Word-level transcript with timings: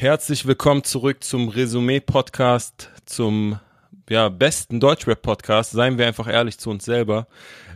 Herzlich 0.00 0.46
willkommen 0.46 0.82
zurück 0.82 1.22
zum 1.22 1.50
Resümee-Podcast, 1.50 2.88
zum 3.04 3.60
ja, 4.08 4.30
besten 4.30 4.80
Deutschrap-Podcast. 4.80 5.72
Seien 5.72 5.98
wir 5.98 6.06
einfach 6.06 6.26
ehrlich 6.26 6.56
zu 6.56 6.70
uns 6.70 6.86
selber. 6.86 7.26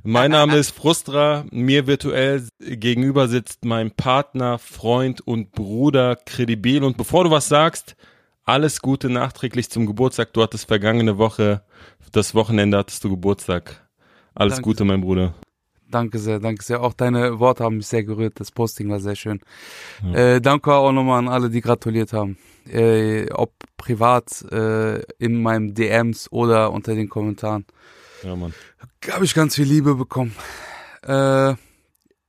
Mein 0.04 0.30
Name 0.30 0.56
ist 0.56 0.70
Frustra. 0.70 1.44
Mir 1.50 1.86
virtuell 1.86 2.48
gegenüber 2.58 3.28
sitzt 3.28 3.66
mein 3.66 3.90
Partner, 3.90 4.58
Freund 4.58 5.20
und 5.20 5.52
Bruder 5.52 6.16
Credibil. 6.16 6.82
Und 6.82 6.96
bevor 6.96 7.24
du 7.24 7.30
was 7.30 7.48
sagst, 7.50 7.94
alles 8.46 8.80
Gute 8.80 9.10
nachträglich 9.10 9.68
zum 9.68 9.84
Geburtstag. 9.84 10.32
Du 10.32 10.42
hattest 10.42 10.66
vergangene 10.66 11.18
Woche, 11.18 11.60
das 12.12 12.34
Wochenende 12.34 12.78
hattest 12.78 13.04
du 13.04 13.10
Geburtstag. 13.10 13.86
Alles 14.34 14.54
Danke. 14.54 14.70
Gute, 14.70 14.84
mein 14.86 15.02
Bruder. 15.02 15.34
Danke 15.90 16.18
sehr, 16.18 16.40
danke 16.40 16.64
sehr. 16.64 16.82
Auch 16.82 16.92
deine 16.92 17.38
Worte 17.38 17.64
haben 17.64 17.76
mich 17.76 17.86
sehr 17.86 18.04
gerührt. 18.04 18.40
Das 18.40 18.50
Posting 18.50 18.88
war 18.90 19.00
sehr 19.00 19.16
schön. 19.16 19.40
Ja. 20.02 20.14
Äh, 20.14 20.40
danke 20.40 20.74
auch 20.74 20.92
nochmal 20.92 21.18
an 21.18 21.28
alle, 21.28 21.50
die 21.50 21.60
gratuliert 21.60 22.12
haben. 22.12 22.38
Äh, 22.66 23.30
ob 23.32 23.52
privat, 23.76 24.42
äh, 24.50 25.00
in 25.18 25.42
meinem 25.42 25.74
DMs 25.74 26.32
oder 26.32 26.72
unter 26.72 26.94
den 26.94 27.08
Kommentaren. 27.08 27.66
Ja, 28.22 28.34
Mann. 28.34 28.54
Habe 29.10 29.24
ich 29.24 29.34
ganz 29.34 29.54
viel 29.54 29.66
Liebe 29.66 29.94
bekommen. 29.94 30.34
Äh, 31.06 31.54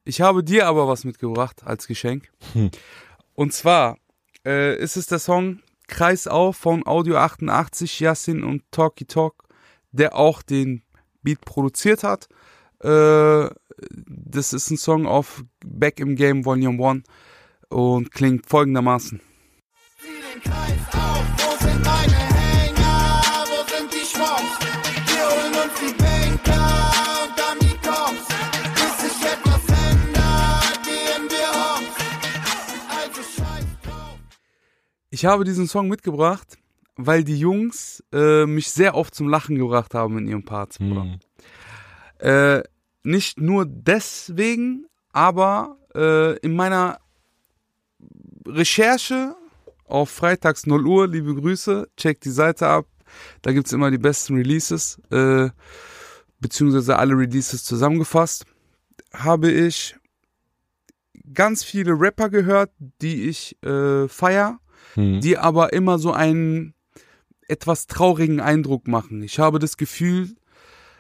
ich 0.04 0.22
habe 0.22 0.44
dir 0.44 0.68
aber 0.68 0.88
was 0.88 1.04
mitgebracht 1.04 1.64
als 1.66 1.88
Geschenk. 1.88 2.30
Hm. 2.54 2.70
Und 3.34 3.54
zwar 3.54 3.98
äh, 4.46 4.78
ist 4.78 4.98
es 4.98 5.08
der 5.08 5.20
Song 5.20 5.62
Kreis 5.88 6.28
auf 6.28 6.58
von 6.58 6.86
Audio 6.86 7.18
88, 7.18 8.00
Yassin 8.00 8.44
und 8.44 8.64
Talky 8.72 9.06
Talk, 9.06 9.44
der 9.92 10.16
auch 10.16 10.42
den 10.42 10.84
Beat 11.22 11.42
produziert 11.42 12.04
hat. 12.04 12.28
Äh, 12.86 13.50
das 13.90 14.54
ist 14.54 14.70
ein 14.70 14.78
Song 14.78 15.08
auf 15.08 15.44
Back 15.66 16.00
im 16.00 16.16
Game 16.16 16.46
Volume 16.46 16.88
1 16.88 17.04
und 17.70 18.12
klingt 18.12 18.46
folgendermaßen. 18.48 19.20
Zieh 19.98 20.08
den 20.08 20.42
Kreis 20.44 20.72
auf, 20.94 21.26
wo 21.38 21.66
sind 21.66 21.84
meine 21.84 22.14
Hänger, 22.14 23.24
wo 23.50 23.76
sind 23.76 23.92
die 23.92 24.06
Schwamms? 24.06 24.60
Wir 25.08 25.26
holen 25.26 25.54
uns 25.64 25.74
die 25.82 25.94
Banker 25.98 26.68
und 27.24 27.40
dann 27.40 27.60
die 27.60 27.76
Cops. 27.78 28.28
Bis 28.76 29.02
sich 29.02 29.32
etwas 29.32 29.64
ändert, 29.90 30.84
gehen 30.84 31.26
wir 31.28 31.52
hops. 31.58 31.96
Also 33.00 33.22
scheiß 33.24 33.66
drauf. 33.84 34.20
Ich 35.10 35.26
habe 35.26 35.44
diesen 35.44 35.68
Song 35.68 35.88
mitgebracht, 35.88 36.60
weil 36.98 37.24
die 37.24 37.40
Jungs 37.40 38.04
äh, 38.14 38.46
mich 38.46 38.70
sehr 38.70 38.94
oft 38.94 39.16
zum 39.16 39.28
Lachen 39.28 39.58
gebracht 39.58 39.96
haben 39.96 40.20
in 40.20 40.28
ihren 40.28 40.46
Parts. 40.46 40.80
Mhm. 40.80 41.18
Äh, 42.20 42.62
nicht 43.06 43.40
nur 43.40 43.66
deswegen, 43.66 44.86
aber 45.12 45.78
äh, 45.96 46.38
in 46.40 46.56
meiner 46.56 47.00
Recherche 48.48 49.36
auf 49.86 50.10
freitags 50.10 50.66
0 50.66 50.86
Uhr, 50.86 51.08
liebe 51.08 51.36
Grüße, 51.36 51.88
checkt 51.98 52.26
die 52.26 52.32
Seite 52.32 52.68
ab. 52.68 52.88
Da 53.42 53.54
gibt's 53.54 53.72
immer 53.72 53.92
die 53.92 53.98
besten 53.98 54.36
Releases, 54.36 55.00
äh, 55.12 55.50
beziehungsweise 56.40 56.98
alle 56.98 57.16
Releases 57.16 57.64
zusammengefasst. 57.64 58.46
Habe 59.14 59.52
ich 59.52 59.96
ganz 61.34 61.64
viele 61.64 61.92
Rapper 61.92 62.30
gehört, 62.30 62.72
die 63.02 63.30
ich 63.30 63.62
äh, 63.64 64.08
feier, 64.08 64.60
hm. 64.96 65.22
die 65.22 65.38
aber 65.38 65.74
immer 65.74 66.00
so 66.00 66.12
einen 66.12 66.74
etwas 67.48 67.88
traurigen 67.88 68.40
Eindruck 68.40 68.88
machen. 68.88 69.22
Ich 69.24 69.40
habe 69.40 69.60
das 69.60 69.78
Gefühl, 69.78 70.36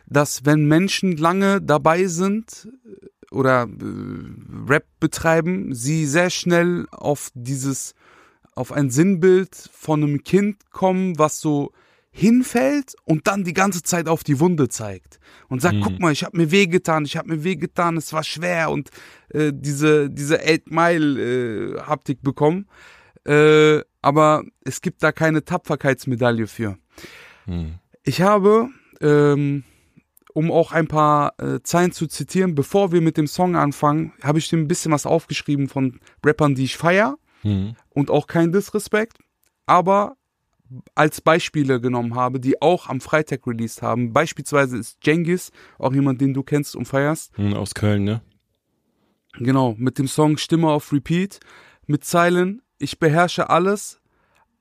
dass 0.08 0.46
wenn 0.46 0.68
Menschen 0.68 1.18
lange 1.18 1.62
dabei 1.62 2.06
sind 2.06 2.68
äh, 2.86 3.34
oder 3.34 3.64
äh, 3.64 4.70
Rap 4.70 4.86
betreiben, 5.00 5.74
sie 5.74 6.06
sehr 6.06 6.30
schnell 6.30 6.88
auf 6.92 7.32
dieses, 7.34 7.96
auf 8.56 8.72
ein 8.72 8.90
Sinnbild 8.90 9.56
von 9.74 10.04
einem 10.04 10.24
Kind 10.24 10.72
kommen, 10.72 11.18
was 11.18 11.40
so 11.40 11.72
hinfällt 12.12 12.96
und 13.04 13.28
dann 13.28 13.44
die 13.44 13.54
ganze 13.54 13.84
Zeit 13.84 14.08
auf 14.08 14.24
die 14.24 14.40
Wunde 14.40 14.70
zeigt 14.70 15.20
und 15.50 15.62
sagt, 15.62 15.76
mhm. 15.76 15.82
guck 15.82 16.00
mal, 16.00 16.14
ich 16.14 16.24
habe 16.24 16.38
mir 16.38 16.50
wehgetan, 16.50 17.04
ich 17.04 17.18
habe 17.18 17.36
mir 17.36 17.44
wehgetan, 17.44 17.98
es 17.98 18.14
war 18.14 18.24
schwer 18.24 18.72
und 18.72 18.90
äh, 19.30 19.52
diese 19.54 20.10
diese 20.10 20.40
Eight 20.40 20.72
Mile 20.72 21.76
äh, 21.76 21.82
Haptik 21.82 22.22
bekommen, 22.22 22.68
äh, 23.26 23.82
aber 24.02 24.46
es 24.64 24.80
gibt 24.80 25.04
da 25.04 25.12
keine 25.12 25.44
Tapferkeitsmedaille 25.44 26.48
für. 26.48 26.78
Mhm. 27.48 27.80
Ich 28.04 28.22
habe 28.22 28.70
ähm, 29.02 29.66
um 30.36 30.52
auch 30.52 30.74
ein 30.74 30.88
paar 30.88 31.34
äh, 31.40 31.62
Zeilen 31.64 31.94
zu 31.94 32.08
zitieren, 32.08 32.56
bevor 32.56 32.92
wir 32.92 33.00
mit 33.00 33.16
dem 33.16 33.26
Song 33.26 33.56
anfangen, 33.56 34.12
habe 34.22 34.38
ich 34.38 34.50
dir 34.50 34.58
ein 34.58 34.68
bisschen 34.68 34.92
was 34.92 35.06
aufgeschrieben 35.06 35.70
von 35.70 36.02
Rappern, 36.26 36.56
die 36.56 36.66
ich 36.66 36.76
feier 36.76 37.16
mhm. 37.42 37.78
und 37.92 38.12
auch 38.12 38.28
kein 38.28 38.52
Disrespect, 38.52 39.18
aber 39.66 40.18
als 40.94 41.22
Beispiele 41.22 41.80
genommen 41.80 42.16
habe, 42.16 42.42
die 42.42 42.62
auch 42.62 42.90
am 42.90 43.00
Freitag 43.00 43.48
released 43.48 43.82
haben. 43.82 44.12
Beispielsweise 44.12 44.78
ist 44.78 44.98
Jengis, 45.04 45.52
auch 45.80 45.94
jemand, 45.94 46.20
den 46.20 46.34
du 46.34 46.44
kennst 46.44 46.76
und 46.76 46.86
feierst. 46.86 47.38
Mhm, 47.38 47.54
aus 47.54 47.74
Köln, 47.74 48.04
ne? 48.04 48.22
Genau, 49.38 49.74
mit 49.78 50.00
dem 50.00 50.10
Song 50.10 50.36
Stimme 50.36 50.68
auf 50.68 50.92
Repeat, 50.92 51.40
mit 51.88 52.04
Zeilen, 52.04 52.62
ich 52.78 53.00
beherrsche 53.00 53.50
alles, 53.50 54.02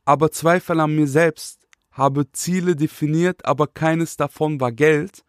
aber 0.05 0.31
Zweifel 0.31 0.79
an 0.79 0.95
mir 0.95 1.09
selbst, 1.09 1.67
habe 1.91 2.31
Ziele 2.31 2.77
definiert, 2.77 3.45
aber 3.45 3.67
keines 3.67 4.17
davon 4.17 4.61
war 4.61 4.71
Geld. 4.71 5.25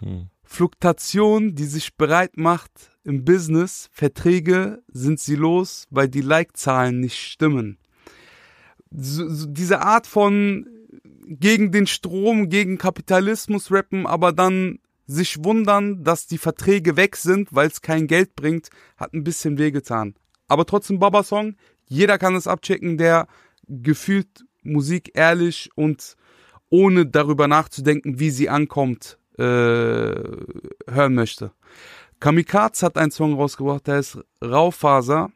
Hm. 0.00 0.28
Fluktuation, 0.42 1.54
die 1.54 1.66
sich 1.66 1.96
bereit 1.96 2.36
macht 2.36 2.90
im 3.04 3.24
Business, 3.24 3.88
Verträge 3.92 4.82
sind 4.88 5.20
sie 5.20 5.34
los, 5.34 5.86
weil 5.90 6.08
die 6.08 6.22
Like-Zahlen 6.22 7.00
nicht 7.00 7.18
stimmen. 7.18 7.78
So, 8.90 9.28
so 9.28 9.46
diese 9.46 9.82
Art 9.82 10.06
von 10.06 10.66
gegen 11.26 11.70
den 11.70 11.86
Strom, 11.86 12.48
gegen 12.48 12.78
Kapitalismus 12.78 13.70
rappen, 13.70 14.06
aber 14.06 14.32
dann 14.32 14.78
sich 15.06 15.42
wundern, 15.44 16.04
dass 16.04 16.26
die 16.26 16.38
Verträge 16.38 16.96
weg 16.96 17.16
sind, 17.16 17.54
weil 17.54 17.68
es 17.68 17.82
kein 17.82 18.06
Geld 18.06 18.34
bringt, 18.34 18.70
hat 18.96 19.14
ein 19.14 19.24
bisschen 19.24 19.58
wehgetan. 19.58 20.14
Aber 20.48 20.64
trotzdem 20.64 20.98
Baba-Song, 20.98 21.56
jeder 21.86 22.18
kann 22.18 22.34
es 22.34 22.46
abchecken, 22.46 22.98
der 22.98 23.26
gefühlt 23.66 24.44
Musik 24.62 25.12
ehrlich 25.14 25.70
und 25.74 26.16
ohne 26.70 27.06
darüber 27.06 27.48
nachzudenken, 27.48 28.18
wie 28.18 28.30
sie 28.30 28.48
ankommt, 28.48 29.18
äh, 29.38 30.92
hören 30.92 31.14
möchte. 31.14 31.52
Kamikaze 32.20 32.86
hat 32.86 32.98
einen 32.98 33.10
Song 33.12 33.34
rausgebracht, 33.34 33.86
der 33.86 34.00
ist 34.00 34.18
Raufaser. 34.42 35.30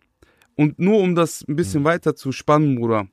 Und 0.54 0.78
nur 0.78 1.00
um 1.00 1.14
das 1.14 1.44
ein 1.48 1.56
bisschen 1.56 1.80
mhm. 1.80 1.86
weiter 1.86 2.14
zu 2.14 2.32
spannen, 2.32 2.76
Bruder. 2.76 3.08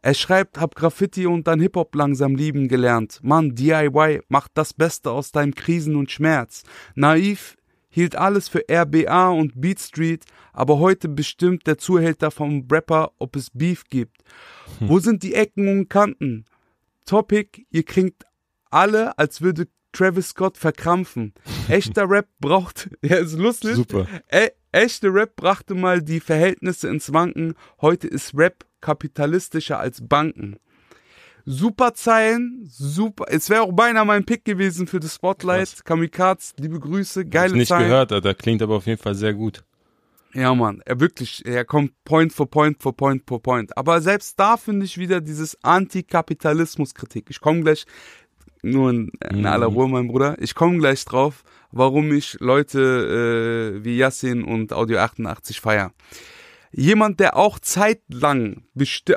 Er 0.00 0.14
schreibt, 0.14 0.58
hab 0.58 0.74
Graffiti 0.74 1.26
und 1.26 1.46
dann 1.46 1.60
Hip-Hop 1.60 1.94
langsam 1.94 2.34
lieben 2.34 2.66
gelernt. 2.66 3.20
Mann, 3.22 3.54
DIY 3.54 4.22
macht 4.28 4.50
das 4.54 4.74
Beste 4.74 5.10
aus 5.10 5.30
deinem 5.30 5.54
Krisen 5.54 5.94
und 5.94 6.10
Schmerz. 6.10 6.64
Naiv 6.96 7.56
hielt 7.88 8.16
alles 8.16 8.48
für 8.48 8.64
RBA 8.68 9.28
und 9.28 9.60
Beat 9.60 9.78
Street, 9.78 10.24
aber 10.52 10.78
heute 10.78 11.08
bestimmt 11.08 11.66
der 11.66 11.78
Zuhälter 11.78 12.32
vom 12.32 12.66
Rapper, 12.70 13.12
ob 13.18 13.36
es 13.36 13.50
Beef 13.50 13.84
gibt. 13.84 14.24
Hm. 14.78 14.88
Wo 14.88 14.98
sind 14.98 15.22
die 15.22 15.34
Ecken 15.34 15.68
und 15.68 15.88
Kanten? 15.88 16.46
Topic, 17.04 17.64
ihr 17.70 17.84
kriegt 17.84 18.24
alle, 18.70 19.16
als 19.18 19.40
würde 19.40 19.68
Travis 19.92 20.30
Scott 20.30 20.58
verkrampfen. 20.58 21.34
Echter 21.68 22.08
Rap 22.08 22.28
braucht, 22.40 22.90
ja, 23.02 23.16
ist 23.16 23.38
lustig. 23.38 23.74
Super. 23.74 24.06
E 24.30 24.50
echte 24.72 25.12
Rap 25.12 25.36
brachte 25.36 25.74
mal 25.74 26.00
die 26.00 26.20
Verhältnisse 26.20 26.88
ins 26.88 27.12
Wanken. 27.12 27.54
Heute 27.80 28.08
ist 28.08 28.32
Rap 28.34 28.64
kapitalistischer 28.80 29.78
als 29.78 30.06
Banken. 30.06 30.56
Super 31.44 31.92
Zeilen, 31.94 32.64
super. 32.70 33.26
Es 33.28 33.50
wäre 33.50 33.62
auch 33.62 33.72
beinahe 33.72 34.04
mein 34.04 34.24
Pick 34.24 34.44
gewesen 34.44 34.86
für 34.86 35.00
das 35.00 35.16
Spotlight. 35.16 35.70
Krass. 35.70 35.84
Kamikaze, 35.84 36.54
liebe 36.58 36.78
Grüße, 36.78 37.26
geile 37.26 37.52
ich 37.52 37.58
nicht 37.58 37.68
Zeilen. 37.68 37.88
gehört, 37.88 38.12
Alter. 38.12 38.34
Klingt 38.34 38.62
aber 38.62 38.76
auf 38.76 38.86
jeden 38.86 39.02
Fall 39.02 39.14
sehr 39.14 39.34
gut. 39.34 39.64
Ja, 40.34 40.54
Mann, 40.54 40.80
er 40.86 40.98
wirklich, 40.98 41.44
er 41.44 41.64
kommt 41.66 41.92
Point 42.04 42.32
for 42.32 42.48
Point 42.48 42.82
for 42.82 42.96
Point 42.96 43.24
for 43.26 43.42
Point. 43.42 43.76
Aber 43.76 44.00
selbst 44.00 44.40
da 44.40 44.56
finde 44.56 44.86
ich 44.86 44.96
wieder 44.96 45.20
dieses 45.20 45.62
Antikapitalismus-Kritik. 45.62 47.26
Ich 47.28 47.40
komme 47.40 47.60
gleich, 47.60 47.84
nur 48.62 48.90
in, 48.90 49.12
in 49.30 49.40
mhm. 49.40 49.46
aller 49.46 49.66
Ruhe, 49.66 49.88
mein 49.88 50.08
Bruder. 50.08 50.36
Ich 50.40 50.54
komme 50.54 50.78
gleich 50.78 51.04
drauf, 51.04 51.44
warum 51.70 52.12
ich 52.12 52.36
Leute 52.40 53.74
äh, 53.80 53.84
wie 53.84 53.96
Yassin 53.96 54.44
und 54.44 54.72
Audio 54.72 54.98
88 54.98 55.60
feier. 55.60 55.92
Jemand, 56.70 57.20
der 57.20 57.36
auch 57.36 57.58
zeitlang, 57.58 58.62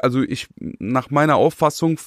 also 0.02 0.22
ich 0.22 0.48
nach 0.58 1.10
meiner 1.10 1.36
Auffassung 1.36 2.00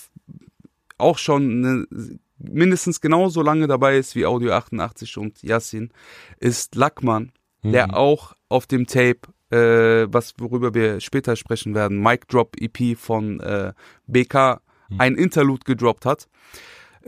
auch 0.99 1.17
schon 1.17 1.65
eine, 1.65 2.19
mindestens 2.39 3.01
genauso 3.01 3.41
lange 3.43 3.67
dabei 3.67 3.97
ist 3.97 4.15
wie 4.15 4.27
Audio 4.27 4.53
88 4.53 5.17
und 5.17 5.43
Yassin, 5.43 5.91
ist 6.39 6.75
Lackmann, 6.75 7.33
mhm. 7.63 7.73
der 7.73 7.97
auch 7.97 8.35
auf 8.49 8.67
dem 8.67 8.87
Tape 8.87 9.21
äh, 9.51 10.07
was 10.13 10.35
worüber 10.39 10.75
wir 10.75 11.01
später 11.01 11.35
sprechen 11.35 11.75
werden, 11.75 12.03
Mic 12.03 12.27
Drop 12.29 12.55
EP 12.61 12.99
von 12.99 13.41
äh, 13.41 13.73
BK 14.07 14.61
mhm. 14.91 15.01
ein 15.01 15.15
Interlude 15.15 15.65
gedroppt 15.65 16.05
hat 16.05 16.29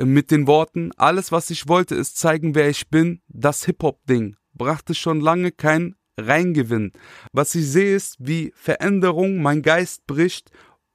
mit 0.02 0.30
den 0.30 0.46
Worten, 0.46 0.90
alles 0.96 1.32
was 1.32 1.50
ich 1.50 1.68
wollte 1.68 1.94
ist 1.94 2.16
zeigen, 2.16 2.54
wer 2.54 2.68
ich 2.68 2.88
bin, 2.88 3.20
das 3.28 3.64
Hip-Hop-Ding 3.64 4.36
brachte 4.60 4.94
schon 4.94 5.20
lange 5.20 5.52
kein 5.52 5.94
Reingewinn. 6.18 6.92
Was 7.32 7.54
ich 7.54 7.66
sehe 7.66 7.96
ist, 7.96 8.16
wie 8.18 8.52
Veränderung 8.54 9.40
mein 9.40 9.62
Geist 9.62 10.06
bricht 10.06 10.50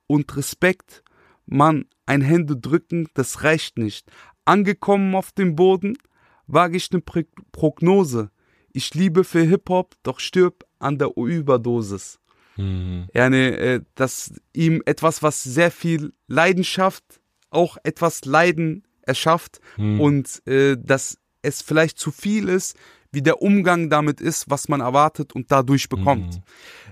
und 0.06 0.38
Respekt. 0.38 1.04
Mann, 1.48 1.86
ein 2.06 2.22
Hände 2.22 2.57
drücken, 2.57 3.07
das 3.16 3.44
reicht 3.44 3.80
nicht. 3.80 4.12
Angekommen 4.46 5.16
auf 5.16 5.31
dem 5.31 5.56
Boden, 5.56 5.98
wage 6.46 6.78
ich 6.78 6.92
ne 6.92 7.02
Prognose. 7.02 8.30
Ich 8.72 8.94
liebe 8.94 9.24
für 9.24 9.42
Hip-Hop, 9.42 9.96
doch 10.04 10.19
stirb 10.19 10.63
an 10.78 11.00
der 11.00 11.18
Überdosis. 11.18 12.19
Mhm. 12.57 13.07
Ja, 13.16 13.31
ne, 13.31 13.57
äh, 13.57 13.81
dass 13.96 14.34
ihm 14.54 14.84
etwas, 14.86 15.24
was 15.24 15.42
sehr 15.42 15.72
viel 15.72 16.13
Leidenschaft, 16.28 17.04
auch 17.50 17.78
etwas 17.84 18.25
Leiden 18.25 18.84
erschafft 19.06 19.60
mhm. 19.78 20.00
und 20.02 20.48
äh, 20.48 20.78
dass 20.80 21.18
es 21.42 21.62
vielleicht 21.62 22.00
zu 22.00 22.12
viel 22.12 22.50
ist, 22.50 22.75
wie 23.12 23.22
der 23.22 23.42
Umgang 23.42 23.90
damit 23.90 24.19
ist, 24.19 24.50
was 24.50 24.68
man 24.68 24.81
erwartet 24.81 25.34
und 25.34 25.52
dadurch 25.52 25.90
bekommt. 25.90 26.36
Mhm. 26.36 26.44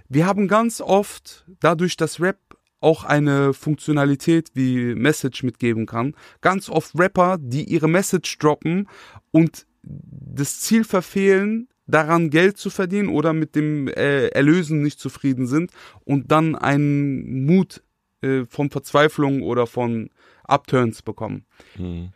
Wir 0.10 0.26
haben 0.26 0.48
ganz 0.48 0.80
oft, 0.80 1.46
dadurch, 1.60 1.98
dass 1.98 2.22
Rap 2.22 2.38
auch 2.80 3.04
eine 3.04 3.54
Funktionalität 3.54 4.52
wie 4.54 4.94
Message 4.94 5.44
mitgeben 5.44 5.86
kann, 5.86 6.16
ganz 6.42 6.70
oft 6.70 6.98
Rapper, 6.98 7.38
die 7.40 7.64
ihre 7.64 7.88
Message 7.88 8.38
droppen 8.38 8.88
und 9.32 9.66
das 9.82 10.62
Ziel 10.62 10.84
verfehlen, 10.84 11.68
daran 11.88 12.30
Geld 12.30 12.58
zu 12.58 12.70
verdienen 12.70 13.10
oder 13.10 13.34
mit 13.34 13.56
dem 13.56 13.88
äh, 13.88 14.28
Erlösen 14.28 14.82
nicht 14.82 15.00
zufrieden 15.00 15.48
sind 15.48 15.72
und 16.06 16.32
dann 16.32 16.56
einen 16.56 17.46
Mut 17.46 17.84
äh, 18.22 18.46
von 18.46 18.70
Verzweiflung 18.70 19.42
oder 19.42 19.68
von 19.68 20.10
Upturns 20.48 21.02
bekommen. 21.02 21.46
Mhm. 21.78 22.14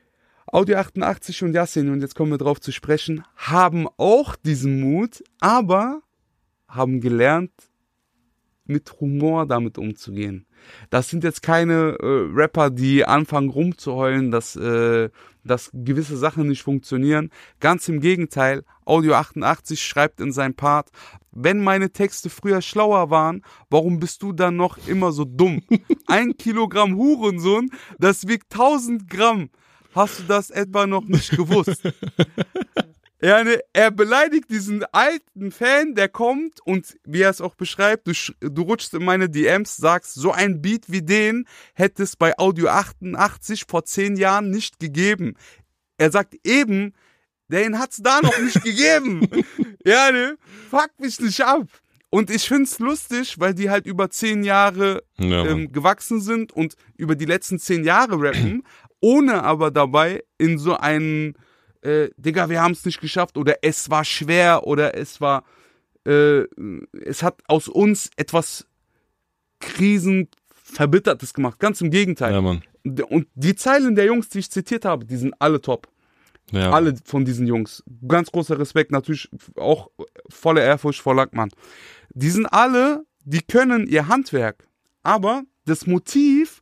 Audio 0.47 0.77
88 0.77 1.43
und 1.43 1.53
Yassin, 1.53 1.89
und 1.89 2.01
jetzt 2.01 2.15
kommen 2.15 2.31
wir 2.31 2.37
drauf 2.37 2.61
zu 2.61 2.71
sprechen, 2.71 3.23
haben 3.35 3.87
auch 3.97 4.35
diesen 4.35 4.79
Mut, 4.79 5.23
aber 5.41 6.01
haben 6.69 7.01
gelernt, 7.01 7.51
mit 8.69 8.99
Humor 8.99 9.45
damit 9.45 9.77
umzugehen. 9.77 10.45
Das 10.89 11.09
sind 11.09 11.23
jetzt 11.23 11.41
keine 11.41 11.97
äh, 11.99 12.29
Rapper, 12.33 12.69
die 12.69 13.05
anfangen 13.05 13.49
rumzuheulen, 13.49 14.31
dass, 14.31 14.55
äh, 14.55 15.09
dass 15.43 15.69
gewisse 15.73 16.17
Sachen 16.17 16.47
nicht 16.47 16.63
funktionieren. 16.63 17.31
Ganz 17.59 17.87
im 17.87 17.99
Gegenteil, 17.99 18.63
Audio 18.85 19.13
88 19.13 19.81
schreibt 19.81 20.19
in 20.19 20.31
seinem 20.31 20.55
Part, 20.55 20.89
wenn 21.31 21.63
meine 21.63 21.91
Texte 21.91 22.29
früher 22.29 22.61
schlauer 22.61 23.09
waren, 23.09 23.43
warum 23.69 23.99
bist 23.99 24.23
du 24.23 24.33
dann 24.33 24.55
noch 24.55 24.77
immer 24.87 25.11
so 25.11 25.25
dumm? 25.25 25.61
Ein 26.07 26.35
Kilogramm 26.37 26.95
Hurensohn, 26.95 27.69
das 27.99 28.27
wiegt 28.27 28.51
1000 28.53 29.09
Gramm. 29.09 29.49
Hast 29.93 30.19
du 30.19 30.23
das 30.23 30.49
etwa 30.49 30.85
noch 30.85 31.05
nicht 31.05 31.31
gewusst? 31.31 31.81
Ja, 33.19 33.43
ne, 33.43 33.59
er 33.73 33.89
beleidigt 33.89 34.51
diesen 34.51 34.83
alten 34.91 35.51
Fan, 35.51 35.95
der 35.95 36.07
kommt 36.07 36.59
und 36.65 36.97
wie 37.03 37.21
er 37.21 37.31
es 37.31 37.41
auch 37.41 37.55
beschreibt, 37.55 38.07
du, 38.07 38.13
du 38.41 38.61
rutschst 38.61 38.93
in 38.93 39.03
meine 39.03 39.27
DMs, 39.27 39.77
sagst, 39.77 40.13
so 40.13 40.31
ein 40.31 40.61
Beat 40.61 40.83
wie 40.87 41.01
den 41.01 41.45
hätte 41.73 42.03
es 42.03 42.15
bei 42.15 42.37
Audio 42.37 42.67
88 42.67 43.65
vor 43.67 43.85
zehn 43.85 44.17
Jahren 44.17 44.51
nicht 44.51 44.79
gegeben. 44.79 45.35
Er 45.97 46.11
sagt 46.11 46.35
eben, 46.43 46.93
den 47.47 47.79
hat's 47.79 47.97
da 47.97 48.21
noch 48.21 48.37
nicht 48.39 48.63
gegeben. 48.63 49.27
Ja, 49.85 50.11
ne, 50.11 50.37
fuck 50.69 50.89
mich 50.99 51.17
nicht 51.21 51.39
ab. 51.45 51.65
Und 52.09 52.29
ich 52.29 52.45
find's 52.45 52.79
lustig, 52.79 53.39
weil 53.39 53.53
die 53.53 53.69
halt 53.69 53.85
über 53.85 54.09
zehn 54.09 54.43
Jahre 54.43 55.01
ja, 55.17 55.45
ähm, 55.45 55.71
gewachsen 55.71 56.19
sind 56.19 56.51
und 56.51 56.75
über 56.97 57.15
die 57.15 57.23
letzten 57.23 57.57
zehn 57.57 57.85
Jahre 57.85 58.21
rappen, 58.21 58.63
ohne 58.99 59.43
aber 59.43 59.71
dabei 59.71 60.25
in 60.37 60.57
so 60.57 60.75
einen 60.75 61.37
äh, 61.81 62.09
Digga, 62.17 62.49
wir 62.49 62.61
haben 62.61 62.71
es 62.71 62.85
nicht 62.85 63.01
geschafft 63.01 63.37
oder 63.37 63.55
es 63.61 63.89
war 63.89 64.03
schwer 64.03 64.65
oder 64.65 64.95
es 64.95 65.21
war, 65.21 65.43
äh, 66.05 66.43
es 67.03 67.23
hat 67.23 67.41
aus 67.47 67.67
uns 67.67 68.09
etwas 68.15 68.67
krisenverbittertes 69.59 71.33
gemacht. 71.33 71.59
Ganz 71.59 71.81
im 71.81 71.89
Gegenteil. 71.89 72.33
Ja, 72.33 72.41
Mann. 72.41 72.63
Und 73.09 73.27
die 73.35 73.55
Zeilen 73.55 73.95
der 73.95 74.05
Jungs, 74.05 74.29
die 74.29 74.39
ich 74.39 74.51
zitiert 74.51 74.85
habe, 74.85 75.05
die 75.05 75.17
sind 75.17 75.33
alle 75.39 75.61
top. 75.61 75.87
Ja. 76.51 76.71
Alle 76.71 76.95
von 77.03 77.25
diesen 77.25 77.45
Jungs. 77.45 77.83
Ganz 78.07 78.31
großer 78.31 78.57
Respekt, 78.57 78.91
natürlich 78.91 79.29
auch 79.57 79.89
volle 80.29 80.61
Ehrfurcht 80.61 81.01
vor 81.01 81.13
Lackmann. 81.13 81.49
Die 82.09 82.29
sind 82.29 82.45
alle, 82.45 83.05
die 83.25 83.41
können 83.41 83.87
ihr 83.87 84.07
Handwerk. 84.07 84.67
Aber 85.03 85.43
das 85.65 85.85
Motiv 85.87 86.56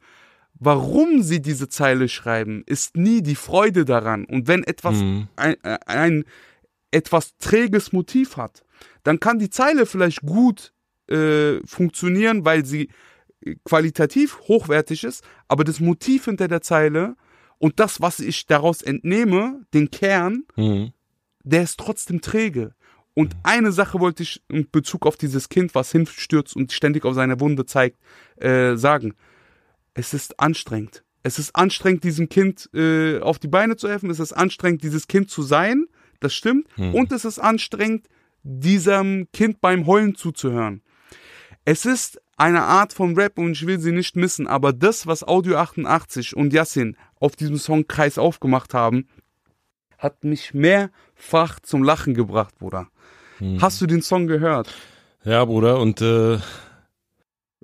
warum 0.60 1.22
sie 1.22 1.42
diese 1.42 1.70
Zeile 1.70 2.08
schreiben, 2.10 2.64
ist 2.66 2.96
nie 2.96 3.22
die 3.22 3.36
Freude 3.36 3.86
daran. 3.86 4.26
Und 4.26 4.48
wenn 4.48 4.64
etwas 4.64 4.96
mhm. 4.96 5.28
ein, 5.36 5.56
ein, 5.86 6.26
etwas 6.92 7.38
träges 7.38 7.92
Motiv 7.92 8.38
hat, 8.38 8.64
dann 9.04 9.20
kann 9.20 9.40
die 9.40 9.50
Zeile 9.50 9.86
vielleicht 9.86 10.22
gut 10.22 10.74
äh, 11.08 11.60
funktionieren, 11.66 12.46
weil 12.46 12.66
sie 12.66 12.90
qualitativ 13.64 14.40
hochwertig 14.48 15.04
ist, 15.04 15.24
aber 15.48 15.64
das 15.64 15.80
Motiv 15.80 16.26
hinter 16.26 16.48
der 16.48 16.62
Zeile 16.62 17.16
und 17.60 17.80
das, 17.80 18.02
was 18.02 18.20
ich 18.20 18.48
daraus 18.48 18.82
entnehme, 18.82 19.62
den 19.74 19.92
Kern, 19.92 20.46
mhm. 20.56 20.94
der 21.44 21.64
ist 21.64 21.80
trotzdem 21.80 22.22
träge. 22.22 22.74
Und 23.14 23.36
eine 23.44 23.72
Sache 23.72 24.00
wollte 24.00 24.24
ich 24.24 24.42
in 24.50 24.70
Bezug 24.70 25.06
auf 25.06 25.16
dieses 25.16 25.48
Kind, 25.48 25.76
was 25.76 25.92
hinstürzt 25.92 26.56
und 26.56 26.72
ständig 26.72 27.06
auf 27.06 27.14
seine 27.14 27.40
Wunde 27.40 27.66
zeigt, 27.66 28.00
äh, 28.38 28.76
sagen 28.76 29.14
es 29.96 30.14
ist 30.14 30.40
anstrengend. 30.40 31.04
Es 31.24 31.40
ist 31.40 31.56
anstrengend, 31.56 32.04
diesem 32.04 32.30
Kind 32.30 32.70
äh, 32.76 33.20
auf 33.20 33.40
die 33.40 33.48
Beine 33.48 33.78
zu 33.78 33.90
helfen. 33.90 34.12
Es 34.12 34.20
ist 34.20 34.34
anstrengend, 34.34 34.84
dieses 34.84 35.08
Kind 35.08 35.32
zu 35.32 35.42
sein. 35.42 35.88
Das 36.20 36.36
stimmt. 36.36 36.68
Hm. 36.76 36.94
Und 36.94 37.12
es 37.12 37.26
ist 37.26 37.40
anstrengend, 37.40 38.08
diesem 38.44 39.28
Kind 39.34 39.60
beim 39.60 39.88
Heulen 39.88 40.14
zuzuhören. 40.14 40.84
Es 41.64 41.86
ist 41.86 42.22
eine 42.38 42.62
Art 42.62 42.94
von 42.94 43.18
Rap 43.18 43.40
und 43.40 43.54
ich 43.54 43.66
will 43.66 43.80
sie 43.80 43.92
nicht 43.92 44.16
missen, 44.16 44.46
aber 44.46 44.72
das, 44.72 45.08
was 45.08 45.24
Audio 45.24 45.58
88 45.58 46.36
und 46.36 46.54
Yassin 46.54 46.96
auf 47.20 47.36
diesem 47.36 47.58
Song 47.58 47.88
Kreis 47.88 48.20
aufgemacht 48.20 48.74
haben, 48.74 49.08
hat 49.98 50.24
mich 50.24 50.54
mehrfach 50.54 51.60
zum 51.62 51.82
Lachen 51.82 52.14
gebracht, 52.14 52.56
Bruder. 52.60 52.88
Hm. 53.40 53.62
Hast 53.62 53.82
du 53.82 53.88
den 53.88 54.02
Song 54.02 54.28
gehört? 54.28 54.72
Ja, 55.24 55.44
Bruder, 55.46 55.80
und 55.80 56.02
äh, 56.02 56.38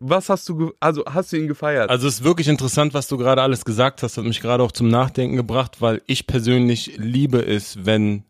was 0.01 0.29
hast 0.29 0.49
du, 0.49 0.73
also 0.79 1.05
hast 1.05 1.31
du 1.31 1.37
ihn 1.37 1.47
gefeiert? 1.47 1.89
Also 1.89 2.07
es 2.07 2.15
ist 2.15 2.23
wirklich 2.23 2.47
interessant, 2.47 2.93
was 2.93 3.07
du 3.07 3.17
gerade 3.17 3.41
alles 3.41 3.63
gesagt 3.63 4.01
hast, 4.01 4.17
hat 4.17 4.25
mich 4.25 4.41
gerade 4.41 4.63
auch 4.63 4.71
zum 4.71 4.89
Nachdenken 4.89 5.37
gebracht, 5.37 5.79
weil 5.79 6.01
ich 6.07 6.25
persönlich 6.25 6.97
liebe 6.97 7.45
es, 7.45 7.85
wenn 7.85 8.23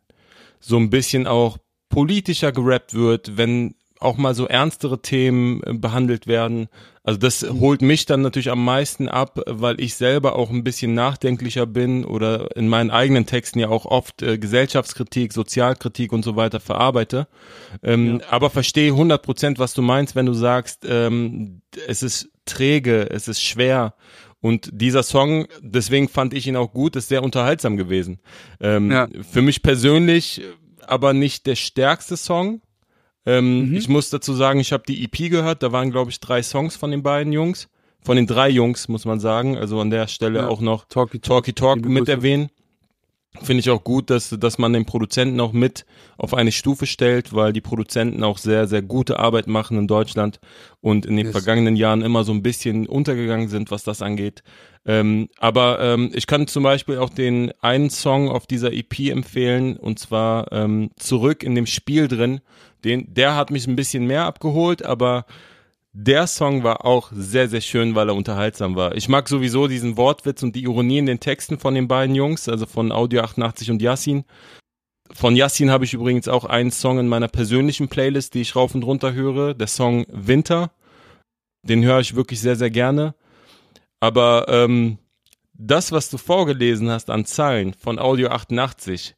so 0.59 0.77
ein 0.77 0.89
bisschen 0.89 1.27
auch 1.27 1.57
politischer 1.89 2.51
gerappt 2.51 2.93
wird, 2.93 3.37
wenn 3.37 3.75
auch 4.01 4.17
mal 4.17 4.33
so 4.33 4.47
ernstere 4.47 5.01
Themen 5.01 5.61
äh, 5.63 5.73
behandelt 5.73 6.27
werden. 6.27 6.67
Also 7.03 7.19
das 7.19 7.43
holt 7.43 7.81
mich 7.81 8.05
dann 8.05 8.21
natürlich 8.21 8.51
am 8.51 8.63
meisten 8.63 9.07
ab, 9.07 9.39
weil 9.47 9.79
ich 9.81 9.95
selber 9.95 10.35
auch 10.35 10.49
ein 10.49 10.63
bisschen 10.63 10.93
nachdenklicher 10.93 11.65
bin 11.65 12.05
oder 12.05 12.55
in 12.55 12.67
meinen 12.67 12.91
eigenen 12.91 13.25
Texten 13.25 13.59
ja 13.59 13.69
auch 13.69 13.85
oft 13.85 14.21
äh, 14.21 14.37
Gesellschaftskritik, 14.37 15.33
Sozialkritik 15.33 16.13
und 16.13 16.23
so 16.23 16.35
weiter 16.35 16.59
verarbeite. 16.59 17.27
Ähm, 17.81 18.19
ja. 18.19 18.27
Aber 18.29 18.49
verstehe 18.49 18.91
100 18.91 19.21
Prozent, 19.21 19.59
was 19.59 19.73
du 19.73 19.81
meinst, 19.81 20.15
wenn 20.15 20.25
du 20.25 20.33
sagst, 20.33 20.85
ähm, 20.87 21.61
es 21.87 22.03
ist 22.03 22.29
träge, 22.45 23.09
es 23.09 23.27
ist 23.27 23.41
schwer. 23.41 23.95
Und 24.41 24.69
dieser 24.73 25.03
Song, 25.03 25.47
deswegen 25.61 26.07
fand 26.09 26.33
ich 26.33 26.47
ihn 26.47 26.55
auch 26.55 26.73
gut, 26.73 26.95
ist 26.95 27.09
sehr 27.09 27.23
unterhaltsam 27.23 27.77
gewesen. 27.77 28.19
Ähm, 28.59 28.91
ja. 28.91 29.07
Für 29.31 29.41
mich 29.41 29.61
persönlich 29.61 30.41
aber 30.85 31.13
nicht 31.13 31.45
der 31.45 31.55
stärkste 31.55 32.17
Song, 32.17 32.61
ähm, 33.25 33.69
mhm. 33.69 33.75
Ich 33.75 33.87
muss 33.87 34.09
dazu 34.09 34.33
sagen, 34.33 34.59
ich 34.59 34.71
habe 34.73 34.83
die 34.87 35.03
EP 35.03 35.29
gehört, 35.29 35.63
da 35.63 35.71
waren, 35.71 35.91
glaube 35.91 36.11
ich, 36.11 36.19
drei 36.19 36.41
Songs 36.41 36.75
von 36.75 36.91
den 36.91 37.03
beiden 37.03 37.33
Jungs. 37.33 37.67
Von 38.03 38.15
den 38.15 38.25
drei 38.25 38.49
Jungs, 38.49 38.87
muss 38.87 39.05
man 39.05 39.19
sagen. 39.19 39.57
Also 39.57 39.79
an 39.79 39.91
der 39.91 40.07
Stelle 40.07 40.39
ja. 40.39 40.47
auch 40.47 40.59
noch 40.59 40.85
Talky 40.85 41.19
Talk, 41.19 41.45
Talky 41.45 41.53
Talk 41.53 41.85
mit 41.85 42.09
erwähnen. 42.09 42.49
Finde 43.39 43.61
ich 43.61 43.69
auch 43.69 43.83
gut, 43.83 44.09
dass, 44.09 44.29
dass 44.29 44.57
man 44.57 44.73
den 44.73 44.85
Produzenten 44.85 45.39
auch 45.39 45.53
mit 45.53 45.85
auf 46.17 46.33
eine 46.33 46.51
Stufe 46.51 46.85
stellt, 46.85 47.33
weil 47.33 47.53
die 47.53 47.61
Produzenten 47.61 48.25
auch 48.25 48.37
sehr, 48.37 48.67
sehr 48.67 48.81
gute 48.81 49.19
Arbeit 49.19 49.47
machen 49.47 49.77
in 49.77 49.87
Deutschland 49.87 50.41
und 50.81 51.05
in 51.05 51.15
den 51.15 51.27
yes. 51.27 51.31
vergangenen 51.31 51.77
Jahren 51.77 52.01
immer 52.01 52.25
so 52.25 52.33
ein 52.33 52.43
bisschen 52.43 52.87
untergegangen 52.87 53.47
sind, 53.47 53.71
was 53.71 53.83
das 53.83 54.01
angeht. 54.01 54.43
Ähm, 54.85 55.29
aber 55.39 55.79
ähm, 55.79 56.11
ich 56.13 56.27
kann 56.27 56.47
zum 56.47 56.63
Beispiel 56.63 56.97
auch 56.97 57.09
den 57.09 57.53
einen 57.61 57.89
Song 57.89 58.27
auf 58.27 58.47
dieser 58.47 58.73
EP 58.73 58.99
empfehlen 59.09 59.77
und 59.77 59.97
zwar 59.97 60.51
ähm, 60.51 60.91
Zurück 60.97 61.43
in 61.43 61.55
dem 61.55 61.67
Spiel 61.67 62.09
drin. 62.09 62.41
Den, 62.83 63.13
der 63.13 63.37
hat 63.37 63.49
mich 63.49 63.65
ein 63.65 63.77
bisschen 63.77 64.07
mehr 64.07 64.25
abgeholt, 64.25 64.83
aber 64.83 65.25
der 65.93 66.25
Song 66.27 66.63
war 66.63 66.85
auch 66.85 67.11
sehr, 67.13 67.49
sehr 67.49 67.61
schön, 67.61 67.95
weil 67.95 68.09
er 68.09 68.15
unterhaltsam 68.15 68.75
war. 68.75 68.95
Ich 68.95 69.09
mag 69.09 69.27
sowieso 69.27 69.67
diesen 69.67 69.97
Wortwitz 69.97 70.41
und 70.41 70.55
die 70.55 70.63
Ironie 70.63 70.99
in 70.99 71.05
den 71.05 71.19
Texten 71.19 71.59
von 71.59 71.75
den 71.75 71.87
beiden 71.87 72.15
Jungs, 72.15 72.47
also 72.47 72.65
von 72.65 72.91
Audio 72.91 73.21
88 73.21 73.71
und 73.71 73.81
Yassin. 73.81 74.23
Von 75.11 75.35
Yassin 75.35 75.69
habe 75.69 75.83
ich 75.83 75.93
übrigens 75.93 76.29
auch 76.29 76.45
einen 76.45 76.71
Song 76.71 76.97
in 76.97 77.09
meiner 77.09 77.27
persönlichen 77.27 77.89
Playlist, 77.89 78.33
die 78.33 78.41
ich 78.41 78.55
rauf 78.55 78.73
und 78.73 78.83
runter 78.83 79.13
höre, 79.13 79.53
der 79.53 79.67
Song 79.67 80.05
Winter. 80.09 80.71
Den 81.63 81.83
höre 81.83 81.99
ich 81.99 82.15
wirklich 82.15 82.39
sehr, 82.39 82.55
sehr 82.55 82.71
gerne. 82.71 83.13
Aber 83.99 84.45
ähm, 84.47 84.97
das, 85.53 85.91
was 85.91 86.09
du 86.09 86.17
vorgelesen 86.17 86.89
hast 86.89 87.09
an 87.09 87.25
Zahlen 87.25 87.73
von 87.73 87.99
Audio 87.99 88.29
88, 88.29 89.15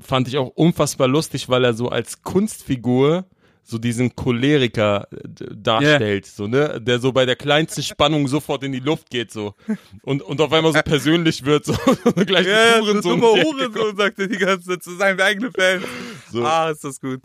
fand 0.00 0.26
ich 0.26 0.36
auch 0.36 0.48
unfassbar 0.48 1.06
lustig, 1.06 1.48
weil 1.48 1.64
er 1.64 1.74
so 1.74 1.88
als 1.88 2.22
Kunstfigur 2.22 3.26
so 3.64 3.78
diesen 3.78 4.14
Choleriker 4.14 5.08
äh, 5.10 5.44
darstellt, 5.54 6.26
yeah. 6.26 6.34
so, 6.34 6.46
ne, 6.46 6.80
der 6.80 6.98
so 6.98 7.12
bei 7.12 7.24
der 7.26 7.36
kleinsten 7.36 7.82
Spannung 7.82 8.28
sofort 8.28 8.62
in 8.62 8.72
die 8.72 8.80
Luft 8.80 9.10
geht, 9.10 9.32
so. 9.32 9.54
Und, 10.02 10.22
und 10.22 10.40
auf 10.40 10.52
einmal 10.52 10.72
so 10.72 10.80
persönlich 10.82 11.44
wird, 11.44 11.64
so, 11.64 11.72
gleich 12.26 12.46
ja, 12.46 12.80
Huren, 12.80 13.02
so. 13.02 13.16
Hurensohn, 13.20 13.96
sagt 13.96 14.18
er 14.18 14.28
die 14.28 14.36
ganze 14.36 14.68
Zeit 14.68 14.82
zu 14.82 14.96
seinem 14.96 15.18
eigenen 15.20 15.50
Fan. 15.52 15.82
So. 16.30 16.44
Ah, 16.44 16.70
ist 16.70 16.84
das 16.84 17.00
gut. 17.00 17.22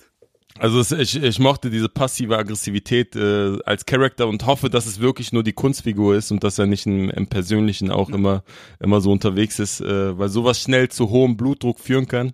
Also 0.57 0.79
es, 0.79 0.91
ich, 0.91 1.21
ich 1.21 1.39
mochte 1.39 1.69
diese 1.69 1.87
passive 1.87 2.37
Aggressivität 2.37 3.15
äh, 3.15 3.57
als 3.65 3.85
Charakter 3.85 4.27
und 4.27 4.45
hoffe, 4.45 4.69
dass 4.69 4.85
es 4.85 4.99
wirklich 4.99 5.31
nur 5.31 5.43
die 5.43 5.53
Kunstfigur 5.53 6.15
ist 6.15 6.31
und 6.31 6.43
dass 6.43 6.57
er 6.59 6.65
nicht 6.65 6.85
im, 6.85 7.09
im 7.09 7.27
Persönlichen 7.27 7.91
auch 7.91 8.09
immer, 8.09 8.43
immer 8.79 8.99
so 8.99 9.11
unterwegs 9.11 9.59
ist, 9.59 9.79
äh, 9.81 10.17
weil 10.17 10.29
sowas 10.29 10.61
schnell 10.61 10.89
zu 10.89 11.09
hohem 11.09 11.37
Blutdruck 11.37 11.79
führen 11.79 12.07
kann. 12.07 12.33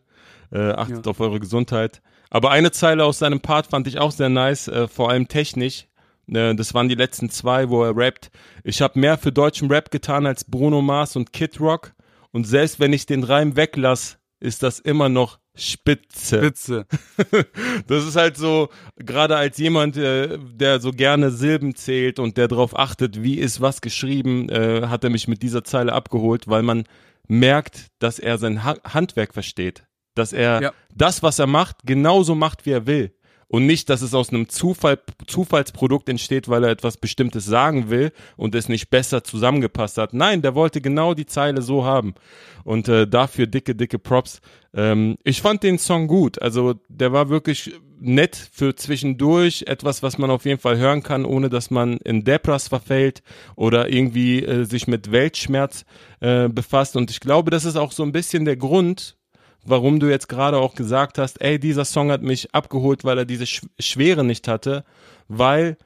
Äh, 0.52 0.72
achtet 0.72 1.06
ja. 1.06 1.10
auf 1.12 1.20
eure 1.20 1.40
Gesundheit. 1.40 2.02
Aber 2.30 2.52
eine 2.52 2.72
Zeile 2.72 3.06
aus 3.06 3.20
seinem 3.20 3.40
Part 3.40 3.68
fand 3.68 3.88
ich 3.88 4.00
auch 4.00 4.12
sehr 4.12 4.30
nice, 4.30 4.68
äh, 4.68 4.88
vor 4.88 5.10
allem 5.10 5.28
technisch. 5.28 5.88
Äh, 6.28 6.56
das 6.56 6.74
waren 6.74 6.90
die 6.90 6.96
letzten 6.96 7.30
zwei, 7.30 7.70
wo 7.70 7.84
er 7.84 7.96
rappt. 7.96 8.32
Ich 8.64 8.82
habe 8.82 9.00
mehr 9.00 9.18
für 9.18 9.32
deutschen 9.32 9.70
Rap 9.70 9.92
getan 9.92 10.26
als 10.26 10.44
Bruno 10.44 10.82
Mars 10.82 11.16
und 11.16 11.34
Kid 11.34 11.60
Rock. 11.60 11.94
Und 12.32 12.46
selbst 12.46 12.80
wenn 12.80 12.94
ich 12.94 13.06
den 13.06 13.24
Reim 13.24 13.56
weglass, 13.56 14.18
ist 14.40 14.64
das 14.64 14.80
immer 14.80 15.10
noch 15.10 15.40
Spitze. 15.56 16.38
Spitze. 16.38 16.86
Das 17.88 18.06
ist 18.06 18.16
halt 18.16 18.36
so, 18.36 18.70
gerade 18.98 19.38
als 19.38 19.58
jemand, 19.58 19.96
äh, 19.96 20.38
der 20.38 20.80
so 20.80 20.92
gerne 20.92 21.32
Silben 21.32 21.76
zählt 21.76 22.20
und 22.20 22.38
der 22.38 22.48
darauf 22.48 22.78
achtet, 22.78 23.24
wie 23.24 23.36
ist 23.36 23.62
was 23.62 23.82
geschrieben, 23.82 24.50
äh, 24.50 24.88
hat 24.88 25.04
er 25.04 25.10
mich 25.10 25.28
mit 25.28 25.44
dieser 25.44 25.64
Zeile 25.64 25.94
abgeholt, 25.94 26.48
weil 26.48 26.64
man 26.64 26.84
merkt, 27.28 27.88
dass 28.00 28.20
er 28.20 28.38
sein 28.38 28.64
ha 28.64 28.76
Handwerk 28.84 29.34
versteht. 29.34 29.86
Dass 30.16 30.34
er 30.34 30.62
ja. 30.62 30.74
das, 30.94 31.24
was 31.24 31.40
er 31.40 31.48
macht, 31.48 31.78
genauso 31.86 32.36
macht, 32.36 32.66
wie 32.66 32.72
er 32.72 32.88
will. 32.88 33.12
Und 33.48 33.68
nicht, 33.68 33.90
dass 33.90 34.02
es 34.02 34.14
aus 34.14 34.30
einem 34.30 34.50
Zufall, 34.50 35.00
Zufallsprodukt 35.28 36.10
entsteht, 36.10 36.50
weil 36.50 36.64
er 36.64 36.72
etwas 36.72 36.98
Bestimmtes 36.98 37.46
sagen 37.46 37.90
will 37.90 38.12
und 38.38 38.56
es 38.56 38.70
nicht 38.70 38.90
besser 38.90 39.24
zusammengepasst 39.24 39.98
hat. 39.98 40.14
Nein, 40.14 40.42
der 40.42 40.56
wollte 40.56 40.82
genau 40.82 41.14
die 41.14 41.28
Zeile 41.28 41.62
so 41.62 41.86
haben. 41.86 42.16
Und 42.64 42.90
äh, 42.90 43.08
dafür 43.08 43.46
dicke, 43.46 43.76
dicke 43.76 44.00
Props. 44.00 44.42
Ähm, 44.74 45.18
ich 45.24 45.42
fand 45.42 45.62
den 45.62 45.78
Song 45.78 46.08
gut. 46.08 46.42
Also 46.42 46.76
der 46.90 47.14
war 47.14 47.30
wirklich 47.30 47.72
nett 48.00 48.36
für 48.52 48.76
zwischendurch. 48.76 49.66
Etwas, 49.68 50.02
was 50.02 50.18
man 50.18 50.32
auf 50.32 50.46
jeden 50.46 50.60
Fall 50.60 50.78
hören 50.78 51.04
kann, 51.04 51.24
ohne 51.24 51.50
dass 51.50 51.70
man 51.70 51.98
in 51.98 52.24
Depras 52.24 52.68
verfällt 52.68 53.22
oder 53.56 53.90
irgendwie 53.90 54.44
äh, 54.44 54.66
sich 54.66 54.88
mit 54.88 55.12
Weltschmerz 55.12 55.86
äh, 56.20 56.50
befasst. 56.50 56.96
Und 56.96 57.12
ich 57.12 57.20
glaube, 57.20 57.52
das 57.52 57.64
ist 57.64 57.76
auch 57.76 57.92
so 57.92 58.02
ein 58.02 58.12
bisschen 58.12 58.44
der 58.44 58.58
Grund, 58.58 59.18
warum 59.66 60.00
du 60.00 60.08
jetzt 60.08 60.30
gerade 60.30 60.58
auch 60.58 60.76
gesagt 60.76 61.18
hast, 61.18 61.42
ey, 61.42 61.60
dieser 61.60 61.86
Song 61.86 62.12
hat 62.12 62.22
mich 62.22 62.54
abgeholt, 62.54 63.04
weil 63.04 63.18
er 63.18 63.26
diese 63.26 63.46
Schwere 63.48 64.24
nicht 64.24 64.48
hatte, 64.48 64.86
weil 65.28 65.78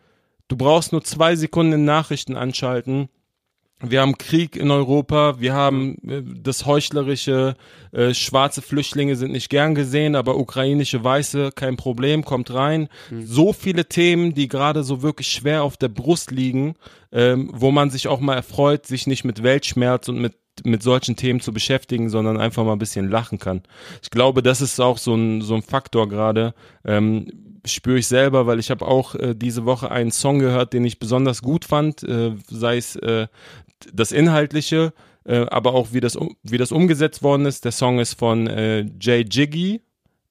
du 0.48 0.58
brauchst 0.58 0.92
nur 0.92 1.04
zwei 1.04 1.36
Sekunden 1.36 1.74
in 1.74 1.86
Nachrichten 1.86 2.36
anschalten. 2.36 3.10
Wir 3.82 4.02
haben 4.02 4.18
Krieg 4.18 4.58
in 4.58 4.72
Europa, 4.72 5.40
wir 5.40 5.54
haben 5.54 5.96
äh, 6.06 6.22
das 6.22 6.66
heuchlerische, 6.66 7.56
äh, 7.94 8.14
schwarze 8.14 8.62
Flüchtlinge 8.62 9.16
sind 9.16 9.32
nicht 9.32 9.50
gern 9.50 9.74
gesehen, 9.74 10.18
aber 10.18 10.36
ukrainische 10.36 11.02
Weiße, 11.02 11.52
kein 11.56 11.78
Problem, 11.78 12.26
kommt 12.26 12.54
rein. 12.54 12.90
Mhm. 13.10 13.26
So 13.26 13.54
viele 13.54 13.86
Themen, 13.86 14.34
die 14.34 14.50
gerade 14.50 14.84
so 14.84 15.02
wirklich 15.02 15.30
schwer 15.30 15.64
auf 15.64 15.78
der 15.78 15.88
Brust 15.88 16.32
liegen, 16.32 16.76
ähm, 17.14 17.52
wo 17.54 17.72
man 17.72 17.90
sich 17.90 18.10
auch 18.10 18.20
mal 18.20 18.36
erfreut, 18.36 18.86
sich 18.86 19.08
nicht 19.08 19.24
mit 19.24 19.44
Weltschmerz 19.44 20.10
und 20.10 20.20
mit 20.20 20.34
mit 20.64 20.84
solchen 20.84 21.16
Themen 21.16 21.40
zu 21.40 21.54
beschäftigen, 21.54 22.10
sondern 22.10 22.38
einfach 22.38 22.64
mal 22.64 22.74
ein 22.74 22.80
bisschen 22.80 23.10
lachen 23.10 23.40
kann. 23.40 23.62
Ich 24.02 24.10
glaube, 24.10 24.44
das 24.44 24.62
ist 24.62 24.80
auch 24.80 24.98
so 24.98 25.16
ein, 25.16 25.42
so 25.42 25.56
ein 25.56 25.62
Faktor 25.62 26.08
gerade. 26.10 26.54
Ähm, 26.86 27.28
spüre 27.66 28.00
ich 28.00 28.08
selber, 28.08 28.48
weil 28.48 28.60
ich 28.60 28.72
habe 28.72 28.88
auch 28.88 29.16
äh, 29.16 29.36
diese 29.36 29.66
Woche 29.66 29.92
einen 29.92 30.12
Song 30.12 30.40
gehört, 30.40 30.74
den 30.74 30.86
ich 30.86 31.00
besonders 31.00 31.42
gut 31.42 31.66
fand, 31.66 32.04
äh, 32.04 32.36
sei 32.50 32.78
es 32.78 32.96
äh, 32.96 33.28
das 33.94 34.12
Inhaltliche, 34.12 34.94
äh, 35.26 35.46
aber 35.50 35.74
auch 35.74 35.90
wie 35.92 36.00
das, 36.00 36.18
wie 36.44 36.58
das 36.58 36.72
umgesetzt 36.72 37.24
worden 37.24 37.46
ist. 37.46 37.66
Der 37.66 37.72
Song 37.72 38.00
ist 38.00 38.14
von 38.14 38.48
äh, 38.48 38.86
Jay 39.00 39.26
Jiggy, 39.30 39.82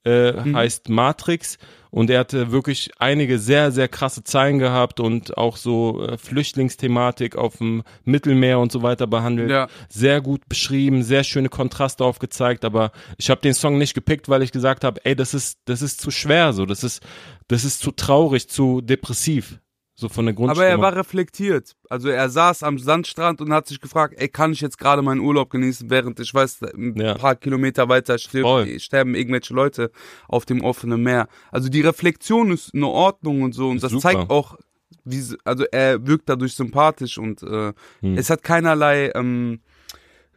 äh, 0.05 0.33
mhm. 0.33 0.57
heißt 0.57 0.89
Matrix 0.89 1.59
und 1.91 2.11
er 2.11 2.21
hatte 2.21 2.51
wirklich 2.51 2.91
einige 2.99 3.39
sehr, 3.39 3.71
sehr 3.71 3.89
krasse 3.89 4.25
Zeilen 4.25 4.59
gehabt 4.59 5.01
und 5.01 5.37
auch 5.39 5.57
so 5.57 6.05
äh, 6.05 6.19
Flüchtlingsthematik 6.19 7.37
auf 7.37 7.59
dem 7.59 7.83
Mittelmeer 8.05 8.59
und 8.59 8.73
so 8.73 8.83
weiter 8.83 9.07
behandelt. 9.07 9.51
Ja. 9.51 9.69
Sehr 9.89 10.21
gut 10.21 10.49
beschrieben, 10.49 11.03
sehr 11.03 11.25
schöne 11.25 11.49
Kontraste 11.49 12.05
aufgezeigt, 12.05 12.65
aber 12.65 12.93
ich 13.17 13.31
habe 13.31 13.41
den 13.41 13.55
Song 13.55 13.79
nicht 13.79 13.95
gepickt, 13.95 14.29
weil 14.29 14.43
ich 14.43 14.53
gesagt 14.53 14.85
habe, 14.85 15.01
ey, 15.05 15.17
das 15.17 15.35
ist, 15.35 15.59
das 15.65 15.83
ist 15.83 16.01
zu 16.01 16.11
schwer, 16.11 16.53
so, 16.53 16.67
das 16.67 16.85
ist, 16.85 17.03
das 17.49 17.65
ist 17.65 17.81
zu 17.81 17.91
traurig, 17.91 18.49
zu 18.49 18.81
depressiv. 18.81 19.59
So 20.01 20.09
von 20.09 20.27
der 20.27 20.35
Grundstimmung. 20.35 20.65
Aber 20.65 20.71
er 20.71 20.81
war 20.81 20.95
reflektiert. 20.95 21.75
Also 21.91 22.09
er 22.09 22.31
saß 22.31 22.63
am 22.63 22.79
Sandstrand 22.79 23.41
und 23.41 23.53
hat 23.53 23.67
sich 23.67 23.81
gefragt, 23.81 24.15
ey, 24.17 24.29
kann 24.29 24.53
ich 24.53 24.61
jetzt 24.61 24.79
gerade 24.79 25.03
meinen 25.03 25.21
Urlaub 25.21 25.51
genießen, 25.51 25.91
während 25.91 26.21
ich 26.21 26.33
weiß, 26.33 26.63
ein 26.73 26.95
ja. 26.95 27.15
paar 27.15 27.35
Kilometer 27.35 27.89
weiter 27.89 28.17
stirb, 28.17 28.69
sterben 28.81 29.17
irgendwelche 29.17 29.53
Leute 29.53 29.91
auf 30.29 30.45
dem 30.45 30.63
offenen 30.63 31.03
Meer. 31.03 31.27
Also 31.51 31.69
die 31.69 31.81
Reflexion 31.81 32.53
ist 32.53 32.73
in 32.75 32.85
Ordnung 32.85 33.43
und 33.43 33.57
so 33.57 33.71
und 33.71 33.83
das 33.83 33.91
Super. 33.91 34.03
zeigt 34.03 34.31
auch, 34.31 34.57
wie, 35.03 35.21
also 35.43 35.65
er 35.73 36.07
wirkt 36.07 36.29
dadurch 36.29 36.55
sympathisch 36.55 37.19
und 37.19 37.43
äh, 37.43 37.73
hm. 37.99 38.17
es 38.17 38.31
hat 38.31 38.45
keinerlei, 38.45 39.11
ähm, 39.17 39.63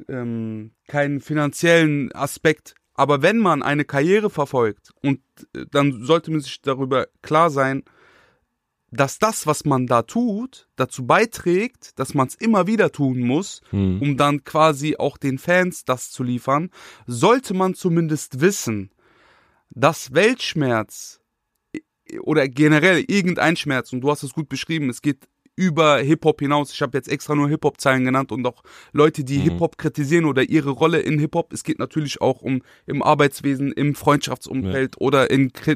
ähm, 0.09 0.71
keinen 0.87 1.21
finanziellen 1.21 2.11
Aspekt. 2.13 2.73
Aber 2.95 3.21
wenn 3.21 3.37
man 3.37 3.61
eine 3.61 3.85
Karriere 3.85 4.31
verfolgt 4.31 4.89
und 5.03 5.19
äh, 5.55 5.65
dann 5.69 6.03
sollte 6.03 6.31
man 6.31 6.39
sich 6.39 6.63
darüber 6.63 7.05
klar 7.21 7.51
sein, 7.51 7.83
dass 8.91 9.19
das, 9.19 9.48
was 9.48 9.63
man 9.63 9.88
da 9.88 10.01
tut, 10.01 10.67
dazu 10.75 11.05
beiträgt, 11.05 11.98
dass 11.98 12.13
man 12.13 12.27
es 12.27 12.36
immer 12.36 12.67
wieder 12.67 12.91
tun 12.91 13.21
muss, 13.21 13.62
mhm. 13.71 14.01
um 14.01 14.17
dann 14.17 14.43
quasi 14.43 14.98
auch 14.98 15.17
den 15.17 15.38
Fans 15.38 15.86
das 15.86 16.12
zu 16.12 16.24
liefern, 16.24 16.69
sollte 17.07 17.53
man 17.53 17.74
zumindest 17.74 18.41
wissen, 18.41 18.91
dass 19.69 20.13
Weltschmerz 20.13 21.21
oder 22.19 22.50
generell 22.50 23.05
irgendein 23.07 23.55
Schmerz, 23.55 23.93
und 23.93 24.01
du 24.01 24.12
hast 24.12 24.24
es 24.24 24.33
gut 24.33 24.50
beschrieben, 24.50 24.89
es 24.89 25.01
geht 25.01 25.29
über 25.55 25.98
Hip-Hop 26.00 26.39
hinaus. 26.39 26.74
Ich 26.74 26.81
habe 26.81 26.98
jetzt 26.98 27.10
extra 27.10 27.36
nur 27.36 27.50
Hip-Hop-Zeilen 27.50 28.05
genannt 28.05 28.31
und 28.31 28.46
auch 28.46 28.63
Leute, 28.91 29.24
die 29.24 29.38
mhm. 29.39 29.43
Hip-Hop 29.43 29.77
kritisieren 29.77 30.25
oder 30.25 30.43
ihre 30.43 30.72
Rolle 30.72 31.00
in 31.00 31.20
Hip-Hop. 31.20 31.53
Es 31.53 31.63
geht 31.63 31.79
natürlich 31.79 32.22
auch 32.22 32.41
um 32.41 32.62
im 32.86 33.03
Arbeitswesen, 33.03 33.72
im 33.72 33.96
Freundschaftsumfeld 33.96 34.96
ja. 34.96 35.01
oder 35.05 35.29
in 35.29 35.51
äh, 35.65 35.75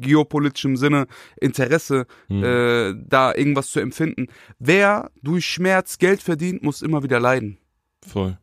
geopolitischem 0.00 0.76
Sinne 0.76 1.06
Interesse, 1.40 2.06
mhm. 2.28 2.42
äh, 2.42 2.94
da 3.06 3.34
irgendwas 3.34 3.70
zu 3.70 3.80
empfinden. 3.80 4.28
Wer 4.58 5.10
durch 5.22 5.46
Schmerz 5.46 5.98
Geld 5.98 6.22
verdient, 6.22 6.62
muss 6.62 6.82
immer 6.82 7.02
wieder 7.02 7.20
leiden. 7.20 7.58
Voll. 8.06 8.38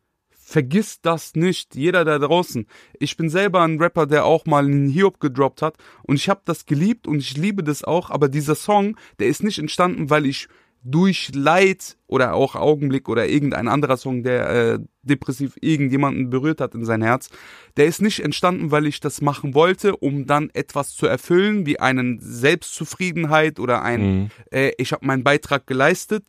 Vergiss 0.50 1.00
das 1.00 1.36
nicht, 1.36 1.76
jeder 1.76 2.04
da 2.04 2.18
draußen. 2.18 2.66
Ich 2.98 3.16
bin 3.16 3.30
selber 3.30 3.62
ein 3.62 3.78
Rapper, 3.78 4.06
der 4.06 4.24
auch 4.24 4.46
mal 4.46 4.64
einen 4.64 4.88
Hiob 4.88 5.20
gedroppt 5.20 5.62
hat 5.62 5.76
und 6.02 6.16
ich 6.16 6.28
habe 6.28 6.40
das 6.44 6.66
geliebt 6.66 7.06
und 7.06 7.20
ich 7.20 7.36
liebe 7.36 7.62
das 7.62 7.84
auch, 7.84 8.10
aber 8.10 8.28
dieser 8.28 8.56
Song, 8.56 8.96
der 9.20 9.28
ist 9.28 9.44
nicht 9.44 9.60
entstanden, 9.60 10.10
weil 10.10 10.26
ich 10.26 10.48
durch 10.82 11.30
Leid 11.36 11.98
oder 12.08 12.34
auch 12.34 12.56
Augenblick 12.56 13.08
oder 13.08 13.28
irgendein 13.28 13.68
anderer 13.68 13.96
Song, 13.96 14.24
der 14.24 14.50
äh, 14.50 14.78
depressiv 15.02 15.56
irgendjemanden 15.60 16.30
berührt 16.30 16.60
hat 16.60 16.74
in 16.74 16.84
sein 16.84 17.02
Herz, 17.02 17.28
der 17.76 17.86
ist 17.86 18.02
nicht 18.02 18.18
entstanden, 18.18 18.72
weil 18.72 18.86
ich 18.86 18.98
das 18.98 19.20
machen 19.20 19.54
wollte, 19.54 19.94
um 19.94 20.26
dann 20.26 20.50
etwas 20.52 20.96
zu 20.96 21.06
erfüllen, 21.06 21.64
wie 21.64 21.78
einen 21.78 22.18
Selbstzufriedenheit 22.20 23.60
oder 23.60 23.82
ein, 23.82 24.00
mhm. 24.02 24.30
äh, 24.50 24.72
ich 24.78 24.90
habe 24.90 25.06
meinen 25.06 25.22
Beitrag 25.22 25.68
geleistet, 25.68 26.24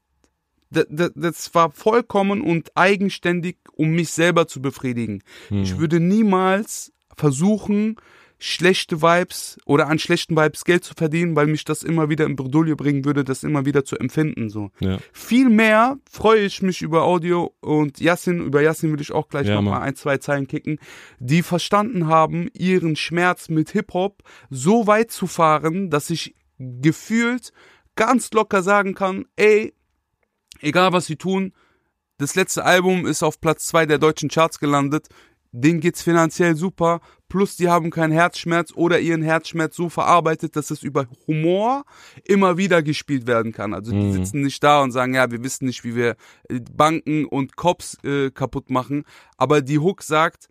das, 0.72 1.54
war 1.54 1.72
vollkommen 1.72 2.42
und 2.42 2.72
eigenständig, 2.76 3.58
um 3.74 3.90
mich 3.90 4.10
selber 4.10 4.48
zu 4.48 4.62
befriedigen. 4.62 5.24
Hm. 5.50 5.64
Ich 5.64 5.78
würde 5.78 6.00
niemals 6.00 6.94
versuchen, 7.16 7.98
schlechte 8.42 9.04
Vibes 9.04 9.60
oder 9.66 9.88
an 9.88 10.00
schlechten 10.00 10.36
Vibes 10.36 10.66
Geld 10.66 10.84
zu 10.84 10.96
verdienen, 10.96 11.36
weil 11.36 11.46
mich 11.46 11.64
das 11.64 11.84
immer 11.84 12.10
wieder 12.10 12.26
in 12.26 12.36
Bredouille 12.36 12.76
bringen 12.76 13.06
würde, 13.06 13.24
das 13.24 13.44
immer 13.44 13.66
wieder 13.66 13.86
zu 13.86 13.98
empfinden, 13.98 14.50
so. 14.50 14.72
Ja. 14.80 14.98
Viel 15.14 15.50
mehr 15.50 16.00
freue 16.10 16.44
ich 16.44 16.64
mich 16.64 16.82
über 16.82 17.04
Audio 17.04 17.54
und 17.60 18.00
Yassin, 18.00 18.40
über 18.40 18.62
Yassin 18.62 18.92
will 18.92 19.00
ich 19.00 19.12
auch 19.12 19.30
gleich 19.30 19.48
ja, 19.48 19.56
noch 19.56 19.62
mal 19.62 19.82
ein, 19.82 19.96
zwei 19.96 20.18
Zeilen 20.18 20.48
kicken, 20.48 20.80
die 21.20 21.44
verstanden 21.44 22.08
haben, 22.08 22.50
ihren 22.54 22.96
Schmerz 22.96 23.48
mit 23.48 23.70
Hip-Hop 23.72 24.24
so 24.50 24.88
weit 24.88 25.12
zu 25.12 25.28
fahren, 25.28 25.92
dass 25.92 26.10
ich 26.10 26.34
gefühlt 26.58 27.54
ganz 27.96 28.32
locker 28.32 28.64
sagen 28.64 28.96
kann, 28.96 29.26
ey, 29.36 29.76
egal 30.62 30.94
was 30.94 31.06
sie 31.06 31.16
tun, 31.16 31.54
das 32.18 32.36
letzte 32.36 32.64
Album 32.64 33.08
ist 33.08 33.24
auf 33.24 33.42
Platz 33.42 33.66
zwei 33.66 33.86
der 33.86 33.98
deutschen 33.98 34.30
Charts 34.30 34.60
gelandet. 34.60 35.08
Denen 35.54 35.82
geht's 35.82 36.02
finanziell 36.02 36.56
super. 36.56 37.02
Plus, 37.28 37.58
die 37.58 37.68
haben 37.68 37.90
keinen 37.90 38.14
Herzschmerz 38.14 38.72
oder 38.76 39.00
ihren 39.00 39.22
Herzschmerz 39.22 39.76
so 39.76 39.90
verarbeitet, 39.90 40.56
dass 40.56 40.70
es 40.70 40.84
über 40.84 41.08
Humor 41.28 41.84
immer 42.24 42.58
wieder 42.58 42.84
gespielt 42.84 43.26
werden 43.26 43.52
kann. 43.52 43.74
Also, 43.74 43.92
die 43.92 43.98
mhm. 43.98 44.14
sitzen 44.14 44.42
nicht 44.42 44.64
da 44.64 44.82
und 44.82 44.92
sagen, 44.92 45.14
ja, 45.14 45.32
wir 45.32 45.44
wissen 45.44 45.66
nicht, 45.66 45.84
wie 45.84 45.96
wir 45.96 46.16
äh, 46.48 46.60
Banken 46.72 47.26
und 47.26 47.56
Cops 47.58 47.98
äh, 48.04 48.32
kaputt 48.32 48.70
machen. 48.70 49.04
Aber 49.36 49.62
die 49.62 49.80
Hook 49.80 50.04
sagt, 50.04 50.48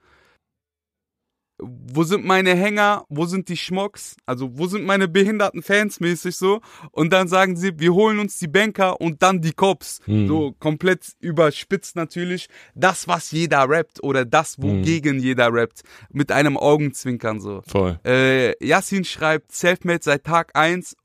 wo 1.62 2.02
sind 2.04 2.24
meine 2.24 2.54
Hänger, 2.54 3.04
wo 3.08 3.26
sind 3.26 3.48
die 3.48 3.56
Schmocks, 3.56 4.16
also 4.26 4.50
wo 4.58 4.66
sind 4.66 4.84
meine 4.86 5.08
behinderten 5.08 5.62
Fans 5.62 6.00
mäßig 6.00 6.36
so 6.36 6.60
und 6.92 7.12
dann 7.12 7.28
sagen 7.28 7.56
sie, 7.56 7.78
wir 7.78 7.92
holen 7.94 8.18
uns 8.18 8.38
die 8.38 8.48
Banker 8.48 9.00
und 9.00 9.22
dann 9.22 9.40
die 9.40 9.52
Cops, 9.52 10.00
Mhm. 10.06 10.28
so 10.28 10.52
komplett 10.58 11.06
überspitzt 11.20 11.96
natürlich, 11.96 12.48
das 12.74 13.06
was 13.08 13.30
jeder 13.30 13.68
rappt 13.68 14.02
oder 14.02 14.24
das 14.24 14.60
wogegen 14.60 15.18
jeder 15.18 15.52
rappt, 15.52 15.82
mit 16.10 16.32
einem 16.32 16.56
Augenzwinkern 16.56 17.40
so. 17.40 17.62
Voll. 17.66 17.98
Äh, 18.04 18.54
Yassin 18.64 19.04
schreibt, 19.04 19.52
Selfmade 19.52 20.00
seit 20.02 20.24
Tag 20.24 20.50
1 20.54 20.96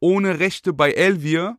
ohne 0.00 0.38
Rechte 0.40 0.72
bei 0.72 0.92
Elvier. 0.92 1.56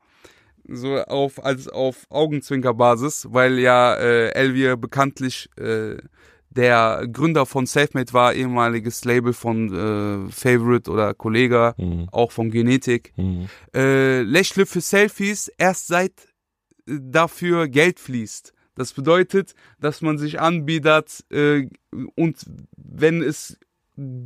So 0.68 0.96
auf, 0.98 1.44
als 1.44 1.68
auf 1.68 2.06
Augenzwinkerbasis, 2.10 3.28
weil 3.32 3.60
ja 3.60 3.96
äh, 3.96 4.30
Elvier 4.30 4.78
bekanntlich 4.78 5.50
äh, 5.58 5.98
der 6.52 7.08
Gründer 7.12 7.46
von 7.46 7.66
Selfmade 7.66 8.14
war, 8.14 8.34
ehemaliges 8.34 9.04
Label 9.06 9.34
von 9.34 9.74
äh, 9.74 10.32
Favorite 10.32 10.92
oder 10.92 11.14
Kollega, 11.14 11.74
Mhm. 11.78 12.08
auch 12.12 12.32
von 12.32 12.52
Genetik. 12.52 13.14
Mhm. 13.18 13.48
Äh, 13.74 14.22
Lächle 14.22 14.66
für 14.66 14.82
Selfies 14.82 15.48
erst 15.58 15.88
seit 15.88 16.12
äh, 16.88 16.98
dafür 17.02 17.68
Geld 17.68 18.00
fließt. 18.00 18.54
Das 18.76 18.94
bedeutet, 18.94 19.54
dass 19.80 20.02
man 20.02 20.18
sich 20.18 20.40
anbietet 20.40 21.24
äh, 21.32 21.68
und 22.16 22.38
wenn 22.78 23.22
es 23.22 23.58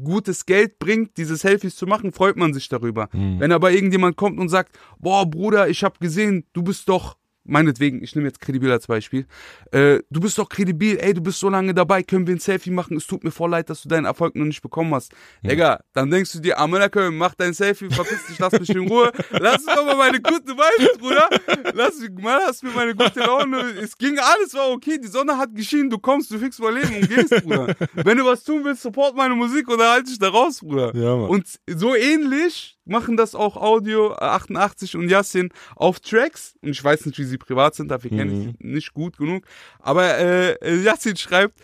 gutes 0.03 0.45
Geld 0.45 0.79
bringt, 0.79 1.17
diese 1.17 1.35
Selfies 1.35 1.75
zu 1.75 1.85
machen, 1.87 2.11
freut 2.11 2.37
man 2.37 2.53
sich 2.53 2.69
darüber. 2.69 3.09
Mhm. 3.11 3.39
Wenn 3.39 3.51
aber 3.51 3.71
irgendjemand 3.71 4.15
kommt 4.15 4.39
und 4.39 4.49
sagt, 4.49 4.77
boah 4.99 5.25
Bruder, 5.29 5.67
ich 5.69 5.83
habe 5.83 5.95
gesehen, 5.99 6.45
du 6.53 6.63
bist 6.63 6.87
doch 6.87 7.17
meinetwegen, 7.45 8.03
ich 8.03 8.15
nehme 8.15 8.27
jetzt 8.27 8.41
Kredibil 8.41 8.71
als 8.71 8.87
Beispiel, 8.87 9.25
äh, 9.71 9.99
du 10.09 10.19
bist 10.19 10.37
doch 10.37 10.49
kredibil, 10.49 10.97
ey, 10.99 11.13
du 11.13 11.21
bist 11.21 11.39
so 11.39 11.49
lange 11.49 11.73
dabei, 11.73 12.03
können 12.03 12.27
wir 12.27 12.35
ein 12.35 12.39
Selfie 12.39 12.71
machen, 12.71 12.97
es 12.97 13.07
tut 13.07 13.23
mir 13.23 13.31
voll 13.31 13.49
leid, 13.51 13.69
dass 13.69 13.83
du 13.83 13.89
deinen 13.89 14.05
Erfolg 14.05 14.35
noch 14.35 14.45
nicht 14.45 14.61
bekommen 14.61 14.93
hast. 14.93 15.13
Digga, 15.43 15.79
dann 15.93 16.09
denkst 16.11 16.33
du 16.33 16.39
dir, 16.39 16.59
Amerika, 16.59 17.09
mach 17.11 17.35
dein 17.35 17.53
Selfie, 17.53 17.89
verpiss 17.89 18.25
dich, 18.27 18.39
lass 18.39 18.53
mich 18.59 18.69
in 18.69 18.87
Ruhe, 18.87 19.11
lass 19.31 19.65
doch 19.65 19.85
mal 19.85 19.95
meine 19.95 20.19
gute 20.21 20.53
Vibes, 20.53 20.97
Bruder, 20.97 21.29
lass, 21.73 21.99
mich- 21.99 22.11
mal, 22.21 22.41
lass 22.45 22.63
mir 22.63 22.71
meine 22.71 22.95
gute 22.95 23.19
Laune, 23.19 23.57
es 23.81 23.97
ging, 23.97 24.17
alles 24.19 24.53
war 24.53 24.69
okay, 24.71 24.97
die 25.01 25.07
Sonne 25.07 25.37
hat 25.37 25.53
geschienen, 25.55 25.89
du 25.89 25.97
kommst, 25.99 26.31
du 26.31 26.39
fixst 26.39 26.59
mal 26.59 26.73
Leben 26.73 26.95
und 26.95 27.09
gehst, 27.09 27.43
Bruder. 27.43 27.75
Wenn 27.93 28.17
du 28.17 28.25
was 28.25 28.43
tun 28.43 28.63
willst, 28.63 28.81
support 28.81 29.15
meine 29.15 29.35
Musik 29.35 29.69
oder 29.69 29.91
halt 29.91 30.07
dich 30.07 30.17
da 30.19 30.29
raus, 30.29 30.59
Bruder. 30.61 30.95
Ja, 30.95 31.15
Mann. 31.15 31.29
Und 31.29 31.45
so 31.67 31.95
ähnlich 31.95 32.77
machen 32.85 33.17
das 33.17 33.33
auch 33.35 33.57
Audio 33.57 34.11
äh, 34.13 34.15
88 34.25 34.95
und 34.95 35.09
Yassin 35.09 35.49
auf 35.75 35.99
Tracks. 35.99 36.55
Und 36.61 36.69
ich 36.69 36.83
weiß 36.83 37.05
nicht, 37.07 37.17
wie 37.17 37.23
sie 37.23 37.34
privat 37.37 37.75
sind, 37.75 37.89
dafür 37.89 38.09
kenne 38.11 38.31
ich 38.31 38.37
Mhm. 38.47 38.55
sie 38.61 38.67
nicht 38.67 38.93
gut 38.93 39.17
genug. 39.17 39.45
Aber 39.79 40.17
äh, 40.17 40.51
äh, 40.53 40.81
Yassin 40.83 41.15
schreibt, 41.17 41.59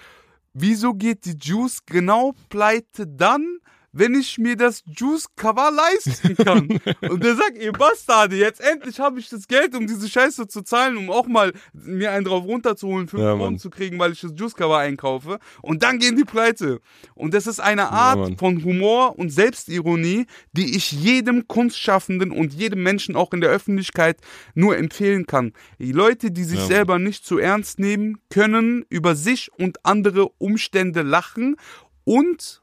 wieso 0.53 0.93
geht 0.93 1.25
die 1.25 1.37
Juice 1.39 1.85
genau 1.85 2.33
pleite 2.49 3.07
dann, 3.07 3.57
wenn 3.93 4.15
ich 4.15 4.37
mir 4.37 4.55
das 4.55 4.83
Juice-Cover 4.85 5.71
leisten 5.71 6.35
kann? 6.37 6.67
und 7.09 7.23
der 7.23 7.35
sagt, 7.35 7.57
ihr 7.57 7.71
Bastarde, 7.73 8.35
jetzt 8.35 8.61
endlich 8.61 8.99
habe 8.99 9.19
ich 9.19 9.29
das 9.29 9.47
Geld, 9.47 9.75
um 9.75 9.87
diese 9.87 10.07
Scheiße 10.09 10.47
zu 10.47 10.61
zahlen, 10.61 10.97
um 10.97 11.09
auch 11.09 11.27
mal 11.27 11.53
mir 11.73 12.11
einen 12.11 12.25
drauf 12.25 12.43
runterzuholen, 12.45 13.07
5 13.07 13.21
Ja, 13.21 13.33
Euro 13.33 13.55
zu 13.57 13.69
kriegen, 13.69 13.99
weil 13.99 14.11
ich 14.13 14.21
das 14.21 14.31
Juice-Cover 14.35 14.77
einkaufe. 14.77 15.39
Und 15.61 15.83
dann 15.83 15.99
gehen 15.99 16.15
die 16.15 16.23
pleite. 16.23 16.79
Und 17.15 17.33
das 17.33 17.47
ist 17.47 17.59
eine 17.59 17.89
Art 17.89 18.19
Mann. 18.19 18.37
von 18.37 18.63
Humor 18.63 19.17
und 19.19 19.29
Selbstironie, 19.29 20.25
die 20.53 20.75
ich 20.75 20.91
jedem 20.91 21.47
Kunstschaffenden 21.47 22.31
und 22.31 22.53
jedem 22.53 22.83
Menschen 22.83 23.15
auch 23.15 23.33
in 23.33 23.41
der 23.41 23.49
Öffentlichkeit 23.49 24.17
nur 24.55 24.77
empfehlen 24.77 25.25
kann. 25.25 25.53
Die 25.79 25.91
Leute, 25.91 26.31
die 26.31 26.43
sich 26.43 26.59
Ja, 26.59 26.65
selber 26.67 26.99
nicht 26.99 27.25
zu 27.25 27.37
ernst 27.37 27.79
nehmen, 27.79 28.19
können 28.29 28.85
über 28.89 29.15
sich 29.15 29.49
und 29.57 29.85
andere 29.85 30.29
Umstände 30.37 31.01
lachen 31.01 31.55
und 32.03 32.60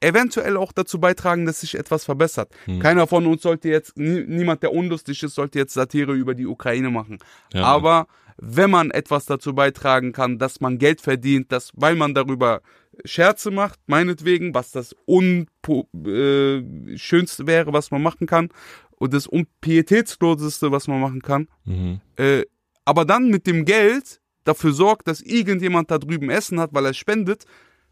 eventuell 0.00 0.56
auch 0.56 0.72
dazu 0.72 1.00
beitragen, 1.00 1.46
dass 1.46 1.60
sich 1.60 1.74
etwas 1.74 2.04
verbessert. 2.04 2.50
Hm. 2.66 2.80
Keiner 2.80 3.06
von 3.06 3.26
uns 3.26 3.42
sollte 3.42 3.68
jetzt, 3.68 3.96
nie, 3.96 4.24
niemand, 4.26 4.62
der 4.62 4.72
unlustig 4.72 5.22
ist, 5.22 5.34
sollte 5.34 5.58
jetzt 5.58 5.74
Satire 5.74 6.12
über 6.12 6.34
die 6.34 6.46
Ukraine 6.46 6.90
machen. 6.90 7.18
Ja. 7.52 7.64
Aber 7.64 8.06
wenn 8.38 8.70
man 8.70 8.90
etwas 8.90 9.24
dazu 9.24 9.54
beitragen 9.54 10.12
kann, 10.12 10.38
dass 10.38 10.60
man 10.60 10.78
Geld 10.78 11.00
verdient, 11.00 11.50
dass, 11.52 11.72
weil 11.74 11.96
man 11.96 12.14
darüber 12.14 12.60
Scherze 13.04 13.50
macht, 13.50 13.80
meinetwegen, 13.86 14.54
was 14.54 14.72
das 14.72 14.94
unschönste 15.06 16.92
äh, 16.92 16.98
schönste 16.98 17.46
wäre, 17.46 17.72
was 17.72 17.90
man 17.90 18.02
machen 18.02 18.26
kann, 18.26 18.50
und 18.98 19.12
das 19.12 19.26
unpietätsloseste, 19.26 20.72
was 20.72 20.88
man 20.88 21.00
machen 21.00 21.20
kann, 21.22 21.48
Mhm. 21.64 22.00
äh, 22.16 22.42
aber 22.84 23.04
dann 23.04 23.28
mit 23.30 23.46
dem 23.46 23.64
Geld 23.64 24.20
dafür 24.44 24.72
sorgt, 24.72 25.08
dass 25.08 25.20
irgendjemand 25.20 25.90
da 25.90 25.98
drüben 25.98 26.30
Essen 26.30 26.60
hat, 26.60 26.72
weil 26.72 26.86
er 26.86 26.94
spendet, 26.94 27.44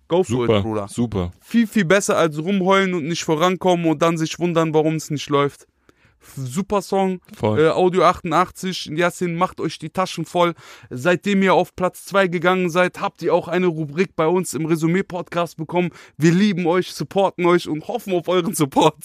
go 0.09 0.23
for 0.23 0.45
it, 0.45 0.49
Super, 0.49 0.63
Bruder. 0.63 0.89
super. 0.89 1.33
Viel, 1.41 1.67
viel 1.67 1.85
besser 1.85 2.17
als 2.17 2.39
rumheulen 2.39 2.95
und 2.95 3.05
nicht 3.07 3.25
vorankommen 3.25 3.87
und 3.87 4.03
dann 4.03 4.17
sich 4.19 4.39
wundern, 4.39 4.73
warum 4.75 4.95
es 4.97 5.11
nicht 5.11 5.29
läuft. 5.31 5.67
Super 6.37 6.81
Song, 6.81 7.21
Voll. 7.37 7.61
äh, 7.61 7.69
Audio 7.69 8.05
88, 8.05 8.87
Yassin, 8.95 9.35
macht 9.37 9.61
euch 9.61 9.79
die 9.79 9.91
Taschen 9.91 10.25
voll. 10.25 10.55
Seitdem 10.89 11.43
ihr 11.43 11.53
auf 11.53 11.77
Platz 11.77 12.07
2 12.07 12.29
gegangen 12.29 12.71
seid, 12.71 12.99
habt 13.03 13.21
ihr 13.21 13.35
auch 13.35 13.47
eine 13.47 13.67
Rubrik 13.67 14.17
bei 14.17 14.27
uns 14.27 14.55
im 14.55 14.65
Resümee-Podcast 14.65 15.59
bekommen. 15.59 15.91
Wir 16.17 16.33
lieben 16.33 16.67
euch, 16.67 16.93
supporten 16.95 17.45
euch 17.45 17.69
und 17.69 17.87
hoffen 17.89 18.15
auf 18.15 18.27
euren 18.29 18.55
Support. 18.55 18.97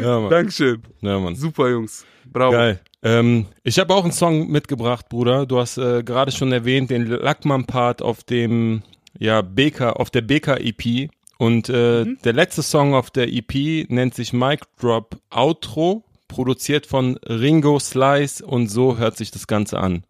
Ja, 0.00 0.20
Mann. 0.20 0.30
Dankeschön. 0.30 0.82
Ja, 1.00 1.18
Mann. 1.18 1.34
Super, 1.34 1.70
Jungs. 1.70 2.04
Bravo. 2.26 2.52
Geil. 2.52 2.80
Ähm, 3.02 3.46
ich 3.64 3.78
habe 3.78 3.94
auch 3.94 4.04
einen 4.04 4.12
Song 4.12 4.48
mitgebracht, 4.48 5.08
Bruder. 5.08 5.46
Du 5.46 5.58
hast 5.58 5.76
äh, 5.78 6.02
gerade 6.04 6.30
schon 6.32 6.52
erwähnt, 6.52 6.90
den 6.90 7.06
Lackmann-Part 7.06 8.00
auf 8.02 8.22
dem, 8.22 8.82
ja, 9.18 9.42
BK, 9.42 9.90
auf 9.90 10.10
der 10.10 10.22
BK-EP. 10.22 11.10
Und 11.38 11.68
äh, 11.68 12.04
Mhm. 12.04 12.18
der 12.24 12.32
letzte 12.32 12.62
Song 12.62 12.94
auf 12.94 13.10
der 13.10 13.32
EP 13.32 13.90
nennt 13.90 14.14
sich 14.14 14.32
Mic 14.32 14.62
Drop 14.80 15.16
Outro, 15.30 16.04
produziert 16.28 16.86
von 16.86 17.16
Ringo 17.28 17.78
Slice 17.80 18.44
und 18.44 18.68
so 18.68 18.96
hört 18.98 19.16
sich 19.16 19.32
das 19.32 19.46
Ganze 19.48 19.78
an. 19.80 20.04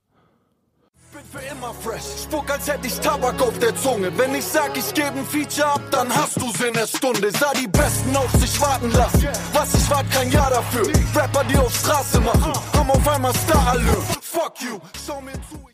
Für 1.32 1.38
immer 1.50 1.72
fresh, 1.72 2.24
spuck 2.24 2.50
als 2.50 2.68
hätte 2.68 2.86
ich 2.86 3.00
Tabak 3.00 3.40
auf 3.40 3.58
der 3.58 3.74
Zunge. 3.74 4.12
Wenn 4.18 4.34
ich 4.34 4.44
sag, 4.44 4.76
ich 4.76 4.92
gebe 4.92 5.18
ein 5.18 5.24
Feature 5.24 5.66
ab, 5.66 5.80
dann 5.90 6.10
hast 6.10 6.36
du's 6.36 6.60
in 6.60 6.74
der 6.74 6.86
Stunde. 6.86 7.30
Sah 7.30 7.54
die 7.54 7.68
Besten 7.68 8.14
auf 8.14 8.30
sich 8.32 8.60
warten 8.60 8.90
lassen. 8.90 9.28
Was 9.54 9.74
ich 9.74 9.88
wart, 9.88 10.10
kein 10.10 10.30
Jahr 10.30 10.50
dafür. 10.50 10.86
Rapper, 11.14 11.42
die 11.44 11.56
auf 11.56 11.74
Straße 11.74 12.20
machen, 12.20 12.52
haben 12.74 12.90
auf 12.90 13.08
einmal 13.08 13.32
Star-Allure. 13.32 14.02
Fuck 14.20 14.60
you, 14.60 14.78
schau 15.06 15.22
mir 15.22 15.32
zu. 15.32 15.66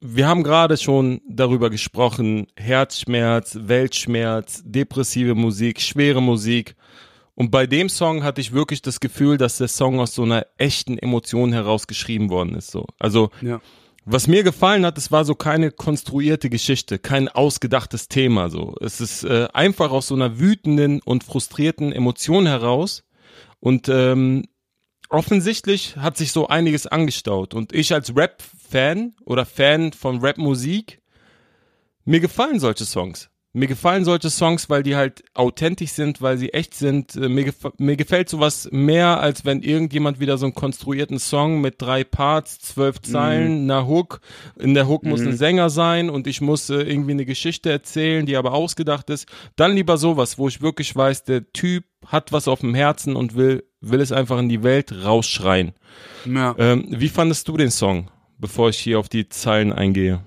Wir 0.00 0.26
haben 0.26 0.42
gerade 0.42 0.76
schon 0.76 1.20
darüber 1.28 1.70
gesprochen, 1.70 2.48
Herzschmerz, 2.56 3.56
Weltschmerz, 3.60 4.62
depressive 4.64 5.36
Musik, 5.36 5.82
schwere 5.82 6.20
Musik. 6.20 6.74
Und 7.36 7.52
bei 7.52 7.68
dem 7.68 7.88
Song 7.88 8.24
hatte 8.24 8.40
ich 8.40 8.52
wirklich 8.52 8.82
das 8.82 8.98
Gefühl, 8.98 9.36
dass 9.36 9.58
der 9.58 9.68
Song 9.68 10.00
aus 10.00 10.16
so 10.16 10.24
einer 10.24 10.46
echten 10.58 10.98
Emotion 10.98 11.52
heraus 11.52 11.86
geschrieben 11.86 12.28
worden 12.28 12.56
ist. 12.56 12.72
So. 12.72 12.86
Also 12.98 13.30
Ja. 13.40 13.60
Was 14.08 14.28
mir 14.28 14.44
gefallen 14.44 14.86
hat, 14.86 14.96
es 14.98 15.10
war 15.10 15.24
so 15.24 15.34
keine 15.34 15.72
konstruierte 15.72 16.48
Geschichte, 16.48 17.00
kein 17.00 17.28
ausgedachtes 17.28 18.06
Thema. 18.06 18.48
So, 18.48 18.76
es 18.80 19.00
ist 19.00 19.24
äh, 19.24 19.48
einfach 19.52 19.90
aus 19.90 20.06
so 20.06 20.14
einer 20.14 20.38
wütenden 20.38 21.00
und 21.02 21.24
frustrierten 21.24 21.92
Emotion 21.92 22.46
heraus. 22.46 23.02
Und 23.58 23.88
ähm, 23.88 24.44
offensichtlich 25.08 25.96
hat 25.96 26.16
sich 26.16 26.30
so 26.30 26.46
einiges 26.46 26.86
angestaut. 26.86 27.52
Und 27.52 27.72
ich 27.72 27.92
als 27.92 28.14
Rap-Fan 28.14 29.16
oder 29.24 29.44
Fan 29.44 29.92
von 29.92 30.20
Rap-Musik, 30.20 31.02
mir 32.04 32.20
gefallen 32.20 32.60
solche 32.60 32.84
Songs. 32.84 33.28
Mir 33.56 33.68
gefallen 33.68 34.04
solche 34.04 34.28
Songs, 34.28 34.68
weil 34.68 34.82
die 34.82 34.96
halt 34.96 35.24
authentisch 35.32 35.92
sind, 35.92 36.20
weil 36.20 36.36
sie 36.36 36.52
echt 36.52 36.74
sind. 36.74 37.16
Äh, 37.16 37.30
Mir, 37.30 37.44
gef 37.44 37.56
mir 37.78 37.96
gefällt 37.96 38.28
sowas 38.28 38.68
mehr, 38.70 39.18
als 39.18 39.46
wenn 39.46 39.62
irgendjemand 39.62 40.20
wieder 40.20 40.36
so 40.36 40.44
einen 40.44 40.54
konstruierten 40.54 41.18
Song 41.18 41.62
mit 41.62 41.80
drei 41.80 42.04
Parts, 42.04 42.58
zwölf 42.58 43.00
Zeilen, 43.00 43.62
einer 43.62 43.86
Hook. 43.86 44.20
In 44.58 44.74
der 44.74 44.86
Hook 44.88 45.04
muss 45.04 45.22
ein 45.22 45.36
Sänger 45.38 45.70
sein 45.70 46.10
und 46.10 46.26
ich 46.26 46.42
muss 46.42 46.68
äh, 46.68 46.82
irgendwie 46.82 47.12
eine 47.12 47.24
Geschichte 47.24 47.70
erzählen, 47.70 48.26
die 48.26 48.36
aber 48.36 48.52
ausgedacht 48.52 49.08
ist. 49.08 49.26
Dann 49.56 49.74
lieber 49.74 49.96
sowas, 49.96 50.36
wo 50.36 50.48
ich 50.48 50.60
wirklich 50.60 50.94
weiß, 50.94 51.24
der 51.24 51.50
Typ 51.54 51.84
hat 52.04 52.32
was 52.32 52.48
auf 52.48 52.60
dem 52.60 52.74
Herzen 52.74 53.16
und 53.16 53.36
will, 53.36 53.64
will 53.80 54.02
es 54.02 54.12
einfach 54.12 54.38
in 54.38 54.50
die 54.50 54.64
Welt 54.64 54.92
rausschreien. 54.92 55.72
Ja. 56.26 56.54
Ähm, 56.58 56.88
wie 56.90 57.08
fandest 57.08 57.48
du 57.48 57.56
den 57.56 57.70
Song, 57.70 58.10
bevor 58.36 58.68
ich 58.68 58.78
hier 58.78 58.98
auf 58.98 59.08
die 59.08 59.30
Zeilen 59.30 59.72
eingehe? 59.72 60.20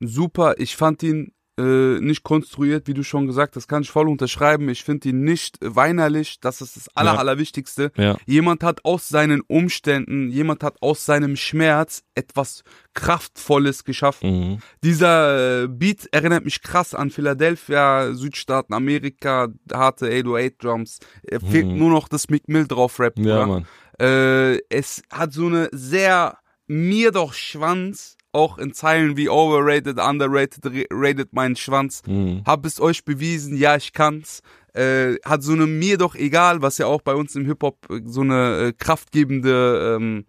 super. 0.00 0.54
Ich 0.58 0.76
fand 0.76 1.02
ihn 1.02 1.32
äh, 1.58 2.00
nicht 2.00 2.22
konstruiert, 2.22 2.86
wie 2.86 2.94
du 2.94 3.02
schon 3.02 3.26
gesagt 3.26 3.56
hast, 3.56 3.68
kann 3.68 3.82
ich 3.82 3.90
voll 3.90 4.08
unterschreiben. 4.08 4.68
Ich 4.68 4.84
finde 4.84 5.10
ihn 5.10 5.22
nicht 5.24 5.58
weinerlich. 5.60 6.40
Das 6.40 6.60
ist 6.60 6.76
das 6.76 6.88
Aller, 6.96 7.14
Ja. 7.14 7.18
Allerwichtigste. 7.18 7.92
Ja. 7.96 8.16
Jemand 8.26 8.62
hat 8.62 8.84
aus 8.84 9.08
seinen 9.08 9.40
Umständen, 9.42 10.30
jemand 10.30 10.62
hat 10.62 10.76
aus 10.80 11.04
seinem 11.04 11.36
Schmerz 11.36 12.02
etwas 12.14 12.62
Kraftvolles 12.94 13.84
geschaffen. 13.84 14.30
Mhm. 14.30 14.58
Dieser 14.82 15.64
äh, 15.64 15.68
Beat 15.68 16.08
erinnert 16.12 16.44
mich 16.44 16.62
krass 16.62 16.94
an 16.94 17.10
Philadelphia, 17.10 18.12
Südstaaten, 18.14 18.72
Amerika, 18.74 19.48
harte 19.72 20.06
808 20.06 20.62
Drums. 20.64 20.98
Er 21.22 21.40
fehlt 21.40 21.66
nur 21.66 21.90
noch 21.90 22.08
das 22.08 22.28
Mick 22.28 22.48
Mill 22.48 22.66
drauf 22.66 22.98
Rap. 23.00 23.18
Mhm. 23.18 23.24
Ja. 23.26 23.62
Äh, 24.00 24.58
es 24.70 25.02
hat 25.12 25.32
so 25.32 25.46
eine 25.46 25.68
sehr 25.72 26.38
mir 26.66 27.10
doch 27.10 27.34
Schwanz 27.34 28.16
auch 28.32 28.58
in 28.58 28.72
Zeilen 28.72 29.16
wie 29.16 29.28
overrated, 29.28 29.98
underrated, 29.98 30.86
rated 30.90 31.32
meinen 31.32 31.56
Schwanz. 31.56 32.02
Mhm. 32.06 32.42
Hab 32.46 32.64
es 32.64 32.80
euch 32.80 33.04
bewiesen, 33.04 33.56
ja, 33.56 33.76
ich 33.76 33.92
kann's. 33.92 34.42
Äh, 34.72 35.16
hat 35.24 35.42
so 35.42 35.52
eine 35.52 35.66
mir 35.66 35.98
doch 35.98 36.14
egal, 36.14 36.62
was 36.62 36.78
ja 36.78 36.86
auch 36.86 37.02
bei 37.02 37.14
uns 37.14 37.34
im 37.34 37.44
Hip-Hop 37.44 37.88
äh, 37.90 38.00
so 38.04 38.20
eine 38.20 38.68
äh, 38.68 38.72
kraftgebende 38.72 39.96
ähm, 39.98 40.26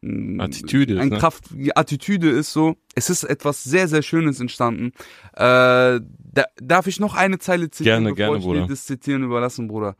mh, 0.00 0.42
Attitüde 0.42 0.94
ist, 0.94 1.00
ein 1.00 1.08
ne? 1.10 1.18
Kraft 1.18 1.44
Attitüde 1.76 2.30
ist 2.30 2.52
so. 2.52 2.76
Es 2.96 3.10
ist 3.10 3.22
etwas 3.22 3.62
sehr, 3.62 3.86
sehr 3.86 4.02
Schönes 4.02 4.40
entstanden. 4.40 4.92
Äh, 5.34 6.00
da, 6.02 6.44
darf 6.60 6.88
ich 6.88 6.98
noch 6.98 7.14
eine 7.14 7.38
Zeile 7.38 7.70
zitieren, 7.70 8.04
Gerne, 8.04 8.14
bevor 8.14 8.26
gerne, 8.26 8.38
ich 8.38 8.44
Bruder. 8.44 8.60
dir 8.62 8.68
das 8.68 8.86
Zitieren 8.86 9.22
überlassen, 9.22 9.68
Bruder? 9.68 9.94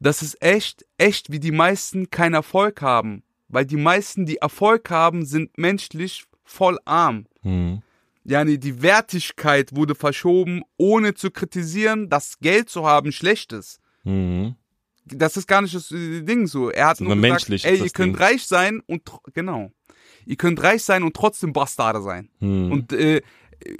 Das 0.00 0.22
ist 0.22 0.42
echt, 0.42 0.84
echt, 0.98 1.30
wie 1.30 1.40
die 1.40 1.52
meisten 1.52 2.10
keinen 2.10 2.34
Erfolg 2.34 2.82
haben. 2.82 3.22
Weil 3.48 3.66
die 3.66 3.76
meisten, 3.76 4.26
die 4.26 4.38
Erfolg 4.38 4.90
haben, 4.90 5.26
sind 5.26 5.58
menschlich 5.58 6.24
voll 6.52 6.78
arm. 6.84 7.26
Mhm. 7.42 7.82
Yani 8.24 8.58
die 8.58 8.82
Wertigkeit 8.82 9.74
wurde 9.74 9.94
verschoben, 9.96 10.62
ohne 10.76 11.14
zu 11.14 11.30
kritisieren, 11.30 12.08
dass 12.08 12.38
Geld 12.38 12.68
zu 12.70 12.86
haben 12.86 13.10
schlecht 13.10 13.52
ist. 13.52 13.80
Mhm. 14.04 14.54
Das 15.06 15.36
ist 15.36 15.48
gar 15.48 15.62
nicht 15.62 15.74
das 15.74 15.90
äh, 15.90 16.22
Ding 16.22 16.46
so. 16.46 16.70
Er 16.70 16.88
hat 16.88 17.00
nur 17.00 17.16
gesagt, 17.16 17.50
ey, 17.64 17.78
ihr 17.78 17.90
könnt 17.90 18.14
Ding. 18.14 18.22
reich 18.22 18.46
sein 18.46 18.80
und 18.86 19.02
genau. 19.34 19.72
Ihr 20.24 20.36
könnt 20.36 20.62
reich 20.62 20.84
sein 20.84 21.02
und 21.02 21.14
trotzdem 21.16 21.52
Bastarde 21.52 22.00
sein. 22.00 22.28
Mhm. 22.38 22.70
Und 22.70 22.92
äh, 22.92 23.22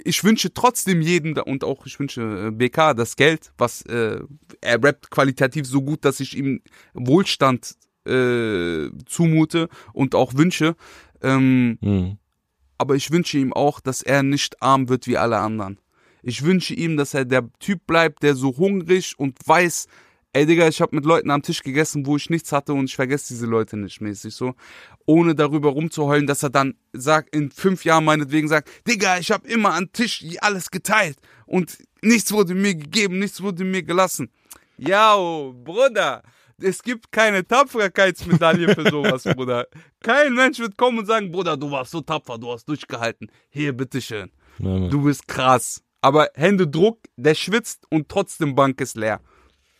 ich 0.03 0.23
wünsche 0.23 0.53
trotzdem 0.53 1.01
jedem 1.01 1.37
und 1.45 1.63
auch 1.63 1.85
ich 1.85 1.97
wünsche 1.99 2.47
äh, 2.47 2.51
BK 2.51 2.93
das 2.95 3.15
Geld, 3.15 3.53
was 3.57 3.81
äh, 3.83 4.19
er 4.59 4.83
rappt 4.83 5.09
qualitativ 5.09 5.65
so 5.65 5.81
gut, 5.81 6.03
dass 6.03 6.19
ich 6.19 6.37
ihm 6.37 6.61
Wohlstand 6.93 7.75
äh, 8.05 8.89
zumute 9.05 9.69
und 9.93 10.15
auch 10.15 10.33
wünsche. 10.35 10.75
Ähm, 11.21 11.77
Mhm. 11.81 12.17
Aber 12.77 12.95
ich 12.95 13.11
wünsche 13.11 13.37
ihm 13.37 13.53
auch, 13.53 13.79
dass 13.79 14.01
er 14.01 14.23
nicht 14.23 14.61
arm 14.61 14.89
wird 14.89 15.07
wie 15.07 15.17
alle 15.17 15.37
anderen. 15.39 15.79
Ich 16.21 16.43
wünsche 16.43 16.73
ihm, 16.73 16.97
dass 16.97 17.13
er 17.13 17.25
der 17.25 17.49
Typ 17.59 17.85
bleibt, 17.85 18.23
der 18.23 18.35
so 18.35 18.55
hungrig 18.55 19.13
und 19.17 19.37
weiß, 19.45 19.87
ey 20.33 20.45
Digga, 20.45 20.67
ich 20.67 20.81
habe 20.81 20.95
mit 20.95 21.05
Leuten 21.05 21.29
am 21.29 21.43
Tisch 21.43 21.61
gegessen, 21.61 22.05
wo 22.05 22.17
ich 22.17 22.29
nichts 22.29 22.51
hatte 22.51 22.73
und 22.73 22.85
ich 22.85 22.95
vergesse 22.95 23.33
diese 23.33 23.45
Leute 23.45 23.77
nicht 23.77 24.01
mäßig 24.01 24.33
so. 24.33 24.55
Ohne 25.05 25.35
darüber 25.35 25.69
rumzuheulen, 25.69 26.25
dass 26.25 26.43
er 26.43 26.49
dann 26.49 26.75
sagt, 26.93 27.35
in 27.35 27.51
fünf 27.51 27.85
Jahren 27.85 28.05
meinetwegen 28.05 28.47
sagt, 28.47 28.69
Digga, 28.87 29.19
ich 29.19 29.31
habe 29.31 29.47
immer 29.47 29.73
am 29.73 29.91
Tisch 29.91 30.23
alles 30.39 30.71
geteilt 30.71 31.17
und 31.45 31.77
nichts 32.01 32.31
wurde 32.31 32.55
mir 32.55 32.75
gegeben, 32.75 33.19
nichts 33.19 33.41
wurde 33.41 33.63
mir 33.63 33.83
gelassen. 33.83 34.29
Ja, 34.77 35.15
Bruder, 35.15 36.23
es 36.61 36.81
gibt 36.83 37.11
keine 37.11 37.45
Tapferkeitsmedaille 37.45 38.73
für 38.75 38.89
sowas, 38.89 39.23
Bruder. 39.23 39.67
Kein 40.01 40.33
Mensch 40.33 40.59
wird 40.59 40.77
kommen 40.77 40.99
und 40.99 41.05
sagen, 41.05 41.31
Bruder, 41.31 41.57
du 41.57 41.71
warst 41.71 41.91
so 41.91 42.01
tapfer, 42.01 42.37
du 42.37 42.51
hast 42.51 42.65
durchgehalten. 42.67 43.29
Hier, 43.49 43.73
bitteschön. 43.73 44.31
Ja. 44.59 44.87
Du 44.87 45.03
bist 45.03 45.27
krass. 45.27 45.83
Aber 46.01 46.29
Hände 46.35 46.67
Druck, 46.67 46.99
der 47.15 47.33
schwitzt 47.33 47.85
und 47.89 48.09
trotzdem 48.09 48.55
Bank 48.55 48.81
ist 48.81 48.97
leer. 48.97 49.21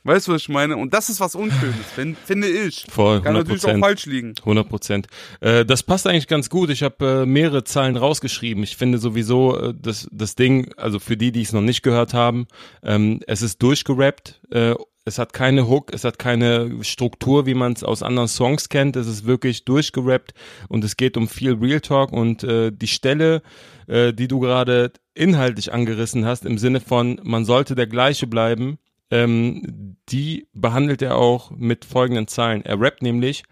Weißt 0.05 0.27
du, 0.27 0.33
was 0.33 0.41
ich 0.41 0.49
meine? 0.49 0.75
Und 0.75 0.93
das 0.93 1.09
ist 1.09 1.21
was 1.21 1.33
Unschönes, 1.33 1.85
find, 1.95 2.17
finde 2.17 2.47
ich. 2.47 2.85
Voll, 2.89 3.21
Kann 3.21 3.35
100 3.35 3.47
natürlich 3.47 3.77
auch 3.77 3.79
falsch 3.79 4.05
liegen. 4.05 4.33
100 4.39 4.67
Prozent. 4.67 5.07
Äh, 5.39 5.65
das 5.65 5.83
passt 5.83 6.07
eigentlich 6.07 6.27
ganz 6.27 6.49
gut. 6.49 6.69
Ich 6.69 6.83
habe 6.83 7.21
äh, 7.23 7.25
mehrere 7.25 7.63
Zahlen 7.63 7.95
rausgeschrieben. 7.95 8.63
Ich 8.63 8.75
finde 8.75 8.97
sowieso 8.97 9.57
äh, 9.57 9.73
das, 9.73 10.09
das 10.11 10.35
Ding, 10.35 10.73
also 10.75 10.99
für 10.99 11.15
die, 11.15 11.31
die 11.31 11.41
es 11.41 11.53
noch 11.53 11.61
nicht 11.61 11.83
gehört 11.83 12.13
haben, 12.13 12.47
ähm, 12.83 13.21
es 13.27 13.41
ist 13.41 13.63
durchgerappt. 13.63 14.41
Äh, 14.51 14.75
es 15.05 15.19
hat 15.19 15.33
keine 15.33 15.67
Hook, 15.67 15.93
es 15.93 16.03
hat 16.03 16.17
keine 16.17 16.83
Struktur, 16.83 17.45
wie 17.45 17.53
man 17.53 17.73
es 17.73 17.83
aus 17.83 18.03
anderen 18.03 18.29
Songs 18.29 18.69
kennt. 18.69 18.95
Es 18.95 19.07
ist 19.07 19.25
wirklich 19.25 19.65
durchgerappt 19.65 20.33
und 20.69 20.83
es 20.83 20.95
geht 20.95 21.17
um 21.17 21.27
viel 21.27 21.53
Real 21.53 21.81
Talk 21.81 22.11
und 22.11 22.43
äh, 22.43 22.71
die 22.71 22.87
Stelle, 22.87 23.41
äh, 23.87 24.13
die 24.13 24.27
du 24.27 24.39
gerade 24.39 24.91
inhaltlich 25.13 25.73
angerissen 25.73 26.25
hast, 26.25 26.45
im 26.45 26.57
Sinne 26.57 26.79
von, 26.79 27.19
man 27.23 27.45
sollte 27.45 27.75
der 27.75 27.87
gleiche 27.87 28.27
bleiben, 28.27 28.77
ähm, 29.11 29.97
die 30.09 30.47
behandelt 30.53 31.01
er 31.01 31.17
auch 31.17 31.51
mit 31.51 31.85
folgenden 31.85 32.27
Zeilen. 32.27 32.63
Er 32.63 32.79
rappt 32.79 33.01
nämlich, 33.01 33.43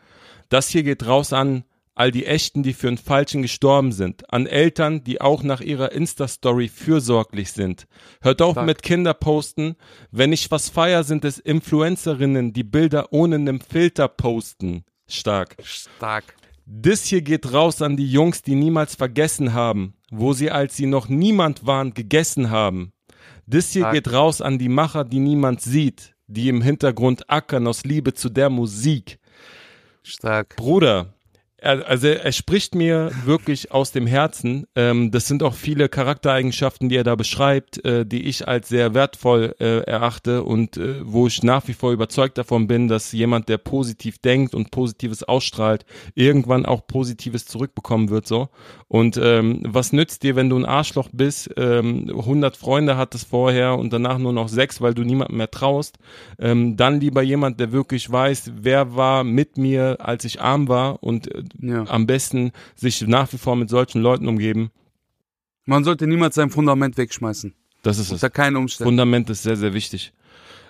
das 0.49 0.69
hier 0.69 0.83
geht 0.83 1.05
raus 1.05 1.33
an 1.33 1.65
all 2.01 2.09
die 2.09 2.25
Echten, 2.25 2.63
die 2.63 2.73
für 2.73 2.87
einen 2.87 2.97
Falschen 2.97 3.43
gestorben 3.43 3.91
sind, 3.91 4.33
an 4.33 4.47
Eltern, 4.47 5.03
die 5.03 5.21
auch 5.21 5.43
nach 5.43 5.61
ihrer 5.61 5.91
Insta-Story 5.91 6.67
fürsorglich 6.67 7.51
sind. 7.51 7.85
Hört 8.23 8.41
auf 8.41 8.53
Stark. 8.53 8.65
mit 8.65 8.81
Kinderposten. 8.81 9.75
Wenn 10.09 10.33
ich 10.33 10.49
was 10.49 10.69
feier, 10.69 11.03
sind 11.03 11.23
es 11.25 11.37
Influencerinnen, 11.37 12.53
die 12.53 12.63
Bilder 12.63 13.13
ohne 13.13 13.37
nem 13.37 13.61
Filter 13.61 14.07
posten. 14.07 14.83
Stark. 15.07 15.57
Stark. 15.63 16.35
Das 16.65 17.05
hier 17.05 17.21
geht 17.21 17.53
raus 17.53 17.83
an 17.83 17.97
die 17.97 18.11
Jungs, 18.11 18.41
die 18.41 18.55
niemals 18.55 18.95
vergessen 18.95 19.53
haben, 19.53 19.93
wo 20.09 20.33
sie, 20.33 20.49
als 20.49 20.75
sie 20.75 20.87
noch 20.87 21.07
niemand 21.07 21.67
waren, 21.67 21.93
gegessen 21.93 22.49
haben. 22.49 22.93
Das 23.45 23.73
hier 23.73 23.83
Stark. 23.83 23.93
geht 23.93 24.11
raus 24.11 24.41
an 24.41 24.57
die 24.57 24.69
Macher, 24.69 25.03
die 25.03 25.19
niemand 25.19 25.61
sieht, 25.61 26.15
die 26.25 26.49
im 26.49 26.63
Hintergrund 26.63 27.29
ackern 27.29 27.67
aus 27.67 27.83
Liebe 27.83 28.15
zu 28.15 28.29
der 28.29 28.49
Musik. 28.49 29.19
Stark. 30.01 30.55
Bruder, 30.55 30.97
er, 30.97 31.13
also 31.61 32.07
er 32.07 32.31
spricht 32.31 32.73
mir 32.73 33.11
wirklich 33.23 33.71
aus 33.71 33.91
dem 33.91 34.07
Herzen. 34.07 34.65
Ähm, 34.75 35.11
das 35.11 35.27
sind 35.27 35.43
auch 35.43 35.53
viele 35.53 35.89
Charaktereigenschaften, 35.89 36.89
die 36.89 36.95
er 36.95 37.03
da 37.03 37.15
beschreibt, 37.15 37.83
äh, 37.85 38.05
die 38.05 38.23
ich 38.23 38.47
als 38.47 38.69
sehr 38.69 38.93
wertvoll 38.93 39.55
äh, 39.59 39.81
erachte 39.81 40.43
und 40.43 40.77
äh, 40.77 40.95
wo 41.03 41.27
ich 41.27 41.43
nach 41.43 41.67
wie 41.67 41.73
vor 41.73 41.91
überzeugt 41.91 42.37
davon 42.37 42.67
bin, 42.67 42.87
dass 42.87 43.11
jemand, 43.11 43.47
der 43.47 43.59
positiv 43.59 44.17
denkt 44.17 44.55
und 44.55 44.71
Positives 44.71 45.23
ausstrahlt, 45.23 45.85
irgendwann 46.15 46.65
auch 46.65 46.87
Positives 46.87 47.45
zurückbekommen 47.45 48.09
wird. 48.09 48.27
So. 48.27 48.49
Und 48.87 49.17
ähm, 49.21 49.61
was 49.65 49.93
nützt 49.93 50.23
dir, 50.23 50.35
wenn 50.35 50.49
du 50.49 50.57
ein 50.57 50.65
Arschloch 50.65 51.09
bist, 51.13 51.51
ähm, 51.57 52.09
100 52.09 52.57
Freunde 52.57 52.97
hattest 52.97 53.29
vorher 53.29 53.77
und 53.77 53.93
danach 53.93 54.17
nur 54.17 54.33
noch 54.33 54.49
sechs, 54.49 54.81
weil 54.81 54.93
du 54.93 55.03
niemandem 55.03 55.37
mehr 55.37 55.51
traust? 55.51 55.99
Ähm, 56.39 56.75
dann 56.75 56.99
lieber 56.99 57.21
jemand, 57.21 57.59
der 57.59 57.71
wirklich 57.71 58.11
weiß, 58.11 58.51
wer 58.55 58.95
war 58.95 59.23
mit 59.23 59.57
mir, 59.57 59.97
als 59.99 60.25
ich 60.25 60.41
arm 60.41 60.67
war 60.67 61.03
und 61.03 61.33
äh, 61.33 61.43
Ja. 61.59 61.85
am 61.87 62.05
besten 62.05 62.51
sich 62.75 63.01
nach 63.07 63.31
wie 63.33 63.37
vor 63.37 63.55
mit 63.55 63.69
solchen 63.69 64.01
Leuten 64.01 64.27
umgeben. 64.27 64.71
Man 65.65 65.83
sollte 65.83 66.07
niemals 66.07 66.35
sein 66.35 66.49
Fundament 66.49 66.97
wegschmeißen. 66.97 67.53
Das 67.83 67.97
ist 67.97 68.07
es. 68.07 68.13
Unter 68.13 68.29
keinen 68.29 68.55
Umständen. 68.57 68.89
Fundament 68.89 69.29
ist 69.29 69.43
sehr, 69.43 69.57
sehr 69.57 69.73
wichtig. 69.73 70.13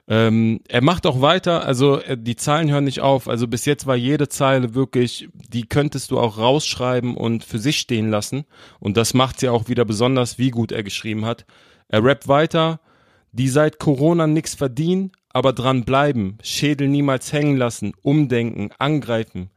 Ähm, 0.07 0.61
er 0.67 0.81
macht 0.81 1.05
auch 1.05 1.21
weiter, 1.21 1.63
also 1.65 1.99
äh, 2.01 2.17
die 2.17 2.35
Zahlen 2.35 2.71
hören 2.71 2.85
nicht 2.85 3.01
auf. 3.01 3.27
Also 3.27 3.47
bis 3.47 3.65
jetzt 3.65 3.85
war 3.85 3.95
jede 3.95 4.27
Zeile 4.27 4.73
wirklich, 4.73 5.29
die 5.33 5.63
könntest 5.63 6.11
du 6.11 6.19
auch 6.19 6.37
rausschreiben 6.37 7.15
und 7.15 7.43
für 7.43 7.59
sich 7.59 7.77
stehen 7.77 8.09
lassen. 8.09 8.45
Und 8.79 8.97
das 8.97 9.13
macht 9.13 9.41
ja 9.41 9.51
auch 9.51 9.69
wieder 9.69 9.85
besonders, 9.85 10.37
wie 10.37 10.49
gut 10.49 10.71
er 10.71 10.83
geschrieben 10.83 11.25
hat. 11.25 11.45
Er 11.87 12.03
rappt 12.03 12.27
weiter, 12.27 12.79
die 13.31 13.47
seit 13.47 13.79
Corona 13.79 14.27
nix 14.27 14.55
verdienen, 14.55 15.11
aber 15.29 15.53
dran 15.53 15.85
bleiben, 15.85 16.37
Schädel 16.41 16.87
niemals 16.87 17.31
hängen 17.31 17.55
lassen, 17.55 17.93
umdenken, 18.01 18.71
angreifen. 18.79 19.49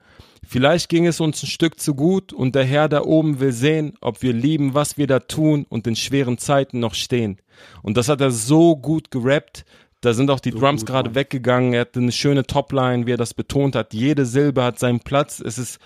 Vielleicht 0.55 0.89
ging 0.89 1.05
es 1.05 1.19
uns 1.19 1.43
ein 1.43 1.49
Stück 1.49 1.81
zu 1.81 1.97
gut 1.97 2.33
und 2.33 2.55
der 2.55 2.63
Herr 2.63 2.89
da 2.89 3.03
oben 3.03 3.41
will 3.41 3.51
sehen, 3.51 3.95
ob 4.01 4.23
wir 4.23 4.33
lieben, 4.33 4.73
was 4.73 4.97
wir 4.97 5.09
da 5.09 5.19
tun 5.19 5.67
und 5.69 5.85
in 5.89 5.97
schweren 5.97 6.39
Zeiten 6.39 6.79
noch 6.79 6.95
stehen. 6.95 7.39
Und 7.83 7.97
das 7.97 8.09
hat 8.09 8.21
er 8.21 8.31
so 8.31 8.77
gut 8.77 9.11
gerappt. 9.11 9.65
Da 10.01 10.15
sind 10.15 10.31
auch 10.31 10.39
die 10.39 10.53
Drums 10.53 10.83
gut, 10.83 10.87
gerade 10.87 11.17
weggegangen. 11.17 11.75
Er 11.75 11.81
hatte 11.81 11.99
eine 11.99 12.13
schöne 12.13 12.47
Topline, 12.47 13.05
wie 13.05 13.15
er 13.15 13.17
das 13.17 13.35
betont 13.35 13.75
hat. 13.75 13.95
Jede 13.95 14.27
Silbe 14.27 14.63
hat 14.63 14.79
seinen 14.79 15.01
Platz. 15.01 15.41
Es 15.41 15.59
ist, 15.59 15.81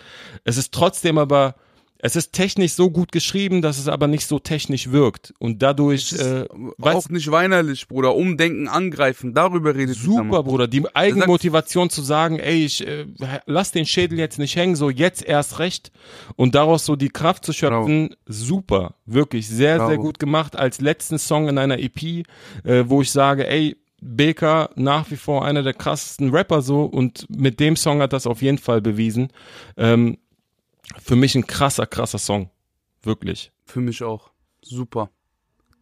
es 0.45 0.59
ist 0.59 0.75
trotzdem 0.75 1.17
aber, 1.17 1.55
es 2.01 2.15
ist 2.15 2.33
technisch 2.33 2.73
so 2.73 2.91
gut 2.91 3.11
geschrieben, 3.11 3.61
dass 3.61 3.79
es 3.79 3.89
aber 3.89 4.07
nicht 4.07 4.27
so 4.27 4.39
technisch 4.39 4.93
wirkt. 4.93 5.35
Und 5.41 5.63
dadurch, 5.63 6.13
äh, 6.13 6.47
auch 6.81 7.09
nicht 7.09 7.31
weinerlich, 7.31 7.89
Bruder. 7.89 8.15
Umdenken, 8.15 8.69
angreifen, 8.69 9.35
darüber 9.35 9.75
redet 9.75 9.97
dieser 9.97 10.07
Super. 10.07 10.45
Bruder. 10.45 10.69
Die 10.69 10.85
Eigenmotivation 10.95 11.91
zu 11.91 12.03
sagen, 12.03 12.39
ey, 12.39 12.65
ich 12.65 12.87
äh, 12.87 13.07
lass 13.47 13.73
den 13.73 13.85
Schädel 13.85 14.19
jetzt 14.19 14.39
nicht 14.39 14.55
hängen, 14.55 14.77
so 14.77 14.91
jetzt 14.91 15.25
erst 15.25 15.59
recht 15.59 15.91
und 16.37 16.55
daraus 16.55 16.85
so 16.85 16.95
die 16.95 17.09
Kraft 17.09 17.45
zu 17.45 17.53
schöpfen, 17.53 18.15
super. 18.27 18.95
Wirklich 19.05 19.49
sehr, 19.49 19.79
sehr 19.79 19.97
Bravo. 19.97 20.03
gut 20.03 20.19
gemacht. 20.21 20.55
Als 20.55 20.81
letzten 20.81 21.19
Song 21.19 21.49
in 21.49 21.59
einer 21.59 21.79
EP, 21.81 22.25
äh, 22.63 22.85
wo 22.87 23.03
ich 23.03 23.11
sage, 23.11 23.49
ey, 23.49 23.77
Baker 24.01 24.71
nach 24.77 25.11
wie 25.11 25.17
vor 25.17 25.45
einer 25.45 25.65
der 25.65 25.75
krassesten 25.75 26.31
Rapper 26.31 26.63
so 26.63 26.85
und 26.85 27.27
mit 27.29 27.59
dem 27.59 27.75
Song 27.75 28.01
hat 28.01 28.13
das 28.13 28.29
auf 28.29 28.43
jeden 28.43 28.59
Fall 28.59 28.81
bewiesen. 28.81 29.31
Ähm, 29.77 30.19
für 31.01 31.17
mich 31.17 31.35
ein 31.35 31.47
krasser, 31.47 31.87
krasser 31.87 32.19
Song. 32.19 32.51
Wirklich. 33.03 33.53
Für 33.65 33.81
mich 33.81 34.03
auch. 34.03 34.31
Super. 34.63 35.11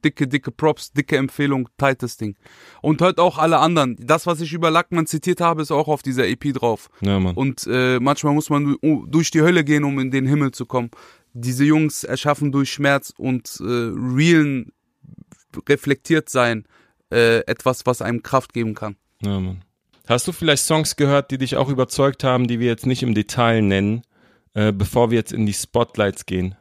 Dicke, 0.04 0.28
dicke 0.28 0.52
Props, 0.52 0.92
dicke 0.92 1.16
Empfehlung, 1.16 1.68
tightes 1.78 2.16
Ding. 2.16 2.36
Und 2.82 3.00
hört 3.00 3.18
auch 3.18 3.38
alle 3.38 3.58
anderen. 3.58 3.96
Das, 3.98 4.26
was 4.26 4.40
ich 4.40 4.52
über 4.52 4.70
Lackmann 4.70 5.06
zitiert 5.06 5.40
habe, 5.40 5.62
ist 5.62 5.70
auch 5.72 5.88
auf 5.88 6.02
dieser 6.02 6.28
EP 6.28 6.52
drauf. 6.52 6.90
Ja, 7.00 7.18
Mann. 7.18 7.34
Und 7.34 7.66
äh, 7.68 7.98
manchmal 7.98 8.34
muss 8.34 8.50
man 8.50 8.76
du- 8.80 9.06
durch 9.06 9.30
die 9.30 9.40
Hölle 9.40 9.64
gehen, 9.64 9.82
um 9.84 9.98
in 9.98 10.10
den 10.10 10.26
Himmel 10.26 10.52
zu 10.52 10.66
kommen. 10.66 10.90
Diese 11.32 11.64
Jungs 11.64 12.04
erschaffen 12.04 12.52
durch 12.52 12.70
Schmerz 12.72 13.12
und 13.16 13.58
äh, 13.60 13.64
realen 13.64 14.72
reflektiert 15.68 16.28
sein 16.28 16.64
äh, 17.10 17.38
etwas, 17.46 17.86
was 17.86 18.02
einem 18.02 18.22
Kraft 18.22 18.52
geben 18.52 18.74
kann. 18.74 18.96
Ja, 19.22 19.40
Mann. 19.40 19.62
Hast 20.08 20.28
du 20.28 20.32
vielleicht 20.32 20.64
Songs 20.64 20.94
gehört, 20.96 21.30
die 21.30 21.38
dich 21.38 21.56
auch 21.56 21.68
überzeugt 21.68 22.22
haben, 22.22 22.46
die 22.46 22.60
wir 22.60 22.66
jetzt 22.68 22.86
nicht 22.86 23.02
im 23.02 23.14
Detail 23.14 23.62
nennen, 23.62 24.02
äh, 24.56 24.72
bevor 24.72 25.10
wir 25.10 25.18
jetzt 25.18 25.32
in 25.32 25.44
die 25.44 25.52
Spotlights 25.52 26.24
gehen? 26.24 26.56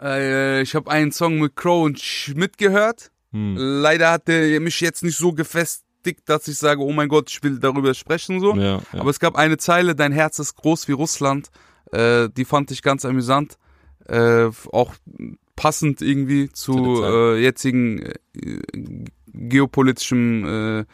Äh, 0.00 0.62
ich 0.62 0.74
habe 0.74 0.90
einen 0.90 1.12
Song 1.12 1.38
mit 1.38 1.56
Crow 1.56 1.84
und 1.84 2.00
Schmidt 2.00 2.56
gehört. 2.56 3.10
Hm. 3.32 3.54
Leider 3.56 4.10
hat 4.12 4.28
der 4.28 4.58
mich 4.60 4.80
jetzt 4.80 5.02
nicht 5.02 5.18
so 5.18 5.32
gefestigt, 5.32 6.22
dass 6.24 6.48
ich 6.48 6.56
sage, 6.56 6.80
oh 6.80 6.92
mein 6.92 7.08
Gott, 7.08 7.30
ich 7.30 7.42
will 7.42 7.58
darüber 7.58 7.92
sprechen 7.92 8.40
so. 8.40 8.54
Ja, 8.54 8.78
ja. 8.78 8.82
Aber 8.92 9.10
es 9.10 9.20
gab 9.20 9.36
eine 9.36 9.58
Zeile, 9.58 9.94
dein 9.94 10.12
Herz 10.12 10.38
ist 10.38 10.56
groß 10.56 10.88
wie 10.88 10.92
Russland. 10.92 11.50
Äh, 11.92 12.30
die 12.34 12.46
fand 12.46 12.70
ich 12.70 12.80
ganz 12.80 13.04
amüsant. 13.04 13.58
Äh, 14.06 14.48
auch 14.72 14.94
passend 15.56 16.00
irgendwie 16.00 16.48
Zu 16.50 17.02
äh, 17.04 17.42
jetzigen 17.42 18.00
äh, 18.00 18.14
geopolitischen 19.34 20.86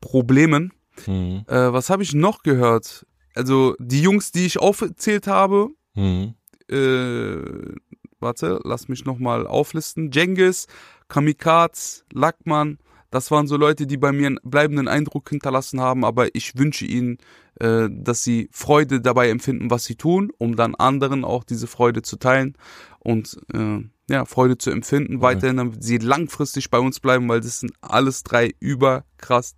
Problemen. 0.00 0.72
Hm. 1.04 1.44
Äh, 1.46 1.72
was 1.72 1.88
habe 1.88 2.02
ich 2.02 2.14
noch 2.14 2.42
gehört? 2.42 3.06
Also 3.34 3.74
die 3.78 4.02
Jungs, 4.02 4.32
die 4.32 4.46
ich 4.46 4.58
aufgezählt 4.58 5.26
habe, 5.26 5.68
Hm. 5.94 6.34
äh, 6.70 7.74
warte, 8.20 8.60
lass 8.64 8.88
mich 8.88 9.04
nochmal 9.04 9.46
auflisten. 9.46 10.10
Jengis, 10.10 10.66
Kamikaz, 11.08 12.04
Lackmann, 12.12 12.78
das 13.10 13.30
waren 13.30 13.46
so 13.46 13.56
Leute, 13.56 13.86
die 13.86 13.96
bei 13.96 14.12
mir 14.12 14.26
einen 14.26 14.38
bleibenden 14.42 14.86
Eindruck 14.86 15.30
hinterlassen 15.30 15.80
haben, 15.80 16.04
aber 16.04 16.34
ich 16.34 16.58
wünsche 16.58 16.84
ihnen, 16.84 17.18
äh, 17.58 17.88
dass 17.90 18.22
sie 18.22 18.48
Freude 18.52 19.00
dabei 19.00 19.30
empfinden, 19.30 19.70
was 19.70 19.84
sie 19.84 19.96
tun, 19.96 20.30
um 20.38 20.56
dann 20.56 20.74
anderen 20.74 21.24
auch 21.24 21.44
diese 21.44 21.66
Freude 21.66 22.02
zu 22.02 22.16
teilen 22.16 22.54
und 22.98 23.38
äh, 23.54 23.80
ja, 24.10 24.24
Freude 24.24 24.58
zu 24.58 24.70
empfinden, 24.70 25.20
weiterhin, 25.20 25.56
damit 25.58 25.82
sie 25.82 25.98
langfristig 25.98 26.70
bei 26.70 26.78
uns 26.78 27.00
bleiben, 27.00 27.28
weil 27.28 27.40
das 27.40 27.60
sind 27.60 27.72
alles 27.80 28.22
drei 28.24 28.54
überkrass 28.60 29.54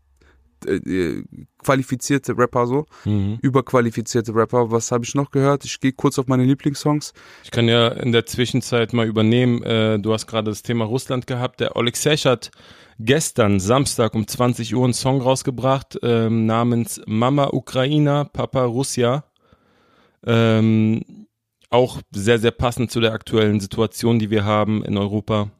äh, 0.66 0.76
äh, 0.76 1.24
qualifizierte 1.62 2.36
Rapper 2.36 2.66
so, 2.66 2.86
Mhm. 3.04 3.38
überqualifizierte 3.42 4.34
Rapper. 4.34 4.70
Was 4.70 4.90
habe 4.92 5.04
ich 5.04 5.14
noch 5.14 5.30
gehört? 5.30 5.64
Ich 5.64 5.80
gehe 5.80 5.92
kurz 5.92 6.18
auf 6.18 6.26
meine 6.26 6.44
Lieblingssongs. 6.44 7.12
Ich 7.44 7.50
kann 7.50 7.68
ja 7.68 7.88
in 7.88 8.12
der 8.12 8.26
Zwischenzeit 8.26 8.92
mal 8.92 9.06
übernehmen. 9.06 9.62
Äh, 9.62 9.98
du 9.98 10.12
hast 10.12 10.26
gerade 10.26 10.50
das 10.50 10.62
Thema 10.62 10.84
Russland 10.84 11.26
gehabt. 11.26 11.60
Der 11.60 11.76
Oleg 11.76 11.96
Sesh 11.96 12.24
hat 12.24 12.50
gestern 12.98 13.60
Samstag 13.60 14.14
um 14.14 14.26
20 14.26 14.74
Uhr 14.74 14.84
einen 14.84 14.92
Song 14.94 15.20
rausgebracht 15.22 15.98
ähm, 16.02 16.46
namens 16.46 17.00
Mama 17.06 17.48
Ukraina, 17.52 18.24
Papa 18.24 18.64
Russia. 18.64 19.24
Ähm, 20.26 21.26
auch 21.70 22.00
sehr, 22.10 22.38
sehr 22.38 22.50
passend 22.50 22.90
zu 22.90 23.00
der 23.00 23.12
aktuellen 23.12 23.60
Situation, 23.60 24.18
die 24.18 24.30
wir 24.30 24.44
haben 24.44 24.84
in 24.84 24.98
Europa. 24.98 25.50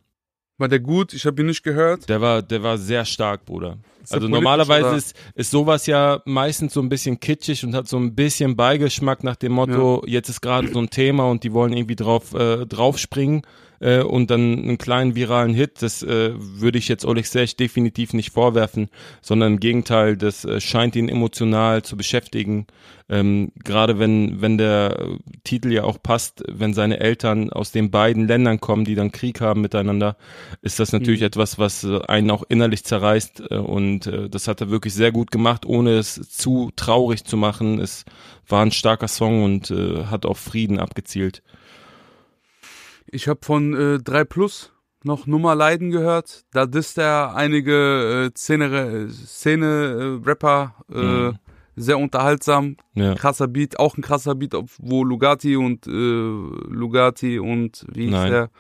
War 0.61 0.69
der 0.69 0.81
gut? 0.81 1.15
Ich 1.15 1.25
habe 1.25 1.41
ihn 1.41 1.47
nicht 1.47 1.63
gehört. 1.63 2.07
Der 2.11 2.21
war, 2.21 2.43
der 2.43 2.63
war 2.63 2.77
sehr 2.77 3.07
stark, 3.07 3.47
Bruder. 3.47 3.79
Ist 4.03 4.13
Also 4.13 4.29
normalerweise 4.29 4.89
oder? 4.89 4.97
ist, 4.97 5.17
ist 5.35 5.51
sowas 5.51 5.87
ja 5.87 6.21
meistens 6.27 6.75
so 6.75 6.83
ein 6.83 6.91
bisschen 6.91 7.19
kitschig 7.19 7.65
und 7.65 7.75
hat 7.75 7.89
so 7.89 7.97
ein 7.97 8.15
bisschen 8.15 8.57
Beigeschmack 8.57 9.25
nach 9.25 9.37
dem 9.37 9.53
Motto, 9.53 10.03
jetzt 10.07 10.29
ist 10.29 10.43
gerade 10.43 10.71
so 10.71 10.79
ein 10.79 10.91
Thema 10.91 11.31
und 11.31 11.45
die 11.45 11.55
wollen 11.55 11.73
irgendwie 11.73 11.97
drauf 11.97 12.35
äh, 12.35 12.67
draufspringen 12.67 13.41
äh, 13.81 14.03
und 14.03 14.31
dann 14.31 14.59
einen 14.59 14.79
kleinen 14.79 15.15
viralen 15.15 15.55
Hit. 15.55 15.83
Das 15.83 16.03
äh, 16.03 16.33
würde 16.37 16.79
ich 16.79 16.89
jetzt 16.89 17.05
Oleg 17.05 17.27
Sech 17.27 17.57
definitiv 17.57 18.13
nicht 18.13 18.33
vorwerfen, 18.33 18.89
sondern 19.21 19.55
im 19.55 19.61
Gegenteil, 19.61 20.17
das 20.17 20.45
äh, 20.45 20.61
scheint 20.61 20.95
ihn 20.97 21.09
emotional 21.09 21.83
zu 21.83 21.97
beschäftigen. 21.97 22.67
Ähm, 23.09 23.51
gerade 23.65 23.99
wenn, 23.99 24.41
wenn 24.41 24.57
der 24.57 25.01
äh, 25.01 25.17
Titel 25.43 25.73
ja 25.73 25.83
auch 25.83 26.01
passt, 26.01 26.45
wenn 26.47 26.75
seine 26.75 27.01
Eltern 27.01 27.51
aus 27.51 27.73
den 27.73 27.91
beiden 27.91 28.29
Ländern 28.29 28.61
kommen, 28.61 28.85
die 28.85 28.95
dann 28.95 29.11
Krieg 29.11 29.41
haben 29.41 29.63
miteinander, 29.63 30.17
ist 30.63 30.79
das 30.79 30.93
natürlich 30.93 31.23
etwas, 31.23 31.59
was 31.59 31.83
äh, 31.83 32.01
einen 32.07 32.31
auch 32.31 32.45
innerlich 32.49 32.85
zerreißt 32.85 33.51
äh, 33.51 33.57
und 33.57 34.07
äh, 34.07 34.29
das 34.29 34.47
hat 34.47 34.61
er 34.61 34.71
wirklich 34.71 34.95
sehr 34.95 35.11
gut 35.11 35.33
gemacht, 35.33 35.67
ohne 35.67 35.99
es 35.99 36.21
zu 36.31 36.71
traurig 36.77 37.25
zu 37.25 37.37
machen. 37.37 37.81
Es 37.81 38.05
war 38.47 38.65
ein 38.65 38.71
starker 38.71 39.09
Song 39.09 39.43
und 39.43 39.73
äh, 39.73 40.05
hat 40.05 40.25
auf 40.25 40.39
Frieden 40.39 40.79
abgezielt. 40.79 41.43
Ich 43.11 43.29
habe 43.29 43.41
von 43.43 43.75
äh, 43.75 43.99
3 43.99 44.25
Plus 44.25 44.73
noch 45.03 45.27
Nummer 45.27 45.55
Leiden 45.55 45.91
gehört. 45.91 46.45
Da 46.53 46.67
disst 46.67 46.99
er 46.99 47.35
einige 47.35 48.31
äh, 48.35 48.39
Szene, 48.39 49.09
Szene 49.11 50.21
äh, 50.23 50.29
Rapper 50.29 50.75
äh, 50.93 50.99
Mhm. 50.99 51.39
sehr 51.77 51.99
unterhaltsam. 51.99 52.77
Ja. 52.95 53.15
Krasser 53.15 53.49
Beat, 53.49 53.79
auch 53.79 53.97
ein 53.97 54.03
krasser 54.03 54.35
Beat, 54.35 54.55
wo 54.79 55.03
Lugatti 55.05 55.57
und 55.57 55.87
äh, 55.87 55.91
Lugatti 55.91 57.39
und 57.39 57.87
wie 57.93 58.05
hieß 58.05 58.11
Nein. 58.13 58.31
der? 58.31 58.51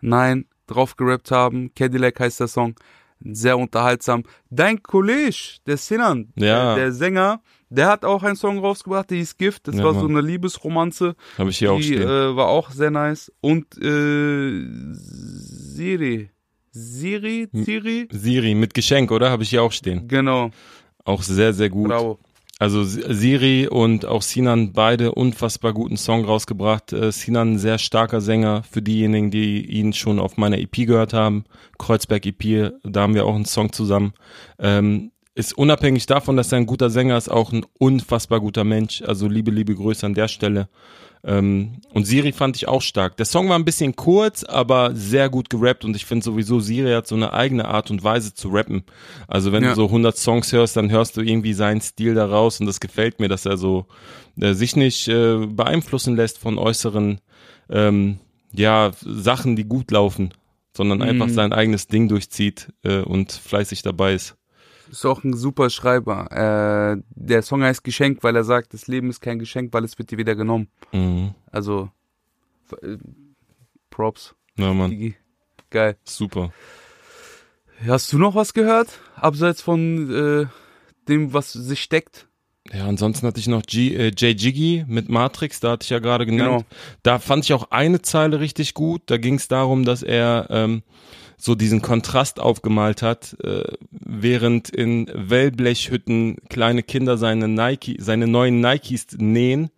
Nein, 0.00 0.44
drauf 0.66 0.96
gerappt 0.96 1.30
haben. 1.30 1.72
Cadillac 1.74 2.20
heißt 2.20 2.40
der 2.40 2.48
Song. 2.48 2.74
Sehr 3.20 3.58
unterhaltsam. 3.58 4.22
Dein 4.50 4.80
Kollege, 4.82 5.56
der 5.66 5.76
Sinan, 5.76 6.32
Ja. 6.36 6.74
der, 6.74 6.84
der 6.84 6.92
Sänger, 6.92 7.40
der 7.70 7.88
hat 7.88 8.04
auch 8.04 8.22
einen 8.22 8.36
Song 8.36 8.58
rausgebracht, 8.58 9.10
der 9.10 9.18
hieß 9.18 9.36
Gift. 9.36 9.68
Das 9.68 9.76
Ja, 9.76 9.84
war 9.84 9.94
so 9.94 10.08
Mann. 10.08 10.18
eine 10.18 10.26
Liebesromanze. 10.26 11.14
Habe 11.36 11.50
ich 11.50 11.58
hier 11.58 11.72
auch 11.72 11.76
Die 11.78 11.84
stehen. 11.84 12.02
äh, 12.02 12.36
war 12.36 12.48
auch 12.48 12.70
sehr 12.70 12.90
nice. 12.90 13.32
Und 13.40 13.66
äh, 13.82 14.64
Siri. 14.92 16.30
Siri? 16.70 17.48
Siri? 17.52 18.08
Siri 18.10 18.54
mit 18.54 18.74
Geschenk, 18.74 19.10
oder? 19.10 19.30
Habe 19.30 19.42
ich 19.42 19.50
hier 19.50 19.62
auch 19.62 19.72
stehen. 19.72 20.06
Genau. 20.08 20.50
Auch 21.04 21.22
sehr, 21.22 21.52
sehr 21.52 21.70
gut. 21.70 21.88
Bravo. 21.88 22.18
Also 22.60 22.82
Siri 22.82 23.68
und 23.68 24.04
auch 24.04 24.22
Sinan 24.22 24.72
beide 24.72 25.12
unfassbar 25.12 25.72
guten 25.72 25.96
Song 25.96 26.24
rausgebracht. 26.24 26.92
Äh, 26.92 27.12
Sinan 27.12 27.52
ein 27.54 27.58
sehr 27.58 27.78
starker 27.78 28.20
Sänger 28.20 28.64
für 28.68 28.82
diejenigen, 28.82 29.30
die 29.30 29.64
ihn 29.64 29.92
schon 29.92 30.18
auf 30.18 30.36
meiner 30.36 30.58
EP 30.58 30.72
gehört 30.86 31.12
haben. 31.12 31.44
Kreuzberg 31.78 32.26
EP, 32.26 32.72
da 32.82 33.02
haben 33.02 33.14
wir 33.14 33.26
auch 33.26 33.34
einen 33.36 33.44
Song 33.44 33.72
zusammen. 33.72 34.12
Ähm, 34.58 35.12
ist 35.38 35.56
unabhängig 35.56 36.06
davon, 36.06 36.36
dass 36.36 36.50
er 36.52 36.58
ein 36.58 36.66
guter 36.66 36.90
Sänger 36.90 37.16
ist, 37.16 37.28
auch 37.30 37.52
ein 37.52 37.64
unfassbar 37.78 38.40
guter 38.40 38.64
Mensch. 38.64 39.02
Also 39.02 39.28
liebe, 39.28 39.50
liebe 39.50 39.74
Grüße 39.74 40.04
an 40.04 40.14
der 40.14 40.28
Stelle. 40.28 40.68
Ähm, 41.24 41.80
und 41.92 42.06
Siri 42.06 42.32
fand 42.32 42.56
ich 42.56 42.68
auch 42.68 42.82
stark. 42.82 43.16
Der 43.16 43.26
Song 43.26 43.48
war 43.48 43.58
ein 43.58 43.64
bisschen 43.64 43.96
kurz, 43.96 44.44
aber 44.44 44.94
sehr 44.94 45.28
gut 45.28 45.50
gerappt 45.50 45.84
und 45.84 45.96
ich 45.96 46.06
finde 46.06 46.24
sowieso, 46.24 46.60
Siri 46.60 46.92
hat 46.92 47.06
so 47.08 47.16
eine 47.16 47.32
eigene 47.32 47.66
Art 47.66 47.90
und 47.90 48.04
Weise 48.04 48.34
zu 48.34 48.48
rappen. 48.50 48.84
Also 49.26 49.50
wenn 49.52 49.62
Ja. 49.64 49.70
du 49.70 49.76
so 49.76 49.86
100 49.90 50.16
Songs 50.16 50.52
hörst, 50.52 50.76
dann 50.76 50.90
hörst 50.90 51.16
du 51.16 51.20
irgendwie 51.20 51.54
seinen 51.54 51.80
Stil 51.80 52.14
da 52.14 52.26
raus 52.26 52.60
und 52.60 52.66
das 52.66 52.78
gefällt 52.80 53.18
mir, 53.20 53.28
dass 53.28 53.46
er 53.46 53.56
so 53.56 53.86
äh, 54.40 54.54
sich 54.54 54.76
nicht 54.76 55.08
äh, 55.08 55.46
beeinflussen 55.46 56.14
lässt 56.16 56.38
von 56.38 56.56
äußeren 56.58 57.20
ähm, 57.70 58.18
ja, 58.52 58.92
Sachen, 59.04 59.56
die 59.56 59.64
gut 59.64 59.90
laufen, 59.90 60.30
sondern 60.76 61.02
einfach 61.02 61.26
Mhm. 61.26 61.34
sein 61.34 61.52
eigenes 61.52 61.86
Ding 61.88 62.08
durchzieht 62.08 62.72
äh, 62.84 63.00
und 63.02 63.32
fleißig 63.32 63.82
dabei 63.82 64.14
ist. 64.14 64.37
Ist 64.90 65.04
auch 65.04 65.22
ein 65.24 65.34
super 65.34 65.70
Schreiber. 65.70 66.30
Äh, 66.98 67.02
der 67.10 67.42
Song 67.42 67.62
heißt 67.62 67.84
Geschenk, 67.84 68.22
weil 68.22 68.36
er 68.36 68.44
sagt, 68.44 68.74
das 68.74 68.86
Leben 68.86 69.10
ist 69.10 69.20
kein 69.20 69.38
Geschenk, 69.38 69.72
weil 69.72 69.84
es 69.84 69.98
wird 69.98 70.10
dir 70.10 70.18
wieder 70.18 70.34
genommen. 70.34 70.68
Mhm. 70.92 71.34
Also, 71.50 71.90
äh, 72.82 72.96
Props. 73.90 74.34
Ja, 74.56 74.72
Mann. 74.72 75.14
Geil. 75.70 75.96
super. 76.04 76.52
Hast 77.86 78.12
du 78.12 78.18
noch 78.18 78.34
was 78.34 78.54
gehört? 78.54 79.00
Abseits 79.16 79.62
von 79.62 80.10
äh, 80.10 80.46
dem, 81.08 81.32
was 81.32 81.52
sich 81.52 81.82
steckt? 81.82 82.27
Ja, 82.72 82.86
ansonsten 82.86 83.26
hatte 83.26 83.40
ich 83.40 83.46
noch 83.46 83.62
G, 83.62 83.94
äh, 83.94 84.12
Jay 84.16 84.32
Jiggy 84.32 84.84
mit 84.86 85.08
Matrix, 85.08 85.60
da 85.60 85.72
hatte 85.72 85.84
ich 85.84 85.90
ja 85.90 86.00
gerade 86.00 86.26
genannt. 86.26 86.48
Genau. 86.48 86.64
Da 87.02 87.18
fand 87.18 87.44
ich 87.44 87.52
auch 87.52 87.70
eine 87.70 88.02
Zeile 88.02 88.40
richtig 88.40 88.74
gut. 88.74 89.02
Da 89.06 89.16
ging 89.16 89.34
es 89.34 89.48
darum, 89.48 89.84
dass 89.84 90.02
er 90.02 90.48
ähm, 90.50 90.82
so 91.38 91.54
diesen 91.54 91.80
Kontrast 91.80 92.40
aufgemalt 92.40 93.00
hat, 93.00 93.36
äh, 93.42 93.62
während 93.90 94.68
in 94.68 95.10
Wellblechhütten 95.14 96.36
kleine 96.50 96.82
Kinder 96.82 97.16
seine 97.16 97.48
Nike, 97.48 97.96
seine 98.00 98.26
neuen 98.26 98.60
Nikes 98.60 99.06
nähen, 99.16 99.70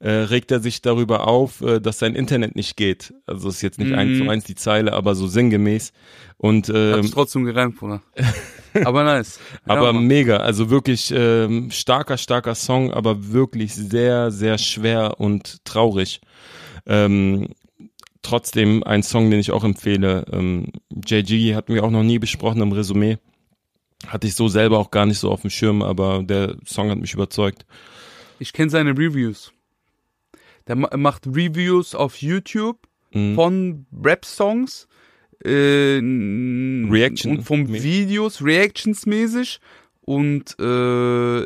äh, 0.00 0.10
regt 0.10 0.50
er 0.50 0.60
sich 0.60 0.80
darüber 0.82 1.26
auf, 1.26 1.60
äh, 1.60 1.80
dass 1.80 1.98
sein 1.98 2.14
Internet 2.14 2.54
nicht 2.56 2.76
geht. 2.76 3.12
Also 3.26 3.48
ist 3.48 3.62
jetzt 3.62 3.78
nicht 3.78 3.90
Mhm. 3.90 3.98
eins 3.98 4.18
zu 4.18 4.28
eins 4.28 4.44
die 4.44 4.54
Zeile, 4.54 4.92
aber 4.92 5.14
so 5.14 5.26
sinngemäß. 5.26 5.92
Und 6.36 6.68
ähm, 6.68 6.94
Hab's 6.98 7.10
trotzdem 7.10 7.44
gereimt, 7.44 7.76
Bruder. 7.76 8.00
Aber 8.84 9.02
nice. 9.02 9.40
aber 9.64 9.86
ja, 9.86 9.92
Mann. 9.92 10.04
mega, 10.06 10.36
also 10.36 10.70
wirklich 10.70 11.10
ähm, 11.12 11.70
starker, 11.72 12.16
starker 12.16 12.54
Song, 12.54 12.92
aber 12.92 13.32
wirklich 13.32 13.74
sehr, 13.74 14.30
sehr 14.30 14.56
schwer 14.58 15.18
und 15.18 15.64
traurig. 15.64 16.20
Ähm, 16.86 17.48
trotzdem 18.22 18.84
ein 18.84 19.02
Song, 19.02 19.30
den 19.30 19.40
ich 19.40 19.50
auch 19.50 19.64
empfehle. 19.64 20.26
Ähm, 20.30 20.66
JG 20.90 21.54
hatten 21.56 21.74
wir 21.74 21.82
auch 21.82 21.90
noch 21.90 22.02
nie 22.04 22.18
besprochen 22.20 22.60
im 22.62 22.70
Resümee. 22.72 23.16
Hatte 24.06 24.26
ich 24.28 24.34
so 24.34 24.46
selber 24.48 24.78
auch 24.78 24.90
gar 24.92 25.06
nicht 25.06 25.18
so 25.18 25.30
auf 25.32 25.40
dem 25.40 25.50
Schirm, 25.50 25.82
aber 25.82 26.22
der 26.22 26.56
Song 26.64 26.90
hat 26.90 26.98
mich 26.98 27.14
überzeugt. 27.14 27.64
ich 28.38 28.52
kenne 28.52 28.70
seine 28.70 28.90
Reviews. 28.90 29.50
Der 30.68 30.76
ma 30.76 30.88
macht 30.96 31.26
Reviews 31.26 31.94
auf 31.94 32.16
YouTube 32.22 32.78
Mhm. 33.14 33.34
von 33.34 33.86
Rap-Songs. 34.04 34.86
Äh, 35.44 35.98
Reaction- 36.00 37.38
Und 37.38 37.42
von 37.44 37.62
mäßig. 37.62 37.82
Videos, 37.84 38.42
Reactions 38.44 39.06
mäßig. 39.06 39.60
Und 40.02 40.56
äh, 40.60 41.44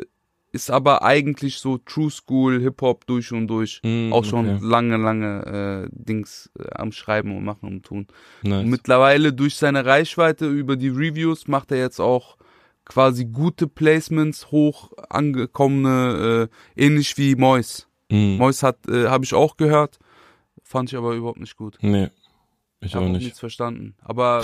ist 0.51 0.69
aber 0.69 1.03
eigentlich 1.03 1.57
so 1.57 1.77
True 1.79 2.11
School, 2.11 2.59
Hip-Hop 2.61 3.07
durch 3.07 3.31
und 3.31 3.47
durch. 3.47 3.81
Mhm, 3.83 4.11
Auch 4.13 4.23
schon 4.25 4.47
okay. 4.57 4.65
lange, 4.65 4.97
lange 4.97 5.85
äh, 5.85 5.89
Dings 5.91 6.51
äh, 6.59 6.65
am 6.75 6.91
Schreiben 6.91 7.35
und 7.35 7.43
Machen 7.43 7.67
und 7.69 7.85
Tun. 7.85 8.07
Nice. 8.43 8.63
Und 8.63 8.69
mittlerweile 8.69 9.33
durch 9.33 9.55
seine 9.55 9.85
Reichweite 9.85 10.47
über 10.47 10.75
die 10.75 10.89
Reviews 10.89 11.47
macht 11.47 11.71
er 11.71 11.79
jetzt 11.79 11.99
auch 11.99 12.37
quasi 12.85 13.25
gute 13.25 13.67
Placements, 13.67 14.51
hoch 14.51 14.91
angekommene, 15.09 16.49
äh, 16.77 16.85
ähnlich 16.85 17.17
wie 17.17 17.35
Mois. 17.35 17.87
Mhm. 18.13 18.37
Mois 18.37 18.61
hat, 18.61 18.77
äh, 18.87 19.07
habe 19.07 19.25
ich 19.25 19.33
auch 19.33 19.57
gehört, 19.57 19.97
fand 20.63 20.91
ich 20.91 20.97
aber 20.97 21.13
überhaupt 21.13 21.39
nicht 21.39 21.57
gut. 21.57 21.77
Nee. 21.81 22.09
Ich 22.79 22.93
hab 22.93 23.01
auch 23.01 23.07
auch 23.07 23.11
nicht. 23.11 23.23
nichts 23.23 23.39
verstanden. 23.39 23.95
Aber, 24.01 24.43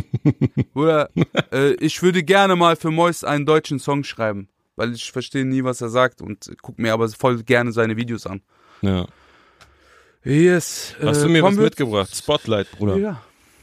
Bruder, 0.72 1.10
äh, 1.52 1.74
ich 1.74 2.02
würde 2.02 2.22
gerne 2.24 2.56
mal 2.56 2.74
für 2.76 2.90
Mois 2.90 3.24
einen 3.24 3.46
deutschen 3.46 3.78
Song 3.78 4.02
schreiben, 4.02 4.48
weil 4.74 4.94
ich 4.94 5.12
verstehe 5.12 5.44
nie, 5.44 5.62
was 5.62 5.80
er 5.80 5.90
sagt 5.90 6.20
und 6.22 6.50
guck 6.60 6.78
mir 6.78 6.92
aber 6.92 7.08
voll 7.10 7.42
gerne 7.44 7.70
seine 7.70 7.96
Videos 7.96 8.26
an. 8.26 8.40
Ja. 8.80 9.06
Yes. 10.24 10.94
Hast 11.00 11.18
äh, 11.18 11.22
du 11.24 11.28
mir 11.28 11.42
was 11.42 11.54
mitgebracht? 11.54 12.14
Spotlight, 12.14 12.70
Bruder. 12.72 12.96
Ja. 12.96 13.22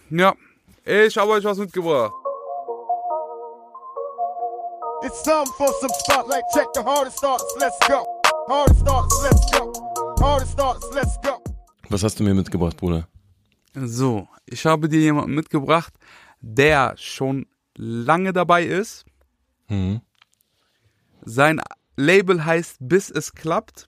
Ja. 0.09 0.33
Ich 0.85 1.17
habe 1.17 1.31
euch 1.31 1.43
was 1.43 1.57
mitgebracht. 1.57 2.13
It's 5.03 5.23
time 5.23 5.45
for 5.57 5.67
some 5.81 5.91
spotlight. 6.05 6.43
Check 6.53 6.67
the 6.73 6.83
hardest 6.83 7.23
artists. 7.23 7.55
Let's 7.59 7.77
go. 7.87 8.14
Was 11.89 12.03
hast 12.03 12.19
du 12.19 12.23
mir 12.23 12.34
mitgebracht, 12.36 12.77
Bruder? 12.77 13.08
So, 13.73 14.27
ich 14.45 14.65
habe 14.65 14.88
dir 14.88 14.99
jemanden 14.99 15.34
mitgebracht, 15.34 15.93
der 16.41 16.93
schon 16.97 17.47
lange 17.75 18.34
dabei 18.34 18.63
ist. 18.65 19.05
Mhm. 19.67 20.01
Sein 21.23 21.60
Label 21.97 22.45
heißt 22.45 22.77
Bis 22.81 23.10
es 23.10 23.34
klappt 23.34 23.88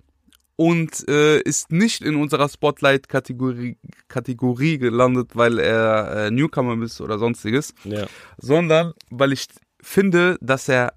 und 0.55 1.07
äh, 1.07 1.39
ist 1.41 1.71
nicht 1.71 2.01
in 2.01 2.15
unserer 2.15 2.49
Spotlight-Kategorie 2.49 3.77
Kategorie 4.07 4.79
gelandet, 4.79 5.35
weil 5.35 5.59
er 5.59 6.25
äh, 6.27 6.31
Newcomer 6.31 6.81
ist 6.83 6.99
oder 6.99 7.19
sonstiges, 7.19 7.75
Ja. 7.83 8.07
sondern 8.37 8.93
weil 9.11 9.33
ich 9.33 9.47
finde, 9.81 10.37
dass 10.41 10.67
er 10.67 10.93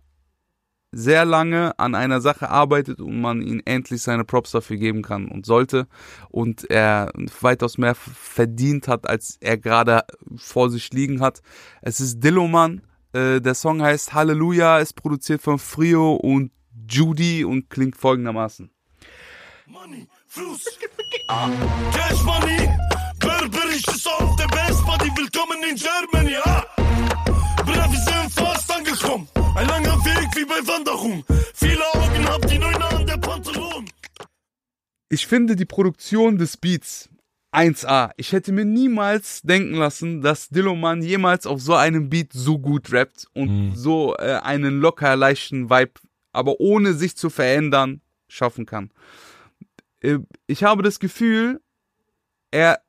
sehr 0.92 1.24
lange 1.24 1.78
an 1.78 1.94
einer 1.94 2.20
Sache 2.20 2.50
arbeitet 2.50 3.00
und 3.00 3.20
man 3.20 3.42
ihm 3.42 3.62
endlich 3.64 4.02
seine 4.02 4.24
Props 4.24 4.50
dafür 4.50 4.76
geben 4.76 5.02
kann 5.02 5.28
und 5.28 5.46
sollte 5.46 5.86
und 6.30 6.68
er 6.70 7.12
weitaus 7.40 7.78
mehr 7.78 7.94
verdient 7.94 8.88
hat, 8.88 9.08
als 9.08 9.36
er 9.40 9.56
gerade 9.56 10.04
vor 10.36 10.70
sich 10.70 10.92
liegen 10.92 11.20
hat. 11.20 11.42
Es 11.80 12.00
ist 12.00 12.20
Dilloman, 12.20 12.82
äh, 13.12 13.40
der 13.40 13.54
Song 13.54 13.82
heißt 13.82 14.14
Halleluja, 14.14 14.78
ist 14.78 14.94
produziert 14.94 15.42
von 15.42 15.58
Frio 15.58 16.14
und 16.14 16.50
Judy 16.88 17.44
und 17.44 17.70
klingt 17.70 17.96
folgendermaßen. 17.96 18.70
Money, 19.66 20.08
Fluss. 20.26 20.64
Cash 21.28 22.24
Money. 22.24 22.68
Berber 23.20 23.70
ist 23.70 23.88
es 23.88 24.06
auf 24.06 24.34
der 24.36 24.48
Best 24.48 24.84
Buddy. 24.84 25.10
Willkommen 25.16 25.62
in 25.68 25.76
Germany. 25.76 26.36
Ah. 26.42 26.64
Wir 27.64 27.74
sind 27.74 28.32
fast 28.32 28.72
angekommen. 28.72 29.28
Ein 29.56 29.66
langer 29.66 29.96
Weg 30.04 30.36
wie 30.36 30.44
bei 30.44 30.66
Wanderung. 30.66 31.24
Viele 31.54 31.82
Augen 31.94 32.28
habt 32.28 32.50
die 32.50 32.58
Neune 32.58 32.84
an 32.84 33.06
der 33.06 33.16
Pantalon. 33.16 33.90
Ich 35.08 35.26
finde 35.26 35.56
die 35.56 35.64
Produktion 35.64 36.38
des 36.38 36.56
Beats 36.56 37.08
1A. 37.52 38.12
Ich 38.16 38.32
hätte 38.32 38.52
mir 38.52 38.64
niemals 38.64 39.42
denken 39.42 39.74
lassen, 39.74 40.22
dass 40.22 40.48
Dilloman 40.50 41.02
jemals 41.02 41.46
auf 41.46 41.60
so 41.60 41.74
einem 41.74 42.08
Beat 42.08 42.32
so 42.32 42.58
gut 42.58 42.92
rappt 42.92 43.26
und 43.34 43.74
so 43.74 44.14
äh, 44.16 44.38
einen 44.42 44.80
locker 44.80 45.16
leichten 45.16 45.68
Vibe, 45.68 45.94
aber 46.32 46.60
ohne 46.60 46.94
sich 46.94 47.16
zu 47.16 47.28
verändern, 47.28 48.02
schaffen 48.28 48.66
kann. 48.66 48.90
Äh, 50.00 50.18
ich 50.46 50.62
habe 50.62 50.82
das 50.82 51.00
Gefühl, 51.00 51.60
er 52.52 52.80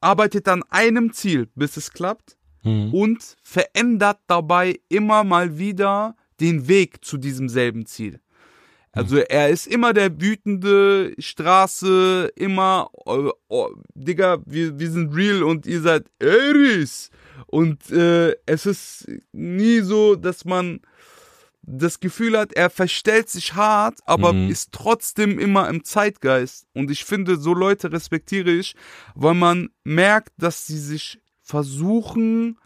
arbeitet 0.00 0.48
an 0.48 0.62
einem 0.70 1.12
Ziel, 1.12 1.48
bis 1.54 1.76
es 1.76 1.92
klappt 1.92 2.38
Mhm. 2.64 2.92
und 2.92 3.36
verändert 3.42 4.18
dabei 4.26 4.78
immer 4.88 5.22
mal 5.24 5.58
wieder 5.58 6.16
den 6.40 6.66
Weg 6.66 7.04
zu 7.04 7.16
diesem 7.18 7.48
selben 7.48 7.86
Ziel. 7.86 8.20
Also 8.92 9.16
er 9.16 9.48
ist 9.48 9.66
immer 9.66 9.92
der 9.92 10.20
wütende 10.20 11.14
Straße, 11.18 12.30
immer, 12.36 12.88
oh, 12.92 13.32
oh, 13.48 13.68
Digga, 13.94 14.38
wir, 14.46 14.78
wir 14.78 14.90
sind 14.90 15.14
real 15.16 15.42
und 15.42 15.66
ihr 15.66 15.80
seid 15.80 16.06
Eris. 16.20 17.10
Und 17.46 17.90
äh, 17.90 18.36
es 18.46 18.66
ist 18.66 19.08
nie 19.32 19.80
so, 19.80 20.14
dass 20.14 20.44
man 20.44 20.80
das 21.62 21.98
Gefühl 21.98 22.38
hat, 22.38 22.52
er 22.52 22.70
verstellt 22.70 23.28
sich 23.30 23.54
hart, 23.54 23.98
aber 24.04 24.32
Mhm. 24.32 24.50
ist 24.50 24.70
trotzdem 24.72 25.38
immer 25.38 25.68
im 25.68 25.82
Zeitgeist. 25.82 26.66
Und 26.74 26.90
ich 26.90 27.04
finde, 27.04 27.36
so 27.36 27.52
Leute 27.54 27.90
respektiere 27.90 28.50
ich, 28.50 28.74
weil 29.14 29.34
man 29.34 29.70
merkt, 29.82 30.30
dass 30.36 30.66
sie 30.66 30.78
sich 30.78 31.18
versuchen, 31.44 32.58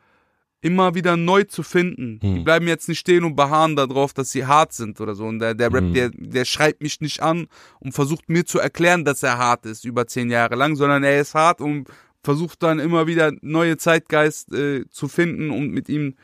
immer 0.60 0.94
wieder 0.96 1.16
neu 1.16 1.44
zu 1.44 1.62
finden. 1.62 2.18
Die 2.18 2.26
Mhm. 2.40 2.44
bleiben 2.44 2.66
jetzt 2.66 2.88
nicht 2.88 2.98
stehen 2.98 3.22
und 3.24 3.36
beharren 3.36 3.76
darauf, 3.76 4.12
dass 4.12 4.32
sie 4.32 4.44
hart 4.46 4.72
sind 4.72 5.00
oder 5.00 5.14
so. 5.14 5.24
Und 5.26 5.38
der, 5.38 5.54
der 5.54 5.72
Rap, 5.72 5.84
Mhm. 5.84 5.94
der, 5.94 6.10
der 6.10 6.44
schreibt 6.44 6.82
mich 6.82 7.00
nicht 7.00 7.22
an 7.22 7.46
und 7.78 7.92
versucht 7.92 8.28
mir 8.28 8.44
zu 8.44 8.58
erklären, 8.58 9.04
dass 9.04 9.22
er 9.22 9.38
hart 9.38 9.66
ist 9.66 9.84
über 9.84 10.06
zehn 10.08 10.30
Jahre 10.30 10.56
lang, 10.56 10.74
sondern 10.74 11.04
er 11.04 11.20
ist 11.20 11.34
hart 11.34 11.60
und 11.60 11.86
versucht 12.24 12.62
dann 12.64 12.80
immer 12.80 13.06
wieder 13.06 13.32
neue 13.40 13.76
Zeitgeist 13.76 14.52
äh, 14.52 14.84
zu 14.90 15.06
finden 15.06 15.50
und 15.50 15.70
mit 15.70 15.88
ihm 15.88 16.16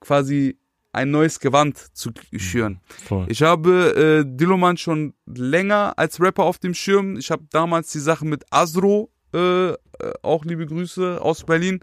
quasi 0.00 0.56
ein 0.92 1.10
neues 1.10 1.40
Gewand 1.40 1.78
zu 1.96 2.10
schüren. 2.36 2.80
Voll. 3.06 3.26
Ich 3.28 3.42
habe 3.42 4.24
äh, 4.24 4.36
Dilloman 4.36 4.76
schon 4.76 5.14
länger 5.26 5.94
als 5.96 6.20
Rapper 6.20 6.44
auf 6.44 6.58
dem 6.58 6.74
Schirm. 6.74 7.16
Ich 7.16 7.30
habe 7.30 7.44
damals 7.50 7.90
die 7.92 7.98
Sache 7.98 8.26
mit 8.26 8.44
Asro, 8.50 9.10
äh, 9.34 9.70
äh, 9.70 9.76
auch 10.22 10.44
liebe 10.44 10.66
Grüße 10.66 11.20
aus 11.20 11.44
Berlin, 11.44 11.80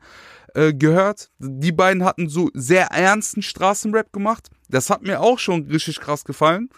äh, 0.55 0.73
gehört. 0.73 1.29
Die 1.39 1.71
beiden 1.71 2.03
hatten 2.03 2.29
so 2.29 2.49
sehr 2.53 2.87
ernsten 2.87 3.41
Straßenrap 3.41 4.11
gemacht. 4.11 4.49
Das 4.69 4.89
hat 4.89 5.03
mir 5.03 5.21
auch 5.21 5.39
schon 5.39 5.67
richtig 5.67 5.99
krass 5.99 6.23
gefallen. 6.25 6.69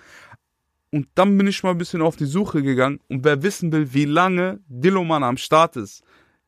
Und 0.92 1.08
dann 1.16 1.38
bin 1.38 1.48
ich 1.48 1.64
mal 1.64 1.72
ein 1.72 1.78
bisschen 1.78 2.02
auf 2.02 2.18
die 2.18 2.26
Suche 2.26 2.62
gegangen. 2.64 3.00
Und 3.08 3.24
wer 3.24 3.44
wissen 3.44 3.72
will, 3.72 3.94
wie 3.94 4.06
lange 4.06 4.60
Dilloman 4.68 5.24
am 5.24 5.38
Start 5.38 5.78
ist, 5.78 6.04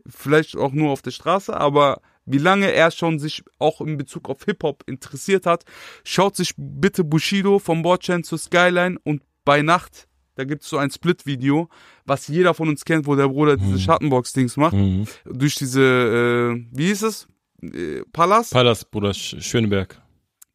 vielleicht 0.05 0.57
auch 0.57 0.73
nur 0.73 0.91
auf 0.91 1.01
der 1.01 1.12
Straße, 1.12 1.55
aber 1.55 2.01
wie 2.25 2.38
lange 2.38 2.71
er 2.71 2.91
schon 2.91 3.19
sich 3.19 3.43
auch 3.59 3.81
in 3.81 3.97
Bezug 3.97 4.29
auf 4.29 4.43
Hip-Hop 4.43 4.83
interessiert 4.86 5.45
hat, 5.45 5.63
schaut 6.03 6.36
sich 6.36 6.53
bitte 6.57 7.03
Bushido 7.03 7.59
vom 7.59 7.81
Bordchain 7.81 8.23
zur 8.23 8.38
Skyline 8.38 8.97
und 9.03 9.21
bei 9.45 9.62
Nacht, 9.62 10.07
da 10.35 10.43
gibt's 10.45 10.69
so 10.69 10.77
ein 10.77 10.89
Split-Video, 10.91 11.69
was 12.05 12.27
jeder 12.27 12.53
von 12.53 12.69
uns 12.69 12.83
kennt, 12.85 13.05
wo 13.07 13.15
der 13.15 13.27
Bruder 13.27 13.57
diese 13.57 13.79
Schattenbox-Dings 13.79 14.57
macht, 14.57 14.73
Mhm. 14.73 15.05
durch 15.25 15.55
diese, 15.55 15.81
äh, 15.81 16.65
wie 16.71 16.87
hieß 16.87 17.03
es? 17.03 17.27
Äh, 17.61 18.01
Palast? 18.11 18.51
Palast, 18.53 18.89
Bruder, 18.91 19.13
Sch 19.13 19.35
Schöneberg. 19.39 20.01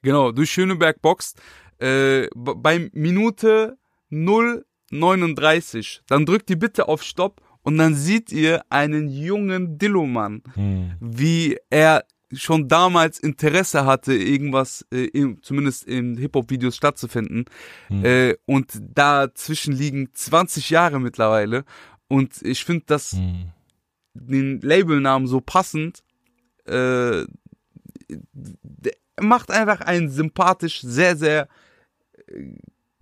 Genau, 0.03 0.33
durch 0.33 0.51
Schöneberg 0.51 1.01
boxt. 1.03 1.41
Äh, 1.81 2.27
bei 2.35 2.91
Minute 2.93 3.79
0,39. 4.91 6.01
Dann 6.09 6.27
drückt 6.27 6.51
ihr 6.51 6.59
bitte 6.59 6.89
auf 6.89 7.03
Stopp 7.03 7.41
und 7.63 7.79
dann 7.79 7.95
seht 7.95 8.33
ihr 8.33 8.63
einen 8.71 9.09
jungen 9.09 9.79
Dilloman, 9.79 10.43
Mhm. 10.57 10.93
wie 11.01 11.57
er 11.71 12.05
schon 12.35 12.69
damals 12.69 13.19
Interesse 13.19 13.87
hatte, 13.87 14.15
irgendwas, 14.15 14.85
äh, 14.93 15.05
in, 15.07 15.43
zumindest 15.43 15.85
in 15.85 16.17
Hip-Hop-Videos 16.19 16.77
stattzufinden. 16.77 17.47
Äh, 17.91 18.35
und 18.45 18.79
dazwischen 18.95 19.73
liegen 19.73 20.11
20 20.13 20.71
Jahre 20.71 21.01
mittlerweile. 21.01 21.65
Und 22.09 22.43
ich 22.43 22.65
finde 22.65 22.85
das 22.87 23.15
Mhm. 23.15 23.53
den 24.15 24.61
Labelnamen 24.61 25.27
so 25.29 25.41
passend. 25.41 26.03
Äh, 26.67 27.25
macht 29.21 29.51
einfach 29.51 29.81
einen 29.81 30.11
sympathisch, 30.11 30.81
sehr, 30.81 31.17
sehr 31.17 31.49
äh, 32.29 32.53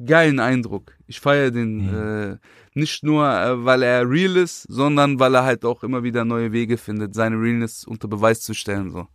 geilen 0.05 0.41
Eindruck. 0.41 0.93
Ich 1.07 1.21
feiere 1.21 1.51
den 1.51 1.89
äh, 1.89 2.37
nicht 2.75 3.03
nur, 3.03 3.27
äh, 3.27 3.65
weil 3.65 3.83
er 3.83 4.09
real 4.09 4.37
ist, 4.37 4.67
sondern 4.69 5.19
weil 5.19 5.35
er 5.35 5.45
halt 5.45 5.65
auch 5.65 5.83
immer 5.83 6.03
wieder 6.03 6.25
neue 6.25 6.53
Wege 6.53 6.77
findet, 6.77 7.15
seine 7.15 7.37
Realness 7.37 7.85
unter 7.85 8.09
Beweis 8.09 8.41
zu 8.43 8.53
stellen. 8.55 8.91
So. 8.91 9.07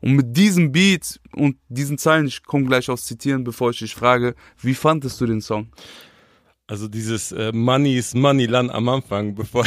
Und 0.00 0.12
mit 0.14 0.36
diesem 0.36 0.70
Beat 0.70 1.20
und 1.32 1.56
diesen 1.68 1.98
Zeilen, 1.98 2.26
ich 2.26 2.44
komme 2.44 2.66
gleich 2.66 2.88
aufs 2.88 3.06
Zitieren, 3.06 3.42
bevor 3.42 3.70
ich 3.70 3.80
dich 3.80 3.94
frage, 3.94 4.34
wie 4.60 4.74
fandest 4.74 5.20
du 5.20 5.26
den 5.26 5.40
Song? 5.40 5.68
Also 6.68 6.86
dieses 6.86 7.32
äh, 7.32 7.50
Money 7.50 7.96
is 7.96 8.14
Money 8.14 8.46
Land 8.46 8.70
am 8.70 8.88
Anfang, 8.88 9.34
bevor 9.34 9.64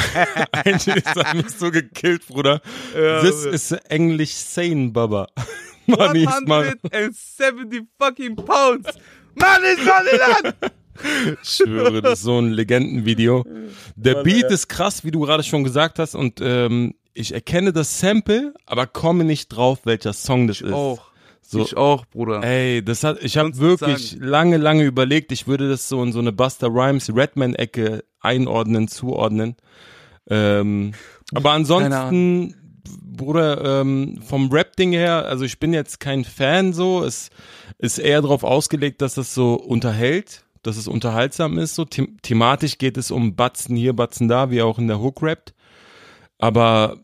eigentlich 0.52 1.04
das 1.04 1.16
hat 1.16 1.36
mich 1.36 1.50
so 1.50 1.72
gekillt, 1.72 2.28
Bruder. 2.28 2.62
This 3.22 3.44
is 3.46 3.72
English 3.90 4.36
sane, 4.36 4.92
Baba. 4.92 5.28
Money 5.88 6.24
is 6.24 6.42
Money. 6.46 6.74
170 6.84 7.88
fucking 8.00 8.36
pounds! 8.36 8.88
Mann 9.36 9.64
ist 9.64 9.80
Moneyland! 9.80 10.56
Ich 11.42 11.50
schwöre, 11.50 12.00
das 12.04 12.20
ist 12.20 12.26
so 12.26 12.38
ein 12.38 12.52
Legendenvideo. 12.52 13.44
Der 13.96 14.22
Beat 14.22 14.52
ist 14.52 14.68
krass, 14.68 15.04
wie 15.04 15.10
du 15.10 15.22
gerade 15.22 15.42
schon 15.42 15.64
gesagt 15.64 15.98
hast, 15.98 16.14
und 16.14 16.40
ähm, 16.44 16.94
ich 17.16 17.34
erkenne 17.34 17.74
das 17.74 18.00
Sample, 18.00 18.54
aber 18.68 18.86
komme 18.86 19.24
nicht 19.24 19.48
drauf, 19.48 19.80
welcher 19.86 20.14
Song 20.14 20.48
das 20.48 20.62
ist. 20.62 20.72
Auch. 20.72 21.12
So, 21.42 21.64
Ich 21.64 21.76
auch, 21.76 22.06
Bruder. 22.06 22.44
Ey, 22.44 22.84
das 22.84 23.04
hat, 23.04 23.18
ich 23.24 23.38
habe 23.38 23.58
wirklich 23.58 24.12
sagen. 24.12 24.24
lange, 24.24 24.58
lange 24.58 24.84
überlegt, 24.84 25.32
ich 25.32 25.48
würde 25.48 25.70
das 25.70 25.90
so 25.90 26.04
in 26.04 26.12
so 26.12 26.20
eine 26.20 26.32
Buster 26.32 26.68
Rhymes 26.68 27.12
Redman-Ecke 27.14 28.04
einordnen, 28.20 28.88
zuordnen. 28.88 29.56
Ähm, 30.30 30.94
aber 31.34 31.52
ansonsten, 31.52 32.56
Bruder, 33.22 33.82
ähm, 33.82 34.20
vom 34.26 34.52
Rap-Ding 34.52 34.92
her, 34.92 35.26
also 35.26 35.46
ich 35.46 35.60
bin 35.60 35.74
jetzt 35.74 36.00
kein 36.00 36.26
Fan 36.26 36.74
so, 36.74 37.04
es 37.04 37.30
ist 37.78 38.00
eher 38.00 38.22
darauf 38.22 38.44
ausgelegt, 38.44 39.02
dass 39.02 39.14
das 39.14 39.34
so 39.34 39.54
unterhält, 39.54 40.44
dass 40.64 40.78
es 40.78 40.88
unterhaltsam 40.88 41.58
ist. 41.58 41.76
So 41.76 41.86
The 41.90 42.08
thematisch 42.22 42.78
geht 42.78 42.98
es 42.98 43.12
um 43.12 43.36
Batzen 43.36 43.76
hier, 43.76 43.94
Batzen 43.94 44.28
da, 44.28 44.50
wie 44.52 44.62
auch 44.62 44.80
in 44.80 44.88
der 44.88 45.00
Hook 45.00 45.22
rappt. 45.22 45.54
aber 46.40 46.98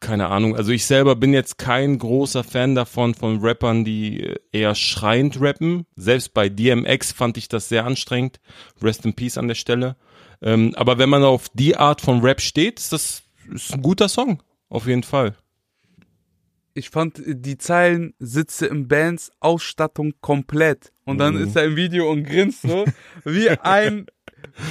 keine 0.00 0.28
Ahnung, 0.28 0.54
also 0.54 0.70
ich 0.70 0.84
selber 0.84 1.16
bin 1.16 1.32
jetzt 1.32 1.56
kein 1.56 1.98
großer 1.98 2.44
Fan 2.44 2.74
davon, 2.74 3.14
von 3.14 3.40
Rappern, 3.40 3.84
die 3.84 4.34
eher 4.52 4.74
schreiend 4.74 5.40
rappen. 5.40 5.86
Selbst 5.96 6.34
bei 6.34 6.48
DMX 6.50 7.12
fand 7.12 7.38
ich 7.38 7.48
das 7.48 7.70
sehr 7.70 7.86
anstrengend. 7.86 8.38
Rest 8.82 9.06
in 9.06 9.14
Peace 9.14 9.38
an 9.38 9.48
der 9.48 9.54
Stelle. 9.54 9.96
Ähm, 10.42 10.74
aber 10.76 10.98
wenn 10.98 11.08
man 11.08 11.24
auf 11.24 11.48
die 11.54 11.76
Art 11.76 12.02
von 12.02 12.20
Rap 12.20 12.42
steht, 12.42 12.78
ist 12.80 12.92
das 12.92 13.22
ist 13.52 13.72
ein 13.72 13.82
guter 13.82 14.08
Song. 14.08 14.42
Auf 14.68 14.86
jeden 14.86 15.02
Fall. 15.02 15.34
Ich 16.74 16.90
fand 16.90 17.22
die 17.24 17.56
Zeilen 17.56 18.14
Sitze 18.18 18.66
im 18.66 18.88
Bands 18.88 19.30
Ausstattung 19.40 20.12
komplett 20.20 20.92
und 21.04 21.18
dann 21.18 21.34
Mhm. 21.36 21.44
ist 21.44 21.56
er 21.56 21.64
im 21.64 21.76
Video 21.76 22.10
und 22.10 22.24
grinst 22.24 22.62
so 22.62 22.84
wie 23.24 23.48
ein 23.50 24.06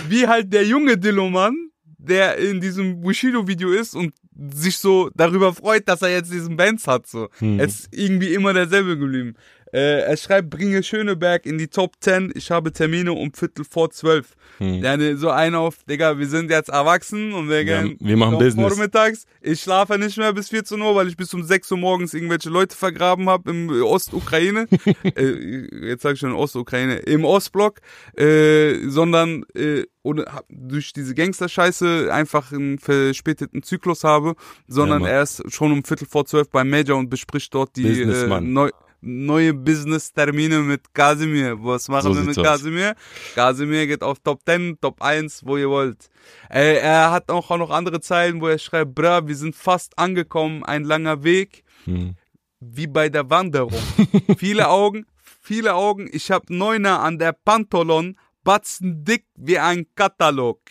wie 0.09 0.27
halt 0.27 0.53
der 0.53 0.65
junge 0.65 0.97
Dilloman, 0.97 1.55
der 1.97 2.37
in 2.37 2.61
diesem 2.61 3.01
Bushido 3.01 3.47
Video 3.47 3.71
ist 3.71 3.95
und 3.95 4.13
sich 4.53 4.77
so 4.77 5.09
darüber 5.15 5.53
freut, 5.53 5.87
dass 5.87 6.01
er 6.01 6.09
jetzt 6.09 6.31
diesen 6.31 6.57
Bands 6.57 6.87
hat 6.87 7.07
so. 7.07 7.29
Mhm. 7.39 7.59
Er 7.59 7.65
ist 7.65 7.87
irgendwie 7.91 8.33
immer 8.33 8.53
derselbe 8.53 8.97
geblieben. 8.97 9.35
Äh, 9.73 10.01
er 10.01 10.17
schreibt, 10.17 10.51
bringe 10.51 10.83
Schöneberg 10.83 11.45
in 11.45 11.57
die 11.57 11.67
Top 11.67 11.95
10. 11.99 12.31
Ich 12.35 12.51
habe 12.51 12.71
Termine 12.71 13.11
um 13.13 13.33
Viertel 13.33 13.65
vor 13.67 13.89
zwölf. 13.89 14.35
Hm. 14.59 14.83
Ja, 14.83 14.95
ne, 14.95 15.17
so 15.17 15.29
ein 15.29 15.55
auf, 15.55 15.83
Digga, 15.89 16.19
wir 16.19 16.27
sind 16.27 16.51
jetzt 16.51 16.69
erwachsen 16.69 17.33
und 17.33 17.49
wir, 17.49 17.65
gehen 17.65 17.97
wir 17.99 18.17
machen 18.17 18.37
Business. 18.37 18.67
vormittags. 18.67 19.25
Ich 19.41 19.61
schlafe 19.61 19.97
nicht 19.97 20.17
mehr 20.17 20.31
bis 20.31 20.49
14 20.49 20.79
Uhr, 20.79 20.95
weil 20.95 21.07
ich 21.07 21.17
bis 21.17 21.33
um 21.33 21.43
6 21.43 21.71
Uhr 21.71 21.77
morgens 21.79 22.13
irgendwelche 22.13 22.49
Leute 22.49 22.77
vergraben 22.77 23.27
habe 23.29 23.49
im 23.49 23.69
Ostukraine. 23.83 24.67
äh, 25.15 25.87
jetzt 25.87 26.03
sage 26.03 26.13
ich 26.13 26.19
schon 26.19 26.33
Ostukraine, 26.33 26.97
im 26.97 27.25
Ostblock, 27.25 27.79
äh, 28.15 28.87
sondern 28.87 29.43
äh, 29.55 29.85
oder 30.03 30.25
hab 30.33 30.45
durch 30.49 30.93
diese 30.93 31.15
Gangster-Scheiße 31.15 32.09
einfach 32.11 32.51
einen 32.51 32.77
verspäteten 32.77 33.63
Zyklus 33.63 34.03
habe, 34.03 34.35
sondern 34.67 35.03
Ja, 35.03 35.09
er 35.09 35.23
ist 35.23 35.51
schon 35.51 35.71
um 35.71 35.83
Viertel 35.83 36.07
vor 36.07 36.25
zwölf 36.25 36.49
beim 36.49 36.69
Major 36.69 36.99
und 36.99 37.09
bespricht 37.09 37.53
dort 37.53 37.75
die 37.77 38.01
äh, 38.01 38.41
neu, 38.41 38.69
neue 39.03 39.53
Business-Termine 39.53 40.59
mit 40.59 40.93
Kasimir. 40.93 41.57
Was 41.63 41.87
machen 41.89 42.13
So 42.13 42.15
wir 42.15 42.23
mit 42.23 42.37
aus. 42.37 42.43
Kasimir? 42.45 42.95
Kasimir 43.35 43.85
geht 43.87 44.01
auf 44.01 44.19
Top 44.19 44.41
10, 44.45 44.79
Top 44.81 45.01
1, 45.01 45.41
wo 45.45 45.57
ihr 45.57 45.69
wollt. 45.69 46.09
Äh, 46.49 46.77
er 46.77 47.11
hat 47.11 47.29
auch 47.29 47.49
noch 47.57 47.69
andere 47.69 47.99
Zeilen, 48.01 48.41
wo 48.41 48.47
er 48.47 48.57
schreibt, 48.57 48.95
bra, 48.95 49.27
wir 49.27 49.35
sind 49.35 49.55
fast 49.55 49.97
angekommen, 49.99 50.63
ein 50.63 50.83
langer 50.83 51.23
Weg, 51.23 51.63
Hm. 51.85 52.15
wie 52.61 52.87
bei 52.87 53.09
der 53.09 53.29
Wanderung. 53.29 53.73
viele 54.37 54.69
Augen, 54.69 55.05
viele 55.41 55.73
Augen, 55.75 56.09
ich 56.11 56.31
hab 56.31 56.49
Neuner 56.49 57.01
an 57.01 57.19
der 57.19 57.33
Pantolon, 57.33 58.17
batzen 58.45 59.03
dick 59.03 59.25
wie 59.35 59.59
ein 59.59 59.85
Katalog. 59.95 60.61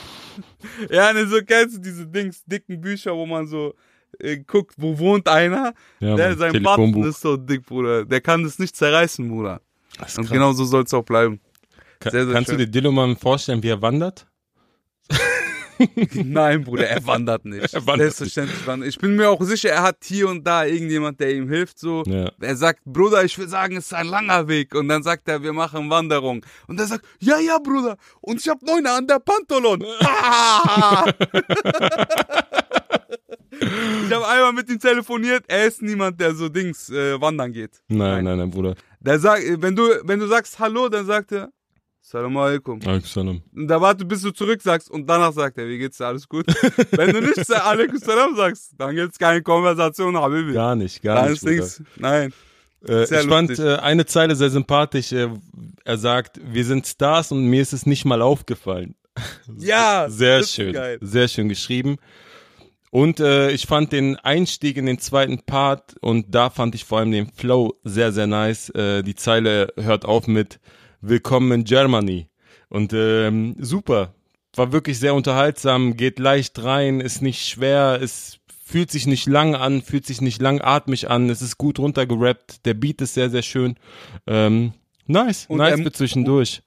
ja, 0.90 1.12
ne, 1.12 1.26
so 1.26 1.40
kennst 1.42 1.76
du 1.76 1.80
diese 1.80 2.06
Dings, 2.06 2.44
dicken 2.46 2.80
Bücher, 2.80 3.14
wo 3.14 3.26
man 3.26 3.46
so 3.46 3.74
äh, 4.20 4.38
guckt, 4.38 4.74
wo 4.78 4.98
wohnt 4.98 5.28
einer, 5.28 5.74
Ja, 6.00 6.16
der 6.16 6.28
Mann, 6.30 6.38
sein. 6.38 6.62
Batzen 6.62 7.04
ist 7.04 7.20
so 7.20 7.36
dick, 7.36 7.64
Bruder. 7.66 8.04
Der 8.04 8.20
kann 8.20 8.42
das 8.44 8.58
nicht 8.58 8.76
zerreißen, 8.76 9.28
Bruder. 9.28 9.60
Und 10.16 10.30
genau 10.30 10.52
so 10.52 10.64
soll 10.64 10.84
es 10.84 10.94
auch 10.94 11.04
bleiben. 11.04 11.40
Ka- 12.00 12.10
sehr, 12.10 12.24
sehr 12.24 12.34
Kannst 12.34 12.50
schön. 12.50 12.58
du 12.58 12.64
dir 12.66 12.70
Dillo 12.70 12.92
mal 12.92 13.14
vorstellen, 13.16 13.62
wie 13.62 13.70
er 13.70 13.82
wandert? 13.82 14.26
Nein, 16.12 16.64
Bruder, 16.64 16.88
er 16.88 17.06
wandert 17.06 17.44
nicht. 17.44 17.72
Er 17.72 17.86
wandert 17.86 18.12
Selbstverständlich 18.14 18.66
wandert. 18.66 18.88
Ich 18.88 18.98
bin 18.98 19.14
mir 19.14 19.30
auch 19.30 19.40
sicher, 19.42 19.70
er 19.70 19.82
hat 19.82 19.98
hier 20.02 20.28
und 20.28 20.44
da 20.44 20.64
irgendjemand, 20.64 21.20
der 21.20 21.32
ihm 21.34 21.48
hilft. 21.48 21.78
So, 21.78 22.02
Ja. 22.06 22.30
er 22.40 22.56
sagt, 22.56 22.80
Bruder, 22.84 23.22
ich 23.24 23.38
will 23.38 23.48
sagen, 23.48 23.76
es 23.76 23.86
ist 23.86 23.94
ein 23.94 24.08
langer 24.08 24.48
Weg. 24.48 24.74
Und 24.74 24.88
dann 24.88 25.04
sagt 25.04 25.28
er, 25.28 25.40
wir 25.42 25.52
machen 25.52 25.88
Wanderung. 25.88 26.44
Und 26.66 26.80
er 26.80 26.86
sagt, 26.86 27.04
ja, 27.20 27.38
ja, 27.38 27.58
Bruder. 27.58 27.96
Und 28.20 28.40
ich 28.40 28.48
hab 28.48 28.60
Neuner 28.62 28.94
an 28.96 29.06
der 29.06 29.20
Pantolon. 29.20 29.84
Ah! 30.00 31.04
Ich 33.50 34.12
habe 34.12 34.26
einmal 34.28 34.52
mit 34.52 34.68
ihm 34.70 34.78
telefoniert. 34.78 35.44
Er 35.48 35.66
ist 35.66 35.82
niemand, 35.82 36.20
der 36.20 36.34
so 36.34 36.48
Dings 36.48 36.90
äh, 36.90 37.20
wandern 37.20 37.52
geht. 37.52 37.80
Nein, 37.88 38.24
nein, 38.24 38.38
nein, 38.38 38.50
Bruder. 38.50 38.74
Der 39.00 39.18
sagt, 39.18 39.42
wenn 39.62 39.74
du, 39.76 39.82
wenn 40.04 40.18
du 40.18 40.26
sagst 40.26 40.58
Hallo, 40.58 40.88
dann 40.88 41.06
sagt 41.06 41.32
er, 41.32 41.50
Salam 42.00 42.36
alaikum. 42.38 42.80
Alaikum 42.86 43.42
Und 43.54 43.68
da 43.68 43.78
warte, 43.80 44.04
bis 44.04 44.22
du 44.22 44.30
zurück 44.30 44.62
sagst 44.62 44.90
und 44.90 45.06
danach 45.06 45.32
sagt 45.32 45.58
er, 45.58 45.68
wie 45.68 45.76
geht's 45.76 45.98
dir, 45.98 46.06
alles 46.06 46.26
gut? 46.26 46.46
Wenn 46.92 47.12
du 47.12 47.20
nicht 47.20 47.50
Alaikum 47.52 47.98
Salam 47.98 48.34
sagst, 48.34 48.72
dann 48.78 48.94
gibt's 48.94 49.18
keine 49.18 49.42
Konversation, 49.42 50.16
Habibi. 50.16 50.54
Gar 50.54 50.74
nicht, 50.74 51.02
gar 51.02 51.16
Gar 51.16 51.30
nicht. 51.30 51.42
Dings. 51.46 51.82
Nein. 51.96 52.32
Äh, 52.86 53.02
ich 53.04 53.10
fand 53.28 53.50
lustig. 53.50 53.66
äh, 53.66 53.76
eine 53.76 54.06
Zeile 54.06 54.34
sehr 54.36 54.48
sympathisch. 54.48 55.12
Äh, 55.12 55.28
er 55.84 55.98
sagt, 55.98 56.40
wir 56.42 56.64
sind 56.64 56.86
Stars 56.86 57.30
und 57.30 57.44
mir 57.44 57.60
ist 57.60 57.74
es 57.74 57.84
nicht 57.84 58.06
mal 58.06 58.22
aufgefallen. 58.22 58.94
Ja, 59.58 60.06
Sehr 60.08 60.44
schön, 60.44 60.72
geil. 60.72 60.98
sehr 61.02 61.26
schön 61.28 61.48
geschrieben. 61.48 61.96
Und 62.90 63.20
äh, 63.20 63.50
ich 63.50 63.66
fand 63.66 63.92
den 63.92 64.16
Einstieg 64.16 64.76
in 64.76 64.86
den 64.86 64.98
zweiten 64.98 65.40
Part 65.40 65.96
und 66.00 66.34
da 66.34 66.48
fand 66.48 66.74
ich 66.74 66.84
vor 66.84 66.98
allem 66.98 67.12
den 67.12 67.30
Flow 67.30 67.74
sehr, 67.84 68.12
sehr 68.12 68.26
nice. 68.26 68.70
Äh, 68.70 69.02
die 69.02 69.14
Zeile 69.14 69.72
hört 69.76 70.04
auf 70.04 70.26
mit 70.26 70.58
Willkommen 71.00 71.52
in 71.52 71.64
Germany. 71.64 72.28
Und 72.70 72.92
ähm, 72.94 73.56
super. 73.58 74.14
War 74.54 74.72
wirklich 74.72 74.98
sehr 74.98 75.14
unterhaltsam, 75.14 75.96
geht 75.96 76.18
leicht 76.18 76.62
rein, 76.62 77.00
ist 77.00 77.20
nicht 77.20 77.46
schwer, 77.46 78.00
es 78.02 78.38
fühlt 78.64 78.90
sich 78.90 79.06
nicht 79.06 79.26
lang 79.26 79.54
an, 79.54 79.82
fühlt 79.82 80.06
sich 80.06 80.20
nicht 80.20 80.40
langatmig 80.42 81.08
an, 81.08 81.30
es 81.30 81.42
ist 81.42 81.58
gut 81.58 81.78
runtergerappt, 81.78 82.66
der 82.66 82.74
Beat 82.74 83.00
ist 83.00 83.14
sehr, 83.14 83.30
sehr 83.30 83.42
schön. 83.42 83.76
Ähm, 84.26 84.72
nice, 85.06 85.46
Und 85.48 85.58
nice 85.58 85.80
für 85.80 85.92
zwischendurch. 85.92 86.62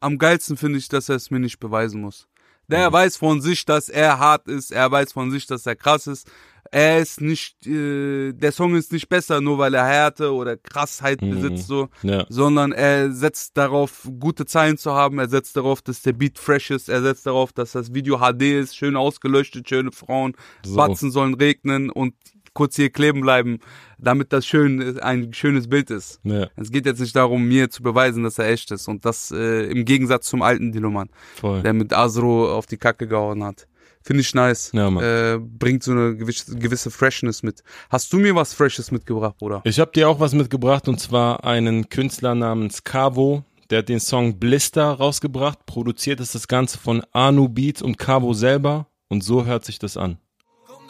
Am 0.00 0.18
geilsten 0.18 0.56
finde 0.56 0.78
ich, 0.78 0.88
dass 0.88 1.08
er 1.08 1.16
es 1.16 1.30
mir 1.30 1.40
nicht 1.40 1.58
beweisen 1.58 2.00
muss. 2.00 2.28
Der 2.70 2.92
weiß 2.92 3.16
von 3.16 3.40
sich, 3.40 3.64
dass 3.64 3.88
er 3.88 4.18
hart 4.18 4.46
ist, 4.48 4.70
er 4.72 4.90
weiß 4.90 5.12
von 5.12 5.30
sich, 5.30 5.46
dass 5.46 5.64
er 5.66 5.74
krass 5.76 6.06
ist. 6.06 6.28
Er 6.70 6.98
ist 6.98 7.22
nicht, 7.22 7.66
äh, 7.66 8.34
der 8.34 8.52
Song 8.52 8.76
ist 8.76 8.92
nicht 8.92 9.08
besser, 9.08 9.40
nur 9.40 9.56
weil 9.56 9.72
er 9.72 9.86
Härte 9.86 10.34
oder 10.34 10.58
Krassheit 10.58 11.22
Mhm. 11.22 11.30
besitzt, 11.30 11.66
so. 11.66 11.88
Ja. 12.02 12.26
sondern 12.28 12.72
er 12.72 13.10
setzt 13.10 13.56
darauf, 13.56 14.06
gute 14.20 14.44
Zeilen 14.44 14.76
zu 14.76 14.92
haben, 14.92 15.18
er 15.18 15.30
setzt 15.30 15.56
darauf, 15.56 15.80
dass 15.80 16.02
der 16.02 16.12
Beat 16.12 16.38
fresh 16.38 16.70
ist, 16.70 16.90
er 16.90 17.00
setzt 17.00 17.24
darauf, 17.24 17.54
dass 17.54 17.72
das 17.72 17.94
Video 17.94 18.18
HD 18.18 18.60
ist, 18.60 18.76
schön 18.76 18.96
ausgeleuchtet, 18.96 19.66
schöne 19.66 19.92
Frauen, 19.92 20.34
So. 20.62 20.76
Batzen 20.76 21.10
sollen 21.10 21.32
regnen 21.34 21.88
und 21.88 22.12
kurz 22.58 22.74
hier 22.74 22.90
kleben 22.90 23.20
bleiben, 23.20 23.60
damit 23.98 24.32
das 24.32 24.44
schön 24.44 24.98
ein 25.00 25.32
schönes 25.32 25.68
Bild 25.68 25.90
ist. 25.90 26.18
Ja, 26.24 26.48
Es 26.56 26.72
geht 26.72 26.86
jetzt 26.86 27.00
nicht 27.00 27.14
darum, 27.14 27.46
mir 27.46 27.70
zu 27.70 27.84
beweisen, 27.84 28.24
dass 28.24 28.38
er 28.38 28.48
echt 28.48 28.72
ist 28.72 28.88
und 28.88 29.04
das 29.04 29.30
äh, 29.30 29.70
im 29.70 29.84
Gegensatz 29.84 30.26
zum 30.26 30.42
alten 30.42 30.72
Diloman, 30.72 31.08
voll. 31.36 31.62
der 31.62 31.72
mit 31.72 31.92
Asro 31.92 32.52
auf 32.52 32.66
die 32.66 32.76
Kacke 32.76 33.06
gehauen 33.06 33.44
hat. 33.44 33.68
Finde 34.02 34.22
ich 34.22 34.34
nice. 34.34 34.70
Ja. 34.72 34.88
Äh, 35.34 35.38
bringt 35.38 35.82
so 35.84 35.92
eine 35.92 36.16
gewisse, 36.16 36.56
gewisse 36.56 36.90
Freshness 36.90 37.42
mit. 37.44 37.62
Hast 37.90 38.12
du 38.12 38.18
mir 38.18 38.34
was 38.34 38.54
Freshes 38.54 38.90
mitgebracht, 38.90 39.36
Bruder? 39.38 39.60
Ich 39.64 39.78
habe 39.78 39.92
dir 39.92 40.08
auch 40.08 40.18
was 40.18 40.32
mitgebracht 40.34 40.88
und 40.88 40.98
zwar 40.98 41.44
einen 41.44 41.88
Künstler 41.88 42.34
namens 42.34 42.82
Cavo. 42.82 43.44
Der 43.70 43.78
hat 43.80 43.88
den 43.88 44.00
Song 44.00 44.38
Blister 44.38 44.84
rausgebracht. 44.92 45.64
Produziert 45.66 46.20
ist 46.20 46.34
das 46.34 46.48
Ganze 46.48 46.78
von 46.78 47.02
Anu 47.12 47.48
Beats 47.48 47.82
und 47.82 47.98
Cavo 47.98 48.32
selber. 48.32 48.86
Und 49.08 49.22
so 49.22 49.44
hört 49.44 49.64
sich 49.64 49.78
das 49.78 49.96
an. 49.96 50.18
Komm 50.66 50.88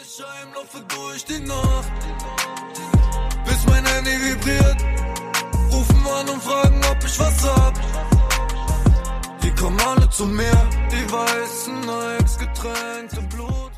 laufe 0.68 0.84
durch 0.88 1.24
die 1.24 1.40
Nacht. 1.46 1.92
Bis 3.44 3.66
mein 3.66 3.84
Handy 3.84 4.10
vibriert. 4.10 4.76
Rufen 5.72 6.06
an 6.06 6.28
und 6.28 6.42
fragen, 6.42 6.80
ob 6.90 7.04
ich 7.04 7.18
was 7.18 7.44
hab. 7.44 7.74
Die 9.42 9.50
kommen 9.50 9.80
alle 9.80 10.08
zu 10.10 10.26
mir. 10.26 10.68
Die 10.90 11.12
weißen 11.12 11.80
Nikes, 11.80 12.38
getränkte 12.38 13.20
Blut. 13.34 13.70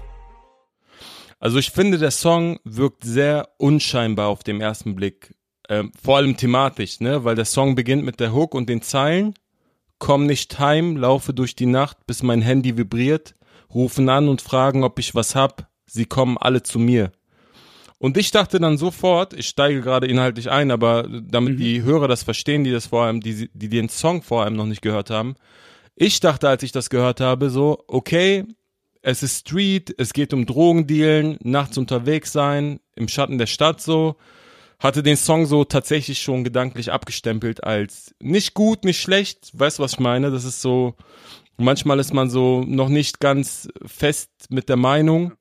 Also 1.38 1.58
ich 1.58 1.70
finde, 1.70 1.98
der 1.98 2.10
Song 2.10 2.58
wirkt 2.64 3.04
sehr 3.04 3.48
unscheinbar 3.58 4.28
auf 4.28 4.42
dem 4.42 4.60
ersten 4.60 4.94
Blick. 4.94 5.34
Ähm, 5.68 5.92
vor 6.02 6.16
allem 6.16 6.36
thematisch, 6.36 7.00
ne? 7.00 7.24
Weil 7.24 7.36
der 7.36 7.44
Song 7.44 7.74
beginnt 7.74 8.04
mit 8.04 8.20
der 8.20 8.32
Hook 8.32 8.54
und 8.54 8.68
den 8.68 8.82
Zeilen. 8.82 9.34
Komm 9.98 10.26
nicht 10.26 10.58
heim, 10.58 10.96
laufe 10.96 11.34
durch 11.34 11.54
die 11.54 11.66
Nacht, 11.66 12.06
bis 12.06 12.22
mein 12.22 12.42
Handy 12.42 12.76
vibriert. 12.76 13.34
Rufen 13.72 14.08
an 14.08 14.28
und 14.28 14.42
fragen, 14.42 14.82
ob 14.82 14.98
ich 14.98 15.14
was 15.14 15.36
hab. 15.36 15.69
Sie 15.92 16.06
kommen 16.06 16.38
alle 16.38 16.62
zu 16.62 16.78
mir. 16.78 17.12
Und 17.98 18.16
ich 18.16 18.30
dachte 18.30 18.58
dann 18.58 18.78
sofort, 18.78 19.34
ich 19.34 19.48
steige 19.48 19.82
gerade 19.82 20.06
inhaltlich 20.06 20.50
ein, 20.50 20.70
aber 20.70 21.06
damit 21.08 21.60
die 21.60 21.82
Hörer 21.82 22.08
das 22.08 22.22
verstehen, 22.22 22.64
die 22.64 22.70
das 22.70 22.86
vor 22.86 23.04
allem, 23.04 23.20
die, 23.20 23.50
die 23.52 23.68
den 23.68 23.88
Song 23.90 24.22
vor 24.22 24.44
allem 24.44 24.56
noch 24.56 24.66
nicht 24.66 24.80
gehört 24.80 25.10
haben. 25.10 25.34
Ich 25.96 26.20
dachte, 26.20 26.48
als 26.48 26.62
ich 26.62 26.72
das 26.72 26.88
gehört 26.88 27.20
habe, 27.20 27.50
so, 27.50 27.84
okay, 27.88 28.46
es 29.02 29.22
ist 29.22 29.40
Street, 29.40 29.94
es 29.98 30.12
geht 30.12 30.32
um 30.32 30.46
Drogendealen, 30.46 31.38
nachts 31.42 31.76
unterwegs 31.76 32.32
sein, 32.32 32.80
im 32.96 33.08
Schatten 33.08 33.36
der 33.36 33.46
Stadt 33.46 33.80
so. 33.80 34.16
Hatte 34.78 35.02
den 35.02 35.16
Song 35.16 35.44
so 35.44 35.64
tatsächlich 35.64 36.22
schon 36.22 36.42
gedanklich 36.42 36.90
abgestempelt 36.90 37.64
als 37.64 38.14
nicht 38.18 38.54
gut, 38.54 38.84
nicht 38.84 39.00
schlecht. 39.00 39.50
Weißt 39.52 39.78
du, 39.78 39.82
was 39.82 39.92
ich 39.92 40.00
meine? 40.00 40.30
Das 40.30 40.44
ist 40.44 40.62
so, 40.62 40.94
manchmal 41.58 41.98
ist 41.98 42.14
man 42.14 42.30
so 42.30 42.64
noch 42.66 42.88
nicht 42.88 43.20
ganz 43.20 43.68
fest 43.84 44.30
mit 44.48 44.70
der 44.70 44.76
Meinung. 44.76 45.32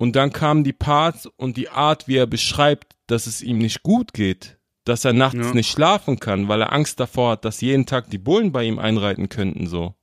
Und 0.00 0.16
dann 0.16 0.32
kamen 0.32 0.64
die 0.64 0.72
Parts 0.72 1.26
und 1.36 1.58
die 1.58 1.68
Art, 1.68 2.08
wie 2.08 2.16
er 2.16 2.26
beschreibt, 2.26 2.96
dass 3.06 3.26
es 3.26 3.42
ihm 3.42 3.58
nicht 3.58 3.82
gut 3.82 4.14
geht. 4.14 4.56
Dass 4.84 5.04
er 5.04 5.12
nachts 5.12 5.48
Ja. 5.48 5.52
nicht 5.52 5.70
schlafen 5.70 6.18
kann, 6.18 6.48
weil 6.48 6.62
er 6.62 6.72
Angst 6.72 6.98
davor 7.00 7.32
hat, 7.32 7.44
dass 7.44 7.60
jeden 7.60 7.84
Tag 7.84 8.08
die 8.08 8.16
Bullen 8.16 8.50
bei 8.50 8.64
ihm 8.64 8.78
einreiten 8.78 9.28
könnten, 9.28 9.66
so 9.66 9.94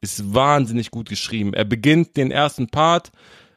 ist 0.00 0.32
wahnsinnig 0.32 0.92
gut 0.92 1.08
geschrieben. 1.08 1.52
Er 1.52 1.64
beginnt 1.64 2.16
den 2.16 2.30
ersten 2.30 2.68
Part 2.68 3.10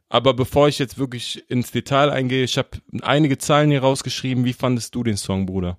Aber 0.09 0.33
bevor 0.35 0.67
ich 0.67 0.77
jetzt 0.79 0.97
wirklich 0.99 1.43
ins 1.49 1.71
Detail 1.71 2.11
eingehe, 2.11 2.43
ich 2.43 2.57
habe 2.59 2.69
einige 3.01 3.37
Zeilen 3.39 3.71
hier 3.71 3.81
rausgeschrieben. 3.81 4.45
Wie 4.45 4.53
fandest 4.53 4.93
du 4.93 5.03
den 5.03 5.17
Song, 5.17 5.45
Bruder? 5.47 5.77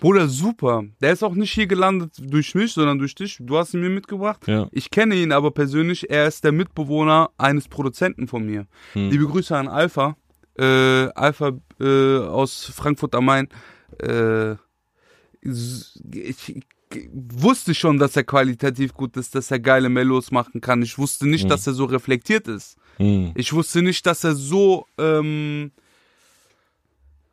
Bruder, 0.00 0.28
super. 0.28 0.84
Der 1.00 1.12
ist 1.12 1.22
auch 1.22 1.34
nicht 1.34 1.52
hier 1.52 1.66
gelandet 1.66 2.12
durch 2.20 2.54
mich, 2.54 2.72
sondern 2.72 2.98
durch 2.98 3.14
dich. 3.14 3.38
Du 3.40 3.56
hast 3.56 3.74
ihn 3.74 3.80
mir 3.80 3.90
mitgebracht. 3.90 4.46
Ja. 4.46 4.68
Ich 4.72 4.90
kenne 4.90 5.14
ihn 5.14 5.32
aber 5.32 5.50
persönlich. 5.50 6.10
Er 6.10 6.26
ist 6.26 6.44
der 6.44 6.52
Mitbewohner 6.52 7.30
eines 7.38 7.68
Produzenten 7.68 8.28
von 8.28 8.44
mir. 8.44 8.66
Hm. 8.92 9.10
Liebe 9.10 9.26
Grüße 9.26 9.56
an 9.56 9.68
Alpha. 9.68 10.16
Äh, 10.58 11.08
Alpha 11.14 11.52
äh, 11.80 12.18
aus 12.18 12.70
Frankfurt 12.74 13.14
am 13.14 13.24
Main. 13.24 13.48
Äh, 14.02 14.56
ich, 15.40 16.62
wusste 17.12 17.74
schon, 17.74 17.98
dass 17.98 18.16
er 18.16 18.24
qualitativ 18.24 18.94
gut 18.94 19.16
ist, 19.16 19.34
dass 19.34 19.50
er 19.50 19.58
geile 19.58 19.88
Mellos 19.88 20.30
machen 20.30 20.60
kann. 20.60 20.82
Ich 20.82 20.98
wusste 20.98 21.26
nicht, 21.26 21.50
dass 21.50 21.66
er 21.66 21.72
so 21.72 21.84
reflektiert 21.84 22.48
ist. 22.48 22.76
Hm. 22.96 23.32
Ich 23.34 23.52
wusste 23.52 23.82
nicht, 23.82 24.06
dass 24.06 24.24
er 24.24 24.34
so 24.34 24.86
ähm, 24.98 25.72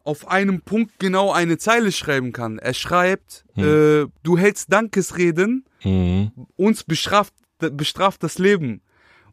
auf 0.04 0.28
einem 0.28 0.62
Punkt 0.62 1.00
genau 1.00 1.32
eine 1.32 1.58
Zeile 1.58 1.92
schreiben 1.92 2.32
kann. 2.34 2.60
Er 2.60 2.74
schreibt, 2.74 3.46
äh, 3.56 4.06
du 4.24 4.38
hältst 4.38 4.72
Dankesreden, 4.72 5.66
Hm. 5.80 6.32
uns 6.56 6.84
bestraft, 6.84 7.34
bestraft 7.60 8.24
das 8.24 8.38
Leben. 8.38 8.82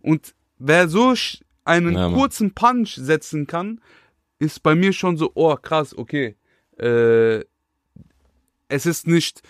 Und 0.01 0.35
wer 0.59 0.89
so 0.89 1.14
einen 1.64 1.95
Ja, 1.95 2.11
kurzen 2.11 2.53
Punch 2.55 2.95
setzen 2.97 3.47
kann, 3.47 3.81
ist 4.39 4.62
bei 4.62 4.75
mir 4.75 4.93
schon 4.93 5.16
so, 5.16 5.33
oh 5.35 5.55
krass, 5.57 5.97
okay. 5.97 6.37
Äh, 6.79 7.45
es 8.68 8.87
ist 8.87 9.07
nicht 9.07 9.43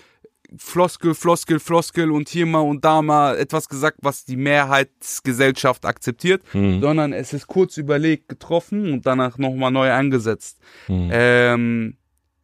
Floskel, 0.56 1.14
Floskel, 1.14 1.60
Floskel 1.60 2.10
und 2.10 2.28
hier 2.28 2.46
mal 2.46 2.60
und 2.60 2.84
da 2.84 3.02
mal 3.02 3.36
etwas 3.38 3.68
gesagt, 3.68 3.98
was 4.02 4.24
die 4.24 4.36
Mehrheitsgesellschaft 4.36 5.84
akzeptiert, 5.86 6.42
Hm. 6.52 6.80
sondern 6.80 7.12
es 7.12 7.32
ist 7.32 7.46
kurz 7.46 7.76
überlegt, 7.76 8.28
getroffen 8.28 8.92
und 8.92 9.06
danach 9.06 9.38
nochmal 9.38 9.70
neu 9.70 9.90
angesetzt. 9.92 10.58
Hm. 10.86 11.08
Ähm, 11.12 11.96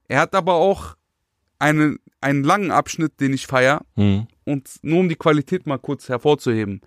er 0.08 0.20
hat 0.20 0.34
aber 0.34 0.54
auch 0.54 0.96
einen, 1.58 1.98
einen 2.20 2.44
langen 2.44 2.70
Abschnitt, 2.70 3.20
den 3.20 3.32
ich 3.32 3.46
feier, 3.46 3.82
Hm. 3.96 4.26
und 4.44 4.68
nur 4.82 5.00
um 5.00 5.08
die 5.08 5.16
Qualität 5.16 5.66
mal 5.66 5.78
kurz 5.78 6.08
hervorzuheben. 6.08 6.80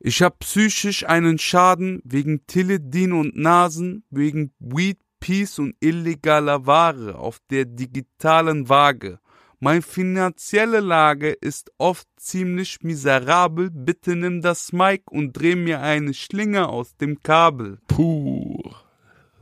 Ich 0.00 0.22
habe 0.22 0.36
psychisch 0.40 1.06
einen 1.06 1.38
Schaden 1.38 2.00
wegen 2.04 2.46
Tilidin 2.46 3.12
und 3.12 3.36
Nasen, 3.36 4.02
wegen 4.10 4.52
Weed, 4.58 4.98
Peace 5.20 5.58
und 5.58 5.76
illegaler 5.80 6.66
Ware 6.66 7.16
auf 7.18 7.38
der 7.50 7.66
digitalen 7.66 8.70
Waage. 8.70 9.20
Meine 9.62 9.82
finanzielle 9.82 10.80
Lage 10.80 11.30
ist 11.30 11.70
oft 11.76 12.08
ziemlich 12.16 12.78
miserabel. 12.82 13.70
Bitte 13.70 14.16
nimm 14.16 14.40
das 14.40 14.72
Mic 14.72 15.02
und 15.10 15.34
dreh 15.34 15.54
mir 15.54 15.80
eine 15.82 16.14
Schlinge 16.14 16.68
aus 16.68 16.96
dem 16.96 17.22
Kabel. 17.22 17.78
Puh. 17.86 18.58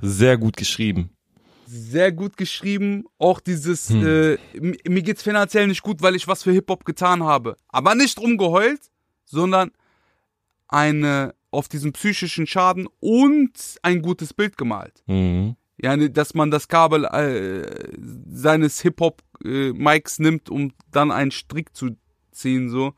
Sehr 0.01 0.37
gut 0.37 0.57
geschrieben. 0.57 1.11
sehr 1.71 2.13
gut 2.13 2.37
geschrieben. 2.39 3.05
Auch 3.19 3.41
dieses, 3.41 3.91
Hm. 3.91 4.07
äh, 4.07 4.39
mir 4.89 5.03
geht's 5.03 5.23
finanziell 5.23 5.67
nicht 5.67 5.83
gut, 5.83 6.01
weil 6.01 6.17
ich 6.17 6.27
was 6.27 6.43
für 6.43 6.51
Hip-Hop 6.53 6.85
getan 6.87 7.23
habe. 7.23 7.57
Aber 7.69 7.95
nicht 7.95 8.19
rumgeheult, 8.19 8.81
sondern 9.27 9.71
eine 10.67 11.35
auf 11.51 11.69
diesen 11.69 11.93
psychischen 11.93 12.47
Schaden 12.47 12.89
und 13.01 13.53
ein 13.83 14.01
gutes 14.01 14.33
Bild 14.33 14.57
gemalt. 14.57 15.03
Hm. 15.07 15.57
Ja, 15.81 15.97
ne, 15.97 16.11
dass 16.11 16.35
man 16.35 16.51
das 16.51 16.67
Kabel 16.69 17.05
äh, 17.05 17.93
seines 18.31 18.81
Hip-Hop-Mics 18.81 20.19
nimmt, 20.19 20.51
um 20.51 20.73
dann 20.91 21.11
einen 21.11 21.31
Strick 21.31 21.75
zu 21.75 21.91
ziehen, 22.33 22.69
so. 22.69 22.95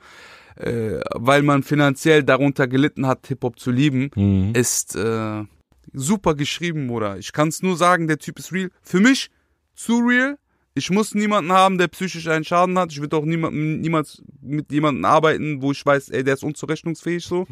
Äh, 0.56 1.00
weil 1.14 1.42
man 1.42 1.62
finanziell 1.62 2.22
darunter 2.22 2.68
gelitten 2.68 3.06
hat, 3.06 3.26
Hip-Hop 3.26 3.58
zu 3.58 3.70
lieben 3.70 4.10
Hm. 4.14 4.52
ist 4.54 4.94
äh, 4.96 5.44
super 5.92 6.34
geschrieben, 6.34 6.88
Bruder. 6.88 7.18
Ich 7.18 7.32
kann 7.32 7.48
es 7.48 7.62
nur 7.62 7.76
sagen, 7.76 8.08
der 8.08 8.18
Typ 8.18 8.38
ist 8.38 8.52
real. 8.52 8.70
Für 8.82 9.00
mich 9.00 9.30
zu 9.74 9.98
real. 9.98 10.38
Ich 10.80 10.90
muss 10.90 11.14
niemanden 11.14 11.52
haben, 11.52 11.76
der 11.76 11.88
psychisch 11.88 12.26
einen 12.26 12.42
Schaden 12.44 12.78
hat. 12.78 12.90
Ich 12.90 13.00
würde 13.02 13.16
auch 13.18 13.24
niemand, 13.26 13.54
niemals 13.54 14.22
mit 14.40 14.72
jemandem 14.72 15.04
arbeiten, 15.04 15.60
wo 15.60 15.72
ich 15.72 15.84
weiß, 15.84 16.08
ey, 16.08 16.24
der 16.24 16.34
ist 16.34 16.42
unzurechnungsfähig 16.42 17.22
so. 17.24 17.46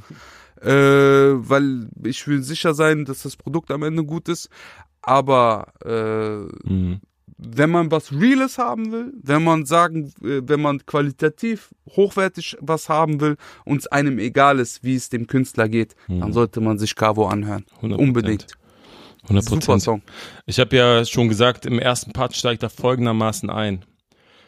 äh, 0.63 0.71
weil 0.71 1.89
ich 2.05 2.27
will 2.27 2.43
sicher 2.43 2.73
sein, 2.73 3.05
dass 3.05 3.23
das 3.25 3.37
Produkt 3.37 3.71
am 3.71 3.83
Ende 3.83 4.03
gut 4.05 4.29
ist. 4.31 4.49
Aber 5.03 5.69
äh, 5.85 6.69
Hm. 6.69 7.01
wenn 7.37 7.71
man 7.71 7.91
was 7.91 8.13
Reales 8.13 8.57
haben 8.57 8.91
will, 8.93 9.13
wenn 9.23 9.45
man 9.45 9.67
sagen, 9.67 10.13
äh, 10.23 10.41
wenn 10.45 10.63
man 10.63 10.85
qualitativ 10.87 11.69
hochwertig 11.91 12.57
was 12.61 12.89
haben 12.89 13.21
will 13.21 13.37
und 13.67 13.79
es 13.83 13.87
einem 13.89 14.19
egal 14.19 14.59
ist, 14.59 14.83
wie 14.85 14.97
es 14.97 15.11
dem 15.11 15.27
Künstler 15.27 15.69
geht, 15.69 15.95
dann 16.09 16.33
sollte 16.33 16.61
man 16.61 16.79
sich 16.79 16.95
Cavo 16.97 17.27
anhören. 17.29 17.65
100%. 17.83 17.95
Unbedingt. 17.97 18.47
100 19.29 19.45
Super 19.45 19.79
Song. 19.81 20.03
Ich 20.47 20.59
habe 20.59 20.77
ja 20.77 21.05
schon 21.05 21.29
gesagt, 21.29 21.67
im 21.67 21.79
ersten 21.79 22.13
Part 22.13 22.35
steigt 22.35 22.63
er 22.63 22.71
folgendermaßen 22.71 23.51
ein. 23.51 23.85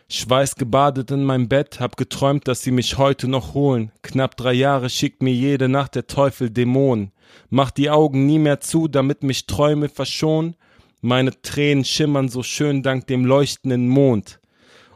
Schweißgebadet 0.09 1.11
in 1.13 1.23
meinem 1.23 1.49
Bett, 1.49 1.79
hab 1.79 1.97
geträumt, 1.97 2.49
dass 2.49 2.63
sie 2.63 2.73
mich 2.73 2.99
heute 2.99 3.29
noch 3.29 3.55
holen. 3.55 3.93
Knapp 4.03 4.37
drei 4.37 4.55
Jahre 4.55 4.91
schickt 4.91 5.23
mir 5.23 5.33
jede 5.33 5.69
Nacht 5.69 5.95
der 5.95 6.07
Teufel 6.09 6.51
Dämonen. 6.51 7.13
Mach 7.49 7.71
die 7.71 7.91
Augen 7.91 8.27
nie 8.27 8.41
mehr 8.41 8.61
zu, 8.61 8.89
damit 8.89 9.23
mich 9.23 9.47
Träume 9.47 9.89
verschonen. 9.89 10.57
Meine 11.01 11.41
Tränen 11.43 11.85
schimmern 11.85 12.29
so 12.29 12.43
schön 12.43 12.83
dank 12.83 13.07
dem 13.07 13.25
leuchtenden 13.25 13.89
Mond. 13.89 14.41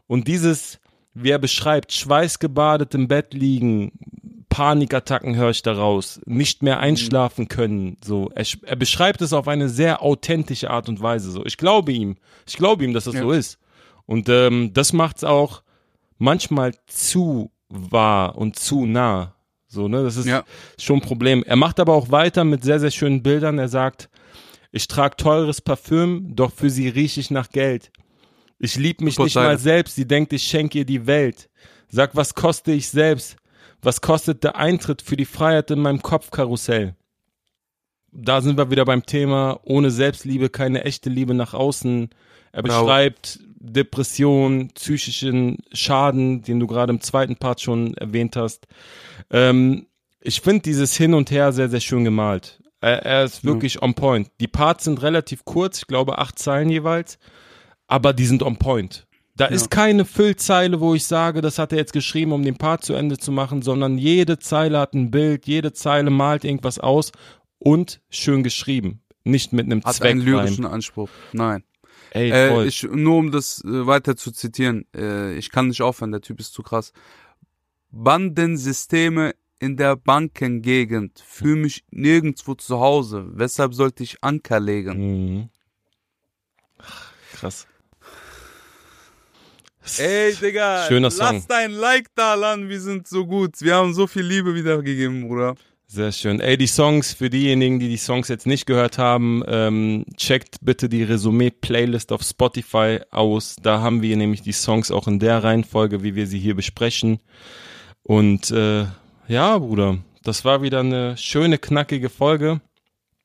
Und 0.06 0.26
dieses, 0.26 0.80
wie 1.14 1.30
er 1.30 1.38
beschreibt, 1.38 1.92
schweißgebadet 1.92 2.94
im 2.94 3.06
Bett 3.06 3.34
liegen, 3.34 3.92
Panikattacken 4.54 5.34
höre 5.34 5.50
ich 5.50 5.62
daraus, 5.62 6.20
nicht 6.26 6.62
mehr 6.62 6.78
einschlafen 6.78 7.48
können, 7.48 7.96
so. 8.04 8.30
Er, 8.36 8.46
er 8.62 8.76
beschreibt 8.76 9.20
es 9.20 9.32
auf 9.32 9.48
eine 9.48 9.68
sehr 9.68 10.00
authentische 10.00 10.70
Art 10.70 10.88
und 10.88 11.02
Weise, 11.02 11.32
so. 11.32 11.44
Ich 11.44 11.56
glaube 11.56 11.90
ihm, 11.90 12.14
ich 12.46 12.56
glaube 12.56 12.84
ihm, 12.84 12.92
dass 12.94 13.04
das 13.04 13.14
Ja. 13.14 13.22
so 13.22 13.32
ist. 13.32 13.58
Und 14.06 14.28
ähm, 14.28 14.70
das 14.72 14.92
macht's 14.92 15.24
auch 15.24 15.62
manchmal 16.18 16.72
zu 16.86 17.50
wahr 17.68 18.36
und 18.38 18.56
zu 18.56 18.86
nah, 18.86 19.34
so, 19.66 19.88
ne, 19.88 20.04
das 20.04 20.16
ist 20.16 20.26
Ja. 20.26 20.44
schon 20.78 20.98
ein 20.98 21.02
Problem. 21.02 21.42
Er 21.42 21.56
macht 21.56 21.80
aber 21.80 21.92
auch 21.94 22.12
weiter 22.12 22.44
mit 22.44 22.62
sehr, 22.62 22.78
sehr 22.78 22.92
schönen 22.92 23.24
Bildern. 23.24 23.58
Er 23.58 23.68
sagt, 23.68 24.08
ich 24.70 24.86
trage 24.86 25.16
teures 25.16 25.60
Parfüm, 25.62 26.36
doch 26.36 26.52
für 26.52 26.70
sie 26.70 26.88
rieche 26.88 27.18
ich 27.18 27.32
nach 27.32 27.50
Geld. 27.50 27.90
Ich 28.60 28.76
lieb 28.76 29.00
mich 29.00 29.14
Super 29.16 29.24
nicht 29.24 29.32
Zeile. 29.34 29.48
mal 29.48 29.58
selbst, 29.58 29.96
sie 29.96 30.06
denkt, 30.06 30.32
ich 30.32 30.44
schenke 30.44 30.78
ihr 30.78 30.84
die 30.84 31.08
Welt. 31.08 31.50
Sag, 31.88 32.14
was 32.14 32.34
koste 32.36 32.70
ich 32.70 32.88
selbst? 32.88 33.34
Was 33.84 34.00
kostet 34.00 34.44
der 34.44 34.56
Eintritt 34.56 35.02
für 35.02 35.16
die 35.16 35.26
Freiheit 35.26 35.70
in 35.70 35.80
meinem 35.80 36.00
Kopfkarussell? 36.00 36.94
Da 38.12 38.40
sind 38.40 38.56
wir 38.56 38.70
wieder 38.70 38.86
beim 38.86 39.04
Thema, 39.04 39.60
ohne 39.64 39.90
Selbstliebe 39.90 40.48
keine 40.48 40.84
echte 40.84 41.10
Liebe 41.10 41.34
nach 41.34 41.52
außen. 41.52 42.08
Er 42.52 42.62
Bravo. 42.62 42.84
beschreibt 42.84 43.40
Depression, 43.56 44.70
psychischen 44.74 45.58
Schaden, 45.72 46.42
den 46.42 46.60
du 46.60 46.66
gerade 46.66 46.92
im 46.92 47.00
zweiten 47.00 47.36
Part 47.36 47.60
schon 47.60 47.94
erwähnt 47.94 48.36
hast. 48.36 48.66
Ähm, 49.30 49.86
ich 50.20 50.40
finde 50.40 50.62
dieses 50.62 50.96
Hin 50.96 51.12
und 51.12 51.30
Her 51.30 51.52
sehr, 51.52 51.68
sehr 51.68 51.80
schön 51.80 52.04
gemalt. 52.04 52.62
Er, 52.80 53.04
er 53.04 53.24
ist 53.24 53.44
wirklich 53.44 53.82
on 53.82 53.94
point. 53.94 54.30
Die 54.40 54.48
Parts 54.48 54.84
sind 54.84 55.02
relativ 55.02 55.44
kurz, 55.44 55.78
ich 55.78 55.86
glaube 55.86 56.18
acht 56.18 56.38
Zeilen 56.38 56.70
jeweils, 56.70 57.18
aber 57.86 58.14
die 58.14 58.26
sind 58.26 58.42
on 58.42 58.56
point. 58.56 59.06
Da 59.36 59.46
ist 59.46 59.70
keine 59.70 60.04
Füllzeile, 60.04 60.80
wo 60.80 60.94
ich 60.94 61.04
sage, 61.06 61.40
das 61.40 61.58
hat 61.58 61.72
er 61.72 61.78
jetzt 61.78 61.92
geschrieben, 61.92 62.30
um 62.32 62.44
den 62.44 62.56
Part 62.56 62.84
zu 62.84 62.94
Ende 62.94 63.18
zu 63.18 63.32
machen, 63.32 63.62
sondern 63.62 63.98
jede 63.98 64.38
Zeile 64.38 64.78
hat 64.78 64.94
ein 64.94 65.10
Bild, 65.10 65.46
jede 65.46 65.72
Zeile 65.72 66.10
malt 66.10 66.44
irgendwas 66.44 66.78
aus 66.78 67.10
und 67.58 68.00
schön 68.10 68.44
geschrieben. 68.44 69.02
Nicht 69.24 69.52
mit 69.52 69.66
einem 69.66 69.82
Hat 69.82 69.96
Zweck. 69.96 70.12
einen 70.12 70.20
lyrischen 70.20 70.66
Anspruch. 70.66 71.08
Nein. 71.32 71.64
Ey, 72.10 72.30
Äh, 72.30 72.48
voll. 72.50 72.66
ich, 72.68 72.82
nur 72.84 73.16
um 73.16 73.32
das 73.32 73.64
äh, 73.64 73.86
weiter 73.86 74.16
zu 74.16 74.30
zitieren, 74.30 74.84
äh, 74.94 75.34
ich 75.36 75.50
kann 75.50 75.66
nicht 75.66 75.82
aufhören, 75.82 76.12
der 76.12 76.20
Typ 76.20 76.38
ist 76.38 76.52
zu 76.52 76.62
krass. 76.62 76.92
Bandensysteme 77.90 79.34
in 79.58 79.76
der 79.76 79.96
Bankengegend, 79.96 81.20
fühle 81.26 81.56
mich 81.56 81.84
nirgendwo 81.90 82.54
zu 82.54 82.78
Hause. 82.78 83.26
Weshalb 83.32 83.74
sollte 83.74 84.04
ich 84.04 84.18
Anker 84.22 84.60
legen? 84.60 84.98
Mhm. 85.38 85.48
Krass. 87.32 87.66
Ey, 89.98 90.34
Digga, 90.34 90.86
Schöner 90.88 91.08
lass 91.08 91.16
Song. 91.16 91.44
dein 91.48 91.72
Like 91.72 92.08
da, 92.14 92.34
Lan, 92.34 92.68
wir 92.68 92.80
sind 92.80 93.06
so 93.06 93.26
gut. 93.26 93.60
Wir 93.60 93.74
haben 93.76 93.92
so 93.94 94.06
viel 94.06 94.22
Liebe 94.22 94.54
wiedergegeben, 94.54 95.28
Bruder. 95.28 95.54
Sehr 95.86 96.10
schön. 96.10 96.40
Ey, 96.40 96.56
die 96.56 96.66
Songs, 96.66 97.12
für 97.12 97.30
diejenigen, 97.30 97.78
die 97.78 97.88
die 97.88 97.98
Songs 97.98 98.28
jetzt 98.28 98.46
nicht 98.46 98.66
gehört 98.66 98.98
haben, 98.98 99.42
ähm, 99.46 100.04
checkt 100.16 100.56
bitte 100.62 100.88
die 100.88 101.02
Resümee-Playlist 101.04 102.10
auf 102.12 102.22
Spotify 102.22 103.00
aus. 103.10 103.56
Da 103.62 103.80
haben 103.80 104.02
wir 104.02 104.16
nämlich 104.16 104.42
die 104.42 104.52
Songs 104.52 104.90
auch 104.90 105.06
in 105.06 105.18
der 105.18 105.44
Reihenfolge, 105.44 106.02
wie 106.02 106.14
wir 106.14 106.26
sie 106.26 106.38
hier 106.38 106.56
besprechen. 106.56 107.20
Und 108.02 108.50
äh, 108.50 108.86
ja, 109.28 109.58
Bruder, 109.58 109.98
das 110.24 110.44
war 110.44 110.62
wieder 110.62 110.80
eine 110.80 111.16
schöne, 111.16 111.58
knackige 111.58 112.08
Folge. 112.08 112.60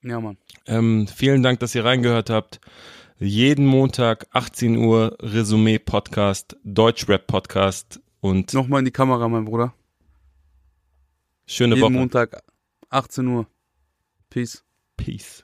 Ja, 0.03 0.19
Mann. 0.19 0.37
Ähm, 0.67 1.07
vielen 1.07 1.41
Dank, 1.41 1.59
dass 1.61 1.73
ihr 1.73 1.85
reingehört 1.85 2.29
habt. 2.29 2.59
Jeden 3.21 3.65
Montag, 3.65 4.27
18 4.31 4.77
Uhr, 4.77 5.17
Resümee-Podcast, 5.19 6.55
Deutschrap-Podcast 6.63 7.99
und 8.21 8.53
Nochmal 8.53 8.79
in 8.79 8.85
die 8.85 8.91
Kamera, 8.91 9.27
mein 9.27 9.43
Bruder. 9.43 9.73
schöne 11.45 11.75
Jeden 11.75 11.83
Woche. 11.83 11.91
Montag, 11.91 12.41
18 12.89 13.27
Uhr. 13.27 13.45
Peace. 14.29 14.63
Peace. 14.95 15.43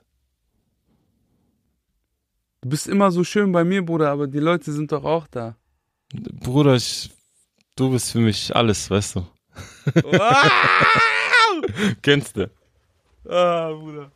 Du 2.62 2.70
bist 2.70 2.88
immer 2.88 3.10
so 3.12 3.22
schön 3.24 3.52
bei 3.52 3.62
mir, 3.62 3.84
Bruder, 3.84 4.10
aber 4.10 4.26
die 4.26 4.38
Leute 4.38 4.72
sind 4.72 4.90
doch 4.90 5.04
auch 5.04 5.26
da. 5.26 5.54
Bruder, 6.14 6.76
ich, 6.76 7.10
du 7.76 7.90
bist 7.90 8.10
für 8.10 8.20
mich 8.20 8.56
alles, 8.56 8.90
weißt 8.90 9.16
du. 9.16 9.26
Kennst 12.00 12.38
du. 12.38 12.50
ah, 13.28 13.70
Bruder. 13.70 14.10